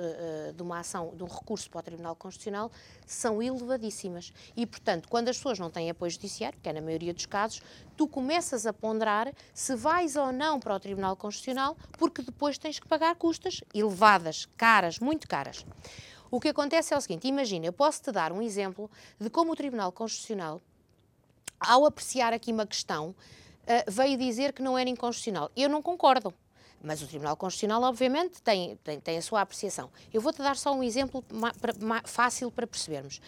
uh, 0.49 0.53
de 0.53 0.63
uma 0.63 0.81
ação, 0.81 1.15
de 1.15 1.23
um 1.23 1.29
recurso 1.29 1.71
para 1.71 1.79
o 1.79 1.83
Tribunal 1.85 2.17
Constitucional, 2.17 2.73
são 3.07 3.41
elevadíssimas. 3.41 4.33
E, 4.57 4.67
portanto, 4.67 5.09
quando 5.09 5.29
as 5.29 5.37
pessoas 5.37 5.61
não 5.61 5.71
têm 5.71 5.89
apoio 5.89 6.11
judiciário, 6.11 6.59
que 6.61 6.69
é 6.69 6.73
na 6.73 6.81
maioria 6.81 7.15
dos 7.15 7.27
casos, 7.27 7.63
tu 7.97 8.09
começas 8.09 8.67
a 8.67 8.73
ponderar 8.73 9.33
se 9.55 9.77
vais 9.77 10.17
ou 10.17 10.33
não 10.33 10.59
para 10.59 10.75
o 10.75 10.81
Tribunal 10.81 11.15
Constitucional, 11.15 11.77
porque 11.97 12.21
depois 12.21 12.59
tens 12.59 12.81
que 12.81 12.89
pagar 12.89 13.15
custas 13.15 13.63
elevadas, 13.73 14.49
caras, 14.57 14.99
muito 14.99 15.29
caras. 15.29 15.65
O 16.31 16.39
que 16.39 16.49
acontece 16.49 16.95
é 16.95 16.97
o 16.97 17.01
seguinte: 17.01 17.27
imagina, 17.27 17.67
eu 17.67 17.73
posso 17.73 18.03
te 18.03 18.13
dar 18.13 18.33
um 18.33 18.41
exemplo 18.41 18.91
de 19.19 19.29
como 19.29 19.53
o 19.53 19.57
Tribunal 19.57 19.91
Constitucional, 19.91 20.61
ao 21.59 21.85
apreciar 21.85 22.33
aqui 22.33 22.53
uma 22.53 22.67
questão, 22.67 23.09
uh, 23.11 23.91
veio 23.91 24.17
dizer 24.17 24.53
que 24.53 24.63
não 24.63 24.79
era 24.79 24.89
inconstitucional. 24.89 25.51
Eu 25.57 25.69
não 25.69 25.83
concordo. 25.83 26.33
Mas 26.83 27.03
o 27.03 27.07
Tribunal 27.07 27.37
Constitucional, 27.37 27.83
obviamente, 27.83 28.41
tem, 28.41 28.77
tem, 28.77 28.99
tem 29.01 29.19
a 29.19 29.23
sua 29.23 29.43
apreciação. 29.43 29.91
Eu 30.13 30.21
vou-te 30.21 30.39
dar 30.39 30.57
só 30.57 30.73
um 30.73 30.83
exemplo 30.83 31.23
fácil 32.05 32.51
para 32.51 32.67
percebermos. 32.67 33.21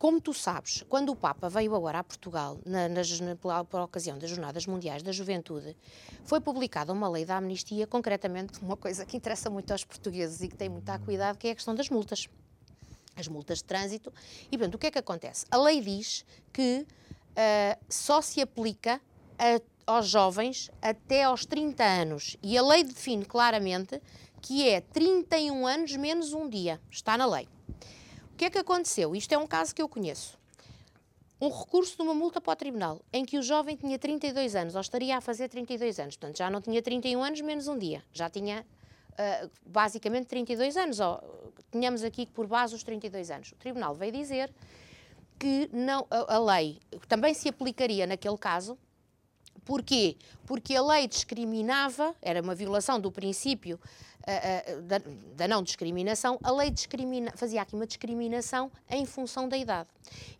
Como 0.00 0.18
tu 0.18 0.32
sabes, 0.32 0.82
quando 0.88 1.10
o 1.10 1.16
Papa 1.16 1.48
veio 1.48 1.74
agora 1.74 1.98
a 1.98 2.04
Portugal, 2.04 2.58
na, 2.64 2.88
na, 2.88 3.02
na, 3.02 3.64
por 3.64 3.80
ocasião 3.82 4.18
das 4.18 4.30
Jornadas 4.30 4.66
Mundiais 4.66 5.02
da 5.02 5.12
Juventude, 5.12 5.76
foi 6.24 6.40
publicada 6.40 6.90
uma 6.90 7.06
lei 7.06 7.26
da 7.26 7.36
amnistia, 7.36 7.86
concretamente 7.86 8.58
uma 8.62 8.78
coisa 8.78 9.04
que 9.04 9.16
interessa 9.16 9.50
muito 9.50 9.70
aos 9.72 9.84
portugueses 9.84 10.40
e 10.40 10.48
que 10.48 10.56
tem 10.56 10.70
muito 10.70 10.88
a 10.88 10.98
cuidado, 10.98 11.36
que 11.36 11.48
é 11.48 11.50
a 11.50 11.54
questão 11.54 11.74
das 11.74 11.90
multas 11.90 12.26
as 13.16 13.28
multas 13.28 13.58
de 13.58 13.64
trânsito. 13.64 14.12
E, 14.50 14.56
portanto, 14.56 14.74
o 14.74 14.78
que 14.78 14.86
é 14.86 14.90
que 14.90 14.98
acontece? 14.98 15.46
A 15.50 15.56
lei 15.56 15.80
diz 15.80 16.24
que 16.52 16.86
uh, 16.86 17.84
só 17.88 18.20
se 18.20 18.40
aplica 18.40 19.00
a, 19.38 19.60
aos 19.86 20.08
jovens 20.08 20.70
até 20.80 21.24
aos 21.24 21.44
30 21.44 21.82
anos. 21.84 22.36
E 22.42 22.56
a 22.56 22.62
lei 22.62 22.84
define 22.84 23.24
claramente 23.24 24.00
que 24.40 24.68
é 24.68 24.80
31 24.80 25.66
anos 25.66 25.96
menos 25.96 26.32
um 26.32 26.48
dia. 26.48 26.80
Está 26.90 27.16
na 27.16 27.26
lei. 27.26 27.48
O 28.32 28.36
que 28.36 28.46
é 28.46 28.50
que 28.50 28.58
aconteceu? 28.58 29.14
Isto 29.14 29.32
é 29.34 29.38
um 29.38 29.46
caso 29.46 29.74
que 29.74 29.82
eu 29.82 29.88
conheço. 29.88 30.38
Um 31.40 31.48
recurso 31.48 31.96
de 31.96 32.02
uma 32.02 32.14
multa 32.14 32.40
para 32.40 32.52
o 32.52 32.56
tribunal, 32.56 33.00
em 33.10 33.24
que 33.24 33.38
o 33.38 33.42
jovem 33.42 33.74
tinha 33.74 33.98
32 33.98 34.54
anos, 34.54 34.74
ou 34.74 34.80
estaria 34.80 35.16
a 35.16 35.20
fazer 35.22 35.48
32 35.48 35.98
anos, 35.98 36.16
portanto 36.16 36.36
já 36.36 36.50
não 36.50 36.60
tinha 36.60 36.82
31 36.82 37.22
anos 37.22 37.40
menos 37.40 37.66
um 37.66 37.78
dia, 37.78 38.04
já 38.12 38.28
tinha 38.28 38.64
uh, 39.20 39.50
basicamente 39.66 40.26
32 40.26 40.76
anos, 40.76 41.00
ou 41.00 41.52
tenhamos 41.70 42.02
aqui 42.02 42.26
por 42.26 42.46
base 42.46 42.74
os 42.74 42.82
32 42.82 43.30
anos. 43.30 43.52
O 43.52 43.56
Tribunal 43.56 43.94
veio 43.94 44.12
dizer 44.12 44.52
que 45.38 45.68
não, 45.72 46.06
a, 46.10 46.34
a 46.34 46.38
lei 46.38 46.78
também 47.08 47.34
se 47.34 47.48
aplicaria 47.48 48.06
naquele 48.06 48.38
caso. 48.38 48.78
Porquê? 49.64 50.16
Porque 50.46 50.74
a 50.74 50.82
lei 50.82 51.06
discriminava, 51.06 52.14
era 52.20 52.42
uma 52.42 52.54
violação 52.54 53.00
do 53.00 53.10
princípio 53.10 53.78
uh, 54.20 54.78
uh, 54.78 54.82
da, 54.82 55.00
da, 55.36 55.48
não 55.48 55.62
discriminação, 55.62 56.38
a 56.42 56.50
lei 56.50 56.70
discrimina, 56.70 57.32
fazia 57.36 57.62
aqui 57.62 57.74
uma 57.74 57.86
discriminação 57.86 58.70
em 58.88 59.04
função 59.04 59.48
da 59.48 59.56
idade. 59.56 59.88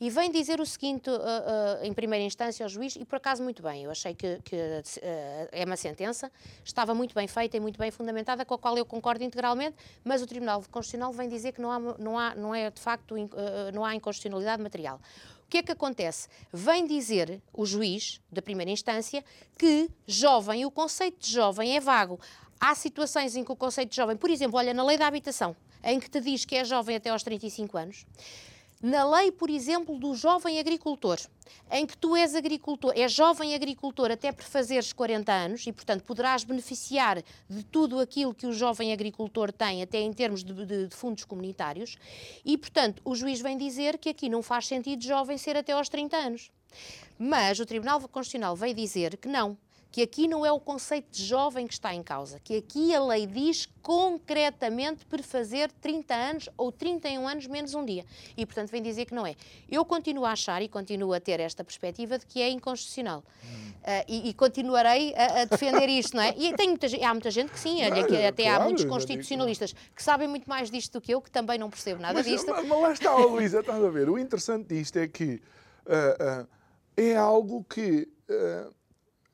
E 0.00 0.10
vem 0.10 0.30
dizer 0.30 0.60
o 0.60 0.66
seguinte, 0.66 1.08
uh, 1.08 1.84
em 1.84 1.92
primeira 1.92 2.24
instância, 2.24 2.64
ao 2.64 2.68
juiz, 2.68 2.96
e 2.96 3.04
por 3.04 3.16
acaso 3.16 3.42
muito 3.42 3.62
bem, 3.62 3.84
eu 3.84 3.90
achei 3.90 4.14
que, 4.14 4.40
que 4.42 4.56
é 5.52 5.64
uma 5.64 5.76
sentença, 5.76 6.30
estava 6.64 6.94
muito 6.94 7.14
bem 7.14 7.28
feita 7.28 7.56
e 7.56 7.60
muito 7.60 7.78
bem 7.78 7.90
fundamentada, 7.90 8.44
com 8.44 8.54
a 8.54 8.58
qual 8.58 8.76
eu 8.76 8.84
concordo 8.84 9.22
integralmente, 9.22 9.76
mas 10.04 10.22
o 10.22 10.26
Tribunal 10.26 10.62
Constitucional 10.70 11.12
vem 11.12 11.28
dizer 11.28 11.52
que 11.52 11.60
não, 11.60 11.70
há, 11.70 11.78
não, 11.98 12.18
há, 12.18 12.34
não 12.34 12.54
é 12.54 12.70
de 12.70 12.80
facto, 12.80 13.14
não 13.72 13.84
há 13.84 13.94
inconstitucionalidade 13.94 14.62
material. 14.62 15.00
Que 15.51 15.59
é 15.59 15.62
que 15.64 15.72
acontece? 15.72 16.28
Vem 16.53 16.86
dizer 16.86 17.42
o 17.53 17.66
juiz 17.66 18.20
da 18.30 18.40
primeira 18.40 18.70
instância 18.70 19.24
que 19.59 19.90
jovem, 20.07 20.64
o 20.64 20.70
conceito 20.70 21.18
de 21.18 21.32
jovem 21.32 21.76
é 21.76 21.80
vago. 21.80 22.20
Há 22.61 22.72
situações 22.76 23.34
em 23.34 23.42
que 23.42 23.51
o 23.51 23.57
conceito 23.57 23.90
de 23.90 23.96
jovem, 23.96 24.16
por 24.16 24.30
exemplo, 24.30 24.57
olha, 24.57 24.72
na 24.72 24.84
lei 24.84 24.96
da 24.96 25.09
habitação, 25.09 25.57
em 25.82 25.98
que 25.98 26.09
te 26.09 26.20
diz 26.20 26.44
que 26.44 26.55
é 26.55 26.64
jovem 26.64 26.94
até 26.94 27.11
aos 27.11 27.24
35 27.24 27.76
anos, 27.76 28.07
na 28.83 29.05
lei, 29.05 29.31
por 29.31 29.51
exemplo, 29.51 29.99
do 29.99 30.14
jovem 30.14 30.59
agricultor, 30.59 31.18
em 31.70 31.87
que 31.87 31.97
tu 31.97 32.16
és 32.16 32.35
agricultor, 32.35 32.93
és 32.97 33.12
jovem 33.12 33.55
agricultor 33.55 34.11
até 34.11 34.33
por 34.33 34.45
fazeres 34.45 34.93
40 34.93 35.31
anos 35.33 35.66
e, 35.66 35.72
portanto, 35.72 36.03
poderás 36.03 36.45
beneficiar 36.45 37.22
de 37.49 37.62
tudo 37.64 38.01
aquilo 38.01 38.35
que 38.35 38.47
o 38.47 38.53
jovem 38.53 38.93
agricultor 38.93 39.53
tem, 39.53 39.83
até 39.83 40.01
em 40.01 40.12
termos 40.12 40.43
de, 40.43 40.55
de, 40.55 40.87
de 40.87 40.97
fundos 40.97 41.24
comunitários, 41.24 41.97
e, 42.45 42.57
portanto, 42.57 43.03
o 43.05 43.14
juiz 43.14 43.41
vem 43.41 43.59
dizer 43.59 43.99
que 43.99 44.09
aqui 44.09 44.28
não 44.28 44.43
faz 44.43 44.66
sentido 44.66 45.05
jovem 45.05 45.37
ser 45.37 45.57
até 45.57 45.72
aos 45.72 45.89
30 45.89 46.16
anos. 46.16 46.51
Mas 47.18 47.61
o 47.61 47.66
Tribunal 47.66 48.01
Constitucional 48.01 48.57
veio 48.57 48.74
dizer 48.74 49.16
que 49.18 49.28
não, 49.28 49.59
que 49.91 50.03
aqui 50.03 50.28
não 50.28 50.47
é 50.47 50.53
o 50.53 50.61
conceito 50.61 51.11
de 51.11 51.24
jovem 51.24 51.66
que 51.66 51.72
está 51.72 51.95
em 51.95 52.03
causa, 52.03 52.38
que 52.41 52.57
aqui 52.57 52.95
a 52.95 53.03
lei 53.03 53.26
diz 53.26 53.68
concretamente 53.82 55.05
por 55.07 55.20
fazer 55.20 55.70
30 55.80 56.14
anos 56.14 56.49
ou 56.57 56.70
31 56.70 57.26
anos 57.26 57.47
menos 57.47 57.74
um 57.74 57.84
dia. 57.84 58.05
E, 58.36 58.47
portanto, 58.47 58.70
vem 58.70 58.82
dizer 58.82 59.07
que 59.07 59.14
não 59.14 59.26
é. 59.26 59.34
Eu 59.68 59.84
continuo 59.84 60.24
a 60.24 60.32
achar 60.32 60.62
e 60.62 60.68
continuo 60.68 61.12
a 61.12 61.20
ter 61.20 61.41
esta 61.41 61.64
perspectiva 61.64 62.18
de 62.18 62.26
que 62.26 62.41
é 62.41 62.49
inconstitucional. 62.49 63.24
Hum. 63.45 63.70
Uh, 63.80 64.05
e, 64.07 64.28
e, 64.28 64.34
continuarei 64.34 65.14
a, 65.14 65.43
a, 65.43 65.45
defender 65.47 65.88
isto, 65.88 66.14
não 66.14 66.22
é? 66.22 66.34
E 66.36 66.55
tem 66.55 66.68
muita, 66.68 66.86
há 66.86 67.14
muita 67.14 67.30
gente 67.30 67.51
que 67.51 67.59
sim, 67.59 67.82
olha, 67.82 68.07
que 68.07 68.26
até 68.26 68.43
claro, 68.43 68.62
há 68.62 68.64
muitos 68.66 68.84
constitucionalistas 68.84 69.72
que 69.72 70.03
sabem 70.03 70.28
muito 70.28 70.49
mais 70.49 70.70
disto 70.70 70.93
do 70.93 71.01
que 71.01 71.14
eu, 71.14 71.20
que 71.20 71.30
também 71.30 71.59
não 71.59 71.70
percebo 71.70 72.01
nada 72.01 72.14
mas, 72.14 72.26
disto. 72.26 72.51
Mas, 72.51 72.66
mas 72.66 72.80
lá 72.80 72.93
está, 72.93 73.16
Luísa, 73.16 73.61
estás 73.61 73.82
a 73.82 73.88
ver? 73.88 74.11
O 74.11 74.18
interessante 74.18 74.68
disto 74.68 74.99
é 74.99 75.09
que 75.09 75.41
uh, 75.86 76.43
uh, 76.43 76.49
é 76.95 77.16
algo 77.16 77.64
que 77.64 78.07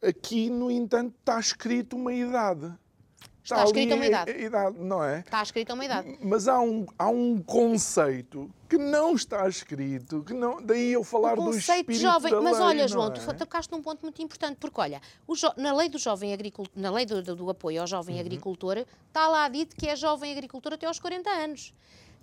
Aqui, 0.02 0.50
no 0.50 0.70
entanto, 0.70 1.14
está 1.18 1.38
escrito 1.40 1.96
uma 1.96 2.12
idade. 2.12 2.72
Está, 3.46 3.58
está 3.58 3.64
escrita 3.66 3.94
uma 3.94 4.06
idade. 4.06 4.30
idade. 4.32 4.78
Não 4.80 5.04
é? 5.04 5.20
Está 5.20 5.40
escrita 5.40 5.74
uma 5.74 5.84
idade. 5.84 6.18
Mas 6.20 6.48
há 6.48 6.60
um, 6.60 6.84
há 6.98 7.08
um 7.08 7.40
conceito 7.40 8.50
que 8.68 8.76
não 8.76 9.14
está 9.14 9.48
escrito, 9.48 10.24
que 10.24 10.34
não, 10.34 10.60
daí 10.60 10.92
eu 10.92 11.04
falar 11.04 11.36
do 11.36 11.56
espírito 11.56 11.92
de 11.92 11.98
jovem. 12.00 12.32
Da 12.32 12.40
mas 12.40 12.58
lei, 12.58 12.66
olha, 12.66 12.88
João, 12.88 13.06
é? 13.06 13.10
tu 13.10 13.34
tocaste 13.34 13.70
num 13.70 13.80
ponto 13.80 14.02
muito 14.02 14.20
importante, 14.20 14.56
porque 14.56 14.80
olha, 14.80 15.00
na 15.56 15.72
lei 15.76 15.88
do 15.88 15.96
jovem 15.96 16.32
agricultor, 16.32 16.72
na 16.74 16.90
lei 16.90 17.06
do, 17.06 17.22
do, 17.22 17.36
do 17.36 17.48
apoio 17.48 17.80
ao 17.80 17.86
jovem 17.86 18.16
uhum. 18.16 18.20
agricultor, 18.20 18.84
está 19.06 19.28
lá 19.28 19.48
dito 19.48 19.76
que 19.76 19.88
é 19.88 19.94
jovem 19.94 20.32
agricultor 20.32 20.72
até 20.72 20.86
aos 20.86 20.98
40 20.98 21.30
anos. 21.30 21.72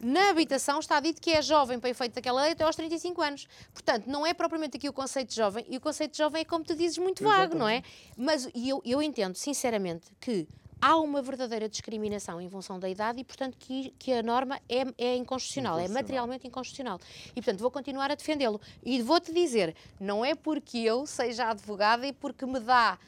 Na 0.04 0.30
habitação 0.30 0.80
está 0.80 1.00
dito 1.00 1.22
que 1.22 1.32
é 1.32 1.42
jovem 1.42 1.80
para 1.80 1.90
efeito 1.90 2.16
daquela 2.16 2.42
lei 2.42 2.52
até 2.52 2.64
aos 2.64 2.76
35 2.76 3.22
anos. 3.22 3.48
Portanto, 3.74 4.06
não 4.08 4.26
é 4.26 4.34
propriamente 4.34 4.78
aqui 4.78 4.90
o 4.90 4.94
conceito 4.94 5.30
de 5.30 5.36
jovem, 5.36 5.66
e 5.70 5.78
o 5.78 5.82
conceito 5.82 6.12
de 6.12 6.18
jovem 6.18 6.42
é, 6.42 6.46
como 6.46 6.64
tu 6.66 6.76
dizes, 6.76 6.98
muito 6.98 7.24
vago, 7.24 7.56
Exatamente. 7.56 7.60
não 7.60 7.70
é? 7.70 7.84
Mas 8.18 8.50
eu, 8.54 8.82
eu 8.84 9.02
entendo, 9.02 9.36
sinceramente, 9.36 10.12
que 10.20 10.48
há 10.82 10.98
uma 10.98 11.22
verdadeira 11.22 11.70
discriminação 11.70 12.42
em 12.42 12.50
função 12.50 12.78
da 12.78 12.90
idade 12.90 13.22
e, 13.22 13.24
portanto, 13.24 13.56
que, 13.58 13.94
que 13.98 14.12
a 14.12 14.22
norma 14.22 14.60
é, 14.68 14.84
é 14.98 15.16
inconstitucional, 15.16 15.80
é 15.80 15.88
materialmente 15.88 16.46
inconstitucional. 16.46 17.00
E, 17.30 17.36
portanto, 17.36 17.62
vou 17.62 17.72
continuar 17.72 18.12
a 18.12 18.16
defendê-lo. 18.16 18.60
E 18.84 19.02
vou-te 19.02 19.32
dizer, 19.34 19.74
não 19.98 20.26
é 20.26 20.36
porque 20.36 20.80
eu 20.80 21.06
seja 21.06 21.50
advogada 21.50 22.06
e 22.06 22.12
porque 22.12 22.46
me 22.46 22.60
dá 22.60 23.00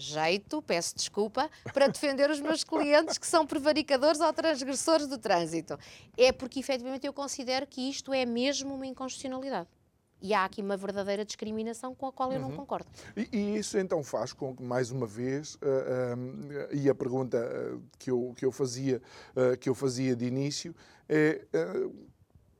jeito, 0.00 0.62
peço 0.62 0.94
desculpa, 0.94 1.50
para 1.72 1.88
defender 1.88 2.30
os 2.30 2.40
meus 2.40 2.64
clientes 2.64 3.18
que 3.18 3.26
são 3.26 3.46
prevaricadores 3.46 4.20
ou 4.20 4.32
transgressores 4.32 5.06
do 5.06 5.18
trânsito. 5.18 5.78
É 6.16 6.32
porque 6.32 6.60
efetivamente 6.60 7.06
eu 7.06 7.12
considero 7.12 7.66
que 7.66 7.88
isto 7.88 8.12
é 8.12 8.24
mesmo 8.24 8.74
uma 8.74 8.86
inconstitucionalidade. 8.86 9.68
E 10.22 10.34
há 10.34 10.44
aqui 10.44 10.60
uma 10.60 10.76
verdadeira 10.76 11.24
discriminação 11.24 11.94
com 11.94 12.06
a 12.06 12.12
qual 12.12 12.30
eu 12.32 12.40
uhum. 12.40 12.50
não 12.50 12.56
concordo. 12.56 12.86
E, 13.16 13.28
e, 13.32 13.58
isso 13.58 13.78
então 13.78 14.02
faz 14.02 14.32
com 14.32 14.54
que, 14.54 14.62
mais 14.62 14.90
uma 14.90 15.06
vez, 15.06 15.54
uh, 15.54 15.58
uh, 15.58 16.74
e 16.74 16.90
a 16.90 16.94
pergunta 16.94 17.38
uh, 17.38 17.82
que, 17.98 18.10
eu, 18.10 18.34
que, 18.36 18.44
eu 18.44 18.52
fazia, 18.52 19.00
que 19.58 19.68
eu 19.68 19.74
fazia 19.74 20.14
de 20.14 20.26
início 20.26 20.74
é 21.08 21.40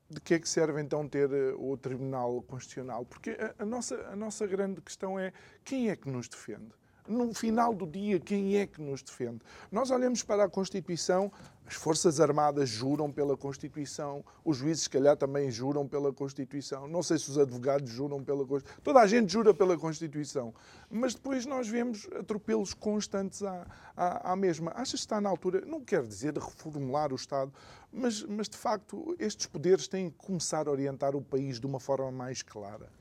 de 0.09 0.21
que 0.21 0.35
é 0.35 0.41
que 0.41 0.49
serve 0.49 0.81
então 0.81 1.09
ter 1.09 1.31
o 1.57 1.77
Tribunal 1.77 2.43
Constitucional? 2.43 3.05
Porque 3.05 3.31
a, 3.31 3.63
a, 3.63 3.65
nossa, 3.65 3.95
a 4.09 4.17
nossa 4.17 4.45
grande 4.45 4.81
questão 4.81 5.19
é 5.19 5.33
quem 5.65 5.89
é 5.89 5.95
que 5.95 6.11
nos 6.11 6.29
defende? 6.29 6.73
No 7.09 7.33
final 7.35 7.75
do 7.75 7.87
dia, 7.87 8.19
quem 8.21 8.57
é 8.57 8.67
que 8.67 8.81
nos 8.81 9.03
defende? 9.03 9.41
Nós 9.71 9.91
olhamos 9.91 10.23
para 10.23 10.45
a 10.45 10.49
Constituição, 10.49 11.31
as 11.71 11.75
Forças 11.75 12.19
Armadas 12.19 12.69
juram 12.69 13.13
pela 13.13 13.37
Constituição, 13.37 14.25
os 14.45 14.57
juízes, 14.57 14.83
se 14.83 14.91
calhar, 14.91 15.17
também 15.17 15.51
juram 15.53 15.87
pela 15.87 16.13
Constituição. 16.13 16.89
Não 16.89 17.01
sei 17.01 17.17
se 17.17 17.31
os 17.31 17.39
advogados 17.39 17.89
juram 17.89 18.25
pela 18.25 18.45
Constituição. 18.45 18.83
Toda 18.83 18.99
a 18.99 19.07
gente 19.07 19.33
jura 19.33 19.55
pela 19.55 19.79
Constituição. 19.79 20.53
Mas 20.91 21.15
depois 21.15 21.47
nós 21.47 21.69
vemos 21.69 22.09
atropelos 22.19 22.75
constantes 22.75 23.45
à, 23.45 23.65
à, 23.97 24.33
à 24.33 24.37
mesma. 24.37 24.73
Achas 24.75 25.01
que 25.01 25.07
está 25.07 25.21
na 25.21 25.29
altura, 25.29 25.65
não 25.65 25.81
quero 25.81 26.09
dizer 26.09 26.37
reformular 26.37 27.13
o 27.13 27.17
Estado, 27.17 27.53
mas, 27.93 28.25
mas 28.25 28.49
de 28.49 28.57
facto 28.57 29.15
estes 29.19 29.47
poderes 29.47 29.87
têm 29.87 30.11
que 30.11 30.17
começar 30.17 30.67
a 30.67 30.71
orientar 30.73 31.15
o 31.15 31.23
país 31.23 31.61
de 31.61 31.67
uma 31.67 31.79
forma 31.79 32.11
mais 32.11 32.43
clara? 32.43 33.00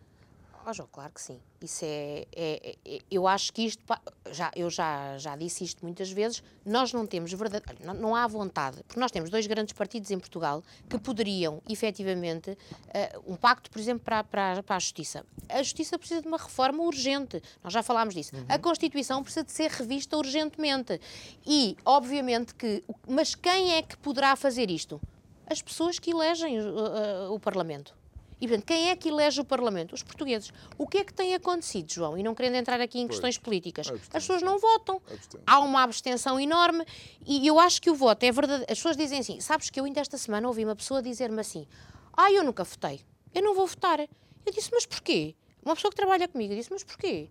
Oh, 0.70 0.74
João, 0.74 0.88
claro 0.92 1.12
que 1.12 1.22
sim. 1.22 1.40
Isso 1.64 1.84
é, 1.84 2.28
é, 2.32 2.78
é, 2.86 3.00
eu 3.10 3.28
acho 3.28 3.52
que 3.52 3.66
isto, 3.66 3.84
já, 4.32 4.52
eu 4.56 4.70
já, 4.70 5.18
já 5.18 5.36
disse 5.36 5.64
isto 5.64 5.84
muitas 5.84 6.12
vezes, 6.12 6.44
nós 6.64 6.94
não 6.94 7.08
temos 7.08 7.34
verdade, 7.34 7.64
não, 7.84 7.94
não 7.96 8.16
há 8.16 8.28
vontade, 8.28 8.84
porque 8.88 9.00
nós 9.00 9.12
temos 9.12 9.32
dois 9.32 9.48
grandes 9.48 9.74
partidos 9.74 10.12
em 10.12 10.20
Portugal 10.20 10.64
que 10.88 11.00
poderiam, 11.00 11.60
efetivamente, 11.68 12.52
uh, 12.52 13.32
um 13.34 13.36
pacto, 13.36 13.72
por 13.72 13.80
exemplo, 13.80 14.04
para, 14.06 14.24
para, 14.24 14.62
para, 14.62 14.76
a 14.76 14.80
justiça. 14.80 15.26
A 15.50 15.64
justiça 15.64 15.98
precisa 15.98 16.22
de 16.22 16.28
uma 16.28 16.38
reforma 16.38 16.84
urgente, 16.84 17.42
nós 17.64 17.74
já 17.74 17.82
falámos 17.82 18.14
disso. 18.14 18.36
Uhum. 18.36 18.46
A 18.48 18.60
Constituição 18.60 19.24
precisa 19.24 19.44
de 19.44 19.52
ser 19.52 19.72
revista 19.72 20.16
urgentemente. 20.18 21.02
E, 21.48 21.76
obviamente 21.84 22.54
que, 22.54 22.84
mas 23.08 23.34
quem 23.34 23.74
é 23.74 23.82
que 23.82 23.98
poderá 23.98 24.36
fazer 24.36 24.70
isto? 24.70 25.02
As 25.48 25.64
pessoas 25.64 25.98
que 25.98 26.12
elegem 26.12 26.60
uh, 26.60 27.30
uh, 27.30 27.34
o 27.34 27.40
Parlamento. 27.40 27.98
E, 28.42 28.48
portanto, 28.48 28.66
quem 28.66 28.90
é 28.90 28.96
que 28.96 29.10
elege 29.10 29.42
o 29.42 29.46
Parlamento? 29.46 29.94
Os 29.94 30.02
portugueses. 30.02 30.52
O 30.78 30.88
que 30.88 31.00
é 31.00 31.04
que 31.04 31.14
tem 31.14 31.36
acontecido, 31.36 31.92
João? 31.92 32.18
E 32.18 32.24
não 32.24 32.34
querendo 32.34 32.56
entrar 32.56 32.80
aqui 32.80 33.00
em 33.00 33.08
pois. 33.08 33.18
questões 33.18 33.38
políticas, 33.38 33.88
as 33.90 33.98
pessoas 34.24 34.42
não 34.42 34.58
votam. 34.58 35.02
Há 35.46 35.60
uma 35.60 35.84
abstenção 35.84 36.40
enorme 36.40 36.86
e 37.26 37.46
eu 37.46 37.60
acho 37.60 37.82
que 37.82 37.90
o 37.90 37.96
voto 37.96 38.24
é 38.24 38.32
verdade. 38.32 38.64
As 38.64 38.78
pessoas 38.78 38.96
dizem 38.96 39.20
assim: 39.20 39.40
sabes 39.40 39.70
que 39.70 39.80
eu 39.80 39.86
ainda 39.86 40.00
esta 40.00 40.18
semana 40.18 40.48
ouvi 40.48 40.64
uma 40.64 40.76
pessoa 40.76 41.02
dizer-me 41.02 41.40
assim: 41.42 41.68
ah, 42.14 42.32
eu 42.32 42.44
nunca 42.44 42.64
votei, 42.64 43.02
eu 43.34 43.42
não 43.44 43.54
vou 43.54 43.68
votar. 43.68 44.00
Eu 44.00 44.54
disse: 44.54 44.70
mas 44.72 44.86
porquê? 44.86 45.36
Uma 45.64 45.76
pessoa 45.76 45.92
que 45.92 45.98
trabalha 45.98 46.28
comigo 46.28 46.56
disse: 46.56 46.72
mas 46.72 46.84
porquê? 46.84 47.30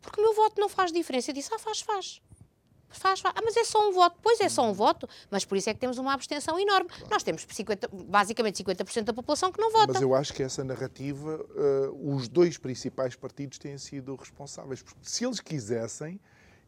Porque 0.00 0.20
o 0.20 0.24
meu 0.24 0.34
voto 0.34 0.60
não 0.60 0.68
faz 0.68 0.92
diferença. 0.92 1.30
Eu 1.30 1.34
disse: 1.34 1.52
ah, 1.54 1.58
faz, 1.58 1.80
faz. 1.80 2.20
Faz, 2.90 3.20
faz. 3.20 3.34
Ah, 3.36 3.40
mas 3.44 3.56
é 3.56 3.64
só 3.64 3.88
um 3.88 3.92
voto. 3.92 4.16
Pois 4.22 4.40
é 4.40 4.48
só 4.48 4.68
um 4.68 4.72
voto, 4.72 5.08
mas 5.30 5.44
por 5.44 5.56
isso 5.56 5.70
é 5.70 5.74
que 5.74 5.80
temos 5.80 5.98
uma 5.98 6.12
abstenção 6.12 6.58
enorme. 6.58 6.88
Claro. 6.88 7.08
Nós 7.10 7.22
temos 7.22 7.46
50, 7.48 7.88
basicamente 7.92 8.62
50% 8.62 9.04
da 9.04 9.12
população 9.12 9.52
que 9.52 9.60
não 9.60 9.70
vota. 9.70 9.92
Mas 9.92 10.02
eu 10.02 10.14
acho 10.14 10.32
que 10.32 10.42
essa 10.42 10.64
narrativa, 10.64 11.36
uh, 11.36 12.14
os 12.14 12.28
dois 12.28 12.58
principais 12.58 13.14
partidos 13.14 13.58
têm 13.58 13.78
sido 13.78 14.14
responsáveis. 14.14 14.82
Porque 14.82 15.00
se 15.02 15.24
eles 15.24 15.40
quisessem, 15.40 16.20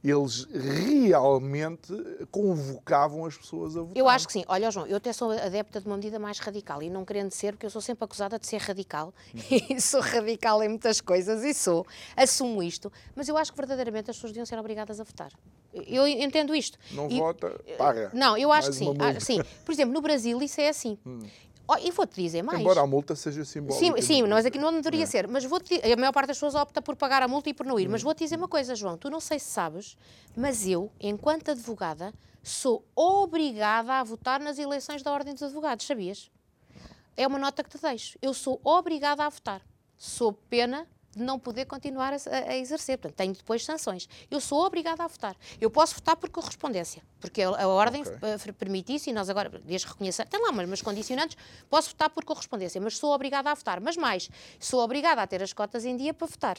eles 0.02 0.46
realmente 0.50 1.92
convocavam 2.30 3.24
as 3.26 3.36
pessoas 3.36 3.76
a 3.76 3.80
votar. 3.80 3.96
Eu 3.96 4.08
acho 4.08 4.26
que 4.26 4.32
sim. 4.32 4.44
Olha, 4.48 4.70
João, 4.70 4.86
eu 4.86 4.96
até 4.96 5.12
sou 5.12 5.30
adepta 5.30 5.80
de 5.80 5.86
uma 5.86 5.96
medida 5.96 6.18
mais 6.18 6.38
radical 6.38 6.82
e 6.82 6.88
não 6.88 7.04
querendo 7.04 7.30
ser, 7.30 7.52
porque 7.52 7.66
eu 7.66 7.70
sou 7.70 7.82
sempre 7.82 8.04
acusada 8.04 8.38
de 8.38 8.46
ser 8.46 8.58
radical 8.58 9.12
uhum. 9.34 9.42
e 9.76 9.80
sou 9.80 10.00
radical 10.00 10.62
em 10.62 10.68
muitas 10.68 11.00
coisas 11.00 11.44
e 11.44 11.52
sou, 11.52 11.86
assumo 12.16 12.62
isto, 12.62 12.90
mas 13.14 13.28
eu 13.28 13.36
acho 13.36 13.52
que 13.52 13.56
verdadeiramente 13.56 14.10
as 14.10 14.16
pessoas 14.16 14.32
deviam 14.32 14.46
ser 14.46 14.58
obrigadas 14.58 15.00
a 15.00 15.04
votar. 15.04 15.32
Eu 15.72 16.06
entendo 16.06 16.54
isto. 16.54 16.78
Não 16.90 17.08
e, 17.08 17.18
vota, 17.18 17.60
paga. 17.78 18.10
Não, 18.12 18.36
eu 18.36 18.52
acho 18.52 18.70
que 18.70 18.76
sim. 18.76 18.94
Ah, 18.98 19.20
sim. 19.20 19.40
Por 19.64 19.72
exemplo, 19.72 19.94
no 19.94 20.00
Brasil 20.00 20.40
isso 20.42 20.60
é 20.60 20.68
assim. 20.68 20.98
Hum. 21.06 21.20
Oh, 21.68 21.76
e 21.76 21.92
vou-te 21.92 22.20
dizer 22.20 22.42
mais. 22.42 22.58
Embora 22.58 22.80
a 22.80 22.86
multa 22.86 23.14
seja 23.14 23.44
simbólica. 23.44 23.78
Sim, 23.78 24.02
sim 24.02 24.22
mas 24.24 24.44
aqui 24.44 24.58
não 24.58 24.72
deveria 24.72 25.04
é. 25.04 25.06
ser. 25.06 25.28
Mas 25.28 25.44
vou 25.44 25.60
a 25.60 25.96
maior 25.96 26.12
parte 26.12 26.26
das 26.26 26.36
pessoas 26.36 26.56
opta 26.56 26.82
por 26.82 26.96
pagar 26.96 27.22
a 27.22 27.28
multa 27.28 27.48
e 27.48 27.54
por 27.54 27.64
não 27.64 27.78
ir. 27.78 27.86
Hum. 27.86 27.92
Mas 27.92 28.02
vou-te 28.02 28.24
dizer 28.24 28.36
uma 28.36 28.48
coisa, 28.48 28.74
João. 28.74 28.98
Tu 28.98 29.08
não 29.08 29.20
sei 29.20 29.38
se 29.38 29.46
sabes, 29.46 29.96
mas 30.36 30.66
eu, 30.66 30.90
enquanto 31.00 31.52
advogada, 31.52 32.12
sou 32.42 32.84
obrigada 32.96 33.94
a 33.94 34.02
votar 34.02 34.40
nas 34.40 34.58
eleições 34.58 35.02
da 35.04 35.12
Ordem 35.12 35.32
dos 35.32 35.44
Advogados, 35.44 35.86
sabias? 35.86 36.28
É 37.16 37.24
uma 37.24 37.38
nota 37.38 37.62
que 37.62 37.70
te 37.70 37.80
deixo. 37.80 38.18
Eu 38.20 38.34
sou 38.34 38.60
obrigada 38.64 39.24
a 39.24 39.28
votar. 39.28 39.62
Sou 39.96 40.32
pena 40.32 40.88
de 41.12 41.22
não 41.22 41.38
poder 41.38 41.66
continuar 41.66 42.12
a, 42.12 42.16
a, 42.16 42.56
exercer. 42.56 42.98
Portanto, 42.98 43.16
tenho 43.16 43.32
depois 43.34 43.64
sanções. 43.64 44.08
Eu 44.30 44.40
sou 44.40 44.64
obrigada 44.64 45.02
a 45.04 45.06
votar. 45.06 45.36
Eu 45.60 45.70
posso 45.70 45.94
votar 45.94 46.16
por 46.16 46.30
correspondência, 46.30 47.02
porque 47.20 47.42
a, 47.42 47.48
a 47.48 47.68
ordem 47.68 48.02
okay. 48.02 48.52
permite 48.52 48.94
isso 48.94 49.10
e 49.10 49.12
nós 49.12 49.28
agora, 49.28 49.48
desde 49.64 49.88
reconhecer, 49.88 50.26
tem 50.26 50.40
lá 50.40 50.50
umas 50.50 50.82
condicionantes, 50.82 51.36
posso 51.68 51.90
votar 51.90 52.10
por 52.10 52.24
correspondência, 52.24 52.80
mas 52.80 52.96
sou 52.96 53.12
obrigada 53.12 53.50
a 53.50 53.54
votar. 53.54 53.80
Mas 53.80 53.96
mais, 53.96 54.30
sou 54.58 54.80
obrigada 54.80 55.22
a 55.22 55.26
ter 55.26 55.42
as 55.42 55.52
cotas 55.52 55.84
em 55.84 55.96
dia 55.96 56.14
para 56.14 56.26
votar. 56.26 56.58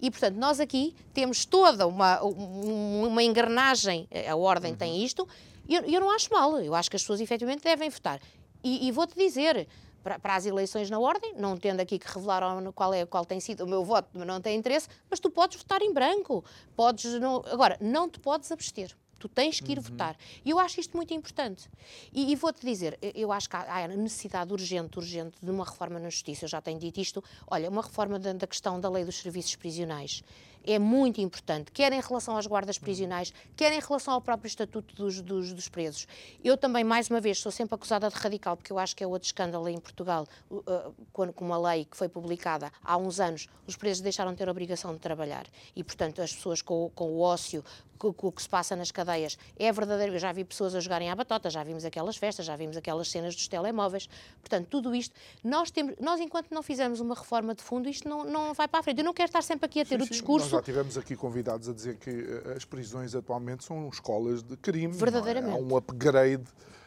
E, 0.00 0.10
portanto, 0.10 0.36
nós 0.36 0.60
aqui 0.60 0.94
temos 1.12 1.44
toda 1.44 1.86
uma, 1.86 2.20
uma 2.22 3.22
engrenagem, 3.22 4.08
a 4.28 4.36
ordem 4.36 4.72
uhum. 4.72 4.78
tem 4.78 5.04
isto, 5.04 5.28
e 5.68 5.74
eu, 5.74 5.82
eu, 5.82 6.00
não 6.00 6.10
acho 6.10 6.32
mal. 6.32 6.60
Eu 6.60 6.74
acho 6.74 6.90
que 6.90 6.96
as 6.96 7.02
pessoas 7.02 7.20
efetivamente 7.20 7.62
devem 7.62 7.88
votar. 7.88 8.20
E, 8.64 8.86
e 8.86 8.92
vou-te 8.92 9.16
dizer, 9.16 9.66
para, 10.02 10.18
para, 10.18 10.36
as 10.36 10.46
eleições 10.46 10.90
na 10.90 10.98
ordem, 10.98 11.34
não 11.36 11.56
tendo 11.56 11.80
aqui 11.80 11.98
que 11.98 12.06
revelar 12.06 12.42
qual, 12.72 12.92
é, 12.92 13.06
qual 13.06 13.24
tem 13.24 13.40
sido 13.40 13.64
o 13.64 13.66
meu 13.68 13.84
voto, 13.84 14.18
não 14.18 14.40
tem 14.40 14.56
interesse, 14.56 14.88
mas 15.08 15.20
tu 15.20 15.30
podes 15.30 15.58
votar 15.58 15.82
em 15.82 15.92
branco. 15.92 16.44
Podes 16.74 17.20
não, 17.20 17.42
agora, 17.46 17.76
não 17.80 18.08
te 18.08 18.18
podes 18.18 18.50
abster. 18.50 18.96
Tu 19.18 19.28
tens 19.28 19.60
que 19.60 19.70
ir 19.70 19.78
uhum. 19.78 19.84
votar. 19.84 20.16
E 20.44 20.50
eu 20.50 20.58
acho 20.58 20.80
isto 20.80 20.96
muito 20.96 21.14
importante. 21.14 21.70
E, 22.12 22.32
e 22.32 22.34
vou-te 22.34 22.66
dizer, 22.66 22.98
eu 23.14 23.30
acho 23.30 23.48
que 23.48 23.54
há, 23.54 23.84
há 23.84 23.88
necessidade 23.88 24.52
urgente, 24.52 24.98
urgente 24.98 25.36
de 25.40 25.48
uma 25.48 25.64
reforma 25.64 26.00
na 26.00 26.10
Justiça. 26.10 26.44
Eu 26.44 26.48
já 26.48 26.60
tenho 26.60 26.80
dito 26.80 26.98
isto. 26.98 27.22
Olha, 27.46 27.70
uma 27.70 27.82
reforma 27.82 28.18
da, 28.18 28.32
da 28.32 28.46
questão 28.48 28.80
da 28.80 28.90
lei 28.90 29.04
dos 29.04 29.16
serviços 29.16 29.54
prisionais 29.54 30.24
é 30.64 30.78
muito 30.78 31.20
importante, 31.20 31.70
quer 31.72 31.92
em 31.92 32.00
relação 32.00 32.36
às 32.36 32.46
guardas 32.46 32.78
prisionais, 32.78 33.32
quer 33.56 33.72
em 33.72 33.80
relação 33.80 34.14
ao 34.14 34.20
próprio 34.20 34.46
estatuto 34.46 34.94
dos, 34.94 35.20
dos, 35.20 35.52
dos, 35.52 35.68
presos. 35.68 36.06
Eu 36.42 36.56
também, 36.56 36.84
mais 36.84 37.10
uma 37.10 37.20
vez, 37.20 37.38
sou 37.38 37.52
sempre 37.52 37.74
acusada 37.74 38.08
de 38.08 38.14
radical, 38.14 38.56
porque 38.56 38.72
eu 38.72 38.78
acho 38.78 38.94
que 38.94 39.02
é 39.02 39.06
outro 39.06 39.26
escândalo 39.26 39.68
em 39.68 39.78
Portugal, 39.78 40.26
uh, 40.50 40.94
quando, 41.12 41.32
com 41.32 41.44
uma 41.44 41.58
lei 41.58 41.84
que 41.84 41.96
foi 41.96 42.08
publicada 42.08 42.70
há 42.82 42.96
uns 42.96 43.20
anos, 43.20 43.48
os 43.66 43.76
presos 43.76 44.00
deixaram 44.00 44.32
de 44.32 44.38
ter 44.38 44.48
a 44.48 44.50
obrigação 44.50 44.92
de 44.92 45.00
trabalhar 45.00 45.46
e, 45.74 45.82
portanto, 45.82 46.20
as 46.20 46.32
pessoas 46.32 46.62
com, 46.62 46.90
com 46.94 47.10
o 47.10 47.20
ócio, 47.20 47.64
com 48.10 48.26
o 48.26 48.32
que 48.32 48.42
se 48.42 48.48
passa 48.48 48.74
nas 48.74 48.90
cadeias 48.90 49.38
é 49.56 49.70
verdadeiro. 49.70 50.14
Eu 50.14 50.18
já 50.18 50.32
vi 50.32 50.44
pessoas 50.44 50.74
a 50.74 50.80
jogarem 50.80 51.10
à 51.10 51.14
batota, 51.14 51.48
já 51.50 51.62
vimos 51.62 51.84
aquelas 51.84 52.16
festas, 52.16 52.46
já 52.46 52.56
vimos 52.56 52.76
aquelas 52.76 53.08
cenas 53.08 53.36
dos 53.36 53.46
telemóveis. 53.46 54.08
Portanto, 54.40 54.66
tudo 54.68 54.94
isto, 54.94 55.14
nós, 55.44 55.70
temos, 55.70 55.94
nós 56.00 56.18
enquanto 56.20 56.50
não 56.50 56.62
fizermos 56.62 56.98
uma 56.98 57.14
reforma 57.14 57.54
de 57.54 57.62
fundo, 57.62 57.88
isto 57.88 58.08
não, 58.08 58.24
não 58.24 58.54
vai 58.54 58.66
para 58.66 58.80
a 58.80 58.82
frente. 58.82 58.98
Eu 58.98 59.04
não 59.04 59.14
quero 59.14 59.28
estar 59.28 59.42
sempre 59.42 59.66
aqui 59.66 59.80
a 59.80 59.84
ter 59.84 60.00
sim, 60.00 60.06
o 60.06 60.08
discurso. 60.08 60.51
Já 60.56 60.62
tivemos 60.62 60.98
aqui 60.98 61.16
convidados 61.16 61.68
a 61.68 61.72
dizer 61.72 61.96
que 61.96 62.10
eh, 62.10 62.54
as 62.56 62.64
prisões 62.64 63.14
atualmente 63.14 63.64
são 63.64 63.88
escolas 63.88 64.42
de 64.42 64.56
crime. 64.56 64.94
É? 64.94 64.98
Verdadeiramente. 64.98 65.54
Há 65.54 65.56
um 65.56 65.76
upgrade. 65.76 66.44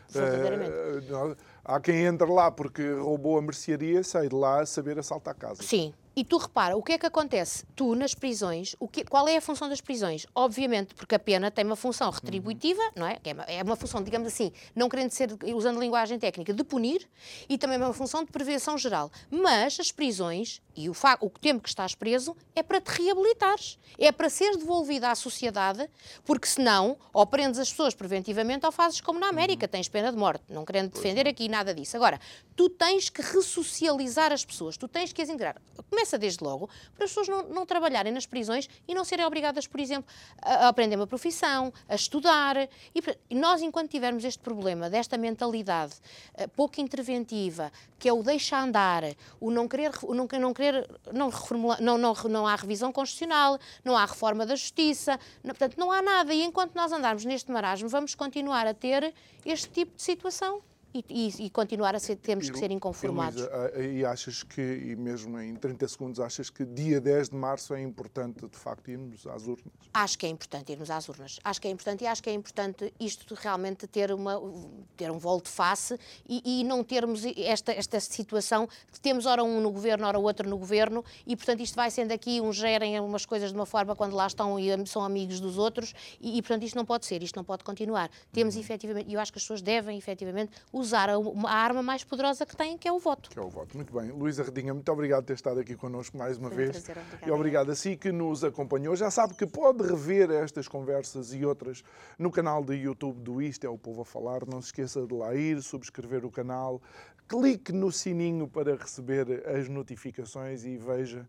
Verdadeiramente. 0.10 0.72
Uh, 1.12 1.36
há 1.64 1.80
quem 1.80 2.06
entre 2.06 2.30
lá 2.30 2.52
porque 2.52 2.94
roubou 2.94 3.38
a 3.38 3.42
mercearia, 3.42 4.04
sai 4.04 4.30
de 4.30 4.36
lá 4.36 4.62
a 4.62 4.66
saber 4.66 5.00
assaltar 5.00 5.36
casa. 5.36 5.64
Sim, 5.64 5.94
e 6.16 6.24
tu 6.24 6.38
repara, 6.38 6.76
o 6.76 6.84
que 6.84 6.94
é 6.94 6.98
que 6.98 7.06
acontece? 7.06 7.66
Tu, 7.76 7.96
nas 7.96 8.14
prisões, 8.14 8.76
o 8.80 8.88
que, 8.88 9.04
qual 9.04 9.28
é 9.28 9.38
a 9.38 9.42
função 9.42 9.70
das 9.70 9.82
prisões? 9.82 10.26
Obviamente, 10.34 10.96
porque 10.96 11.16
a 11.16 11.20
pena 11.20 11.52
tem 11.52 11.64
uma 11.64 11.76
função 11.76 12.10
retributiva, 12.10 12.82
uhum. 12.82 12.92
não 12.96 13.08
é? 13.08 13.20
É 13.24 13.34
uma, 13.34 13.44
é 13.44 13.64
uma, 13.64 13.76
função, 13.76 14.04
digamos 14.04 14.28
assim, 14.28 14.52
não 14.76 14.90
querendo 14.90 15.12
ser, 15.12 15.38
usando 15.54 15.80
linguagem 15.80 16.18
técnica, 16.20 16.54
de 16.54 16.64
punir, 16.64 17.08
e 17.48 17.58
também 17.58 17.78
é 17.78 17.80
uma 17.80 17.94
função 17.94 18.24
de 18.24 18.32
prevenção 18.32 18.78
geral. 18.78 19.12
Mas 19.30 19.80
as 19.80 19.92
prisões, 19.92 20.62
e 20.76 20.90
o, 20.90 20.94
o 21.22 21.30
tempo 21.30 21.62
que 21.62 21.70
estás 21.70 21.94
preso, 21.96 22.36
é 22.56 22.64
para 22.64 22.82
te 22.82 22.90
reabilitares. 22.90 23.78
É 23.98 24.12
para 24.12 24.30
seres 24.30 24.58
devolvido 24.58 25.06
à 25.06 25.16
sociedade, 25.16 25.90
porque 26.26 26.48
senão, 26.48 26.98
ou 27.14 27.26
prendes 27.26 27.60
as 27.60 27.70
pessoas 27.70 27.94
preventivamente, 27.94 28.66
ou 28.66 28.72
fazes 28.72 29.02
como 29.02 29.20
na 29.20 29.30
América, 29.30 29.66
uhum. 29.66 29.72
tens 29.72 29.88
pena 29.88 30.12
de 30.12 30.18
morte. 30.18 30.44
Não 30.50 30.66
querendo 30.66 30.92
defender 30.92 31.28
aqui 31.28 31.48
nada 31.48 31.74
disso. 31.74 31.96
Agora, 31.96 32.20
tu 32.56 32.70
tens 32.70 33.10
que 33.10 33.22
ressocializar 33.22 34.32
as 34.32 34.44
pessoas, 34.44 34.78
tu 34.78 34.88
tens 34.88 35.12
que 35.12 35.22
as 35.22 35.30
integrar. 35.30 35.62
Começa 35.90 36.05
desde 36.18 36.44
logo 36.44 36.70
para 36.96 37.06
as 37.06 37.12
pessoas 37.12 37.28
não, 37.28 37.44
não 37.50 37.66
trabalharem 37.66 38.12
nas 38.12 38.26
prisões 38.26 38.70
e 38.88 38.94
não 38.94 39.04
serem 39.04 39.26
obrigadas, 39.26 39.68
por 39.68 39.80
exemplo, 39.80 40.10
a, 40.42 40.66
a 40.66 40.68
aprender 40.70 40.96
uma 40.96 41.08
profissão, 41.08 41.74
a 41.90 41.96
estudar. 41.96 42.58
E, 42.58 42.70
e, 43.30 43.36
nós, 43.36 43.62
enquanto 43.62 43.90
tivermos 43.90 44.24
este 44.24 44.40
problema, 44.40 44.90
desta 44.90 45.18
mentalidade 45.18 45.94
uh, 46.40 46.48
pouco 46.50 46.80
interventiva, 46.80 47.72
que 47.98 48.08
é 48.08 48.14
o 48.14 48.22
deixa 48.22 48.60
andar, 48.60 49.04
o 49.40 49.50
não 49.52 49.68
querer, 49.68 49.92
o 50.04 50.14
não, 50.14 50.28
não 50.40 50.54
querer, 50.54 50.88
não, 51.12 51.30
reformular, 51.30 51.82
não, 51.82 51.98
não, 51.98 52.14
não 52.14 52.48
há 52.48 52.56
revisão 52.56 52.92
constitucional, 52.92 53.60
não 53.84 53.98
há 53.98 54.06
reforma 54.06 54.46
da 54.46 54.56
justiça, 54.56 55.20
não, 55.44 55.50
portanto, 55.56 55.78
não 55.78 55.92
há 55.92 56.02
nada. 56.02 56.34
E 56.34 56.44
enquanto 56.44 56.76
nós 56.76 56.92
andarmos 56.92 57.26
neste 57.26 57.52
marasmo, 57.52 57.90
vamos 57.90 58.16
continuar 58.16 58.68
a 58.68 58.74
ter 58.74 59.14
este 59.46 59.70
tipo 59.70 59.96
de 59.96 60.02
situação 60.02 60.62
e, 60.96 61.04
e, 61.10 61.46
e 61.46 61.50
continuar 61.50 61.94
a 61.94 62.00
ser, 62.00 62.16
temos 62.16 62.50
que 62.50 62.58
ser 62.58 62.72
inconformados. 62.72 63.42
E, 63.42 63.46
Luísa, 63.46 63.84
e 63.84 64.06
achas 64.06 64.44
que, 64.44 64.62
e 64.62 64.96
mesmo 64.96 65.38
em 65.40 65.54
30 65.56 65.88
segundos, 65.90 66.20
achas 66.22 66.50
que 66.50 66.64
dia 66.64 67.02
10 67.02 67.30
de 67.30 67.36
março 67.36 67.74
é 67.74 67.82
importante, 67.82 68.48
de 68.48 68.58
facto, 68.58 68.90
irmos 68.90 69.28
às 69.28 69.46
urnas? 69.46 69.74
Acho 69.94 70.18
que 70.18 70.26
é 70.26 70.30
importante 70.30 70.72
irmos 70.72 70.90
às 70.90 71.10
urnas. 71.10 71.40
Acho 71.44 71.62
que 71.62 71.68
é 71.68 71.72
importante 71.72 72.04
e 72.06 72.08
acho 72.08 72.24
que 72.24 72.30
é 72.30 72.34
importante 72.34 72.94
isto 72.98 73.36
realmente 73.36 73.88
ter, 73.88 74.14
uma, 74.14 74.42
ter 74.96 75.12
um 75.12 75.18
voo 75.18 75.42
de 75.42 75.50
face 75.50 76.00
e, 76.28 76.62
e 76.62 76.64
não 76.64 76.84
termos 76.84 77.24
esta, 77.38 77.74
esta 77.74 78.00
situação 78.00 78.68
que 78.92 79.00
temos 79.00 79.26
ora 79.26 79.44
um 79.44 79.60
no 79.60 79.72
governo, 79.72 80.08
ora 80.08 80.18
outro 80.18 80.50
no 80.50 80.58
governo 80.58 81.04
e, 81.28 81.36
portanto, 81.36 81.62
isto 81.62 81.76
vai 81.76 81.92
sendo 81.92 82.14
aqui, 82.14 82.40
uns 82.40 82.56
gerem 82.56 82.98
umas 83.02 83.26
coisas 83.26 83.50
de 83.50 83.56
uma 83.56 83.66
forma 83.66 83.96
quando 83.96 84.16
lá 84.16 84.28
estão 84.28 84.58
e 84.58 84.88
são 84.88 85.04
amigos 85.04 85.42
dos 85.42 85.58
outros 85.58 85.94
e, 86.22 86.38
e 86.38 86.42
portanto, 86.42 86.64
isto 86.64 86.76
não 86.76 86.86
pode 86.86 87.06
ser, 87.06 87.22
isto 87.22 87.36
não 87.36 87.44
pode 87.44 87.66
continuar. 87.66 88.10
Temos, 88.32 88.56
uhum. 88.56 88.62
efetivamente, 88.62 89.10
e 89.10 89.14
eu 89.14 89.20
acho 89.20 89.34
que 89.34 89.38
as 89.38 89.44
pessoas 89.44 89.62
devem, 89.62 89.98
efetivamente, 89.98 90.52
usar 90.72 90.85
usar 90.86 91.10
a, 91.10 91.16
a, 91.16 91.52
arma 91.52 91.84
mais 91.84 92.04
poderosa 92.04 92.46
que 92.46 92.56
têm, 92.56 92.78
que 92.78 92.88
é 92.88 92.92
o 92.92 93.00
voto. 93.00 93.30
Que 93.30 93.40
é 93.40 93.42
o 93.42 93.50
voto. 93.50 93.76
Muito 93.76 93.94
bem. 93.94 94.12
Luísa 94.12 94.44
Redinha, 94.44 94.74
muito 94.74 94.90
obrigado 94.92 95.24
por 95.24 95.28
ter 95.28 95.34
estado 95.34 95.60
aqui 95.60 95.76
connosco 95.76 96.18
mais 96.18 96.38
uma 96.38 96.50
Foi 96.50 96.58
vez. 96.58 96.70
Um 96.70 96.72
prazer, 96.82 96.98
obrigado. 96.98 97.28
E 97.28 97.32
obrigado 97.32 97.72
a 97.72 97.76
si 97.76 97.98
que 97.98 98.12
nos 98.12 98.44
acompanhou. 98.44 98.96
Já 98.96 99.12
sabe 99.12 99.34
que 99.34 99.46
pode 99.46 99.84
rever 99.84 100.32
estas 100.32 100.68
conversas 100.68 101.34
e 101.34 101.44
outras 101.46 101.84
no 102.18 102.32
canal 102.32 102.64
do 102.64 102.74
YouTube 102.74 103.20
do 103.20 103.42
Isto 103.42 103.66
é 103.66 103.70
o 103.70 103.78
Povo 103.78 104.02
a 104.02 104.06
Falar. 104.06 104.46
Não 104.46 104.62
se 104.62 104.68
esqueça 104.68 105.06
de 105.06 105.14
lá 105.14 105.36
ir, 105.36 105.62
subscrever 105.62 106.26
o 106.26 106.32
canal, 106.32 106.82
clique 107.28 107.72
no 107.72 107.92
sininho 107.92 108.48
para 108.48 108.76
receber 108.76 109.44
as 109.48 109.68
notificações 109.68 110.64
e 110.64 110.78
veja 110.78 111.28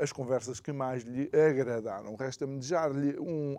as 0.00 0.12
conversas 0.12 0.60
que 0.60 0.72
mais 0.72 1.02
lhe 1.02 1.28
agradaram. 1.34 2.14
Resta-me 2.14 2.58
desejar-lhe 2.58 3.18
um, 3.18 3.56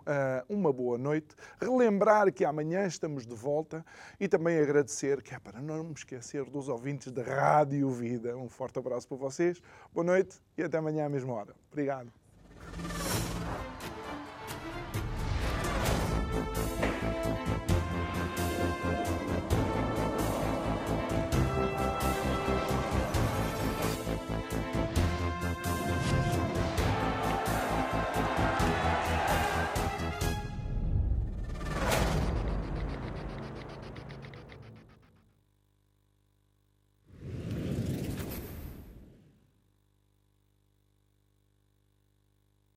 uma 0.48 0.72
boa 0.72 0.96
noite, 0.96 1.34
relembrar 1.60 2.32
que 2.32 2.44
amanhã 2.44 2.86
estamos 2.86 3.26
de 3.26 3.34
volta 3.34 3.84
e 4.18 4.26
também 4.26 4.58
agradecer, 4.58 5.22
que 5.22 5.34
é 5.34 5.38
para 5.38 5.60
não 5.60 5.84
me 5.84 5.92
esquecer 5.92 6.44
dos 6.44 6.68
ouvintes 6.68 7.12
da 7.12 7.22
Rádio 7.22 7.90
Vida. 7.90 8.36
Um 8.36 8.48
forte 8.48 8.78
abraço 8.78 9.06
para 9.06 9.18
vocês, 9.18 9.60
boa 9.92 10.04
noite 10.04 10.40
e 10.56 10.62
até 10.62 10.78
amanhã 10.78 11.04
à 11.04 11.08
mesma 11.08 11.34
hora. 11.34 11.54
Obrigado. 11.70 12.10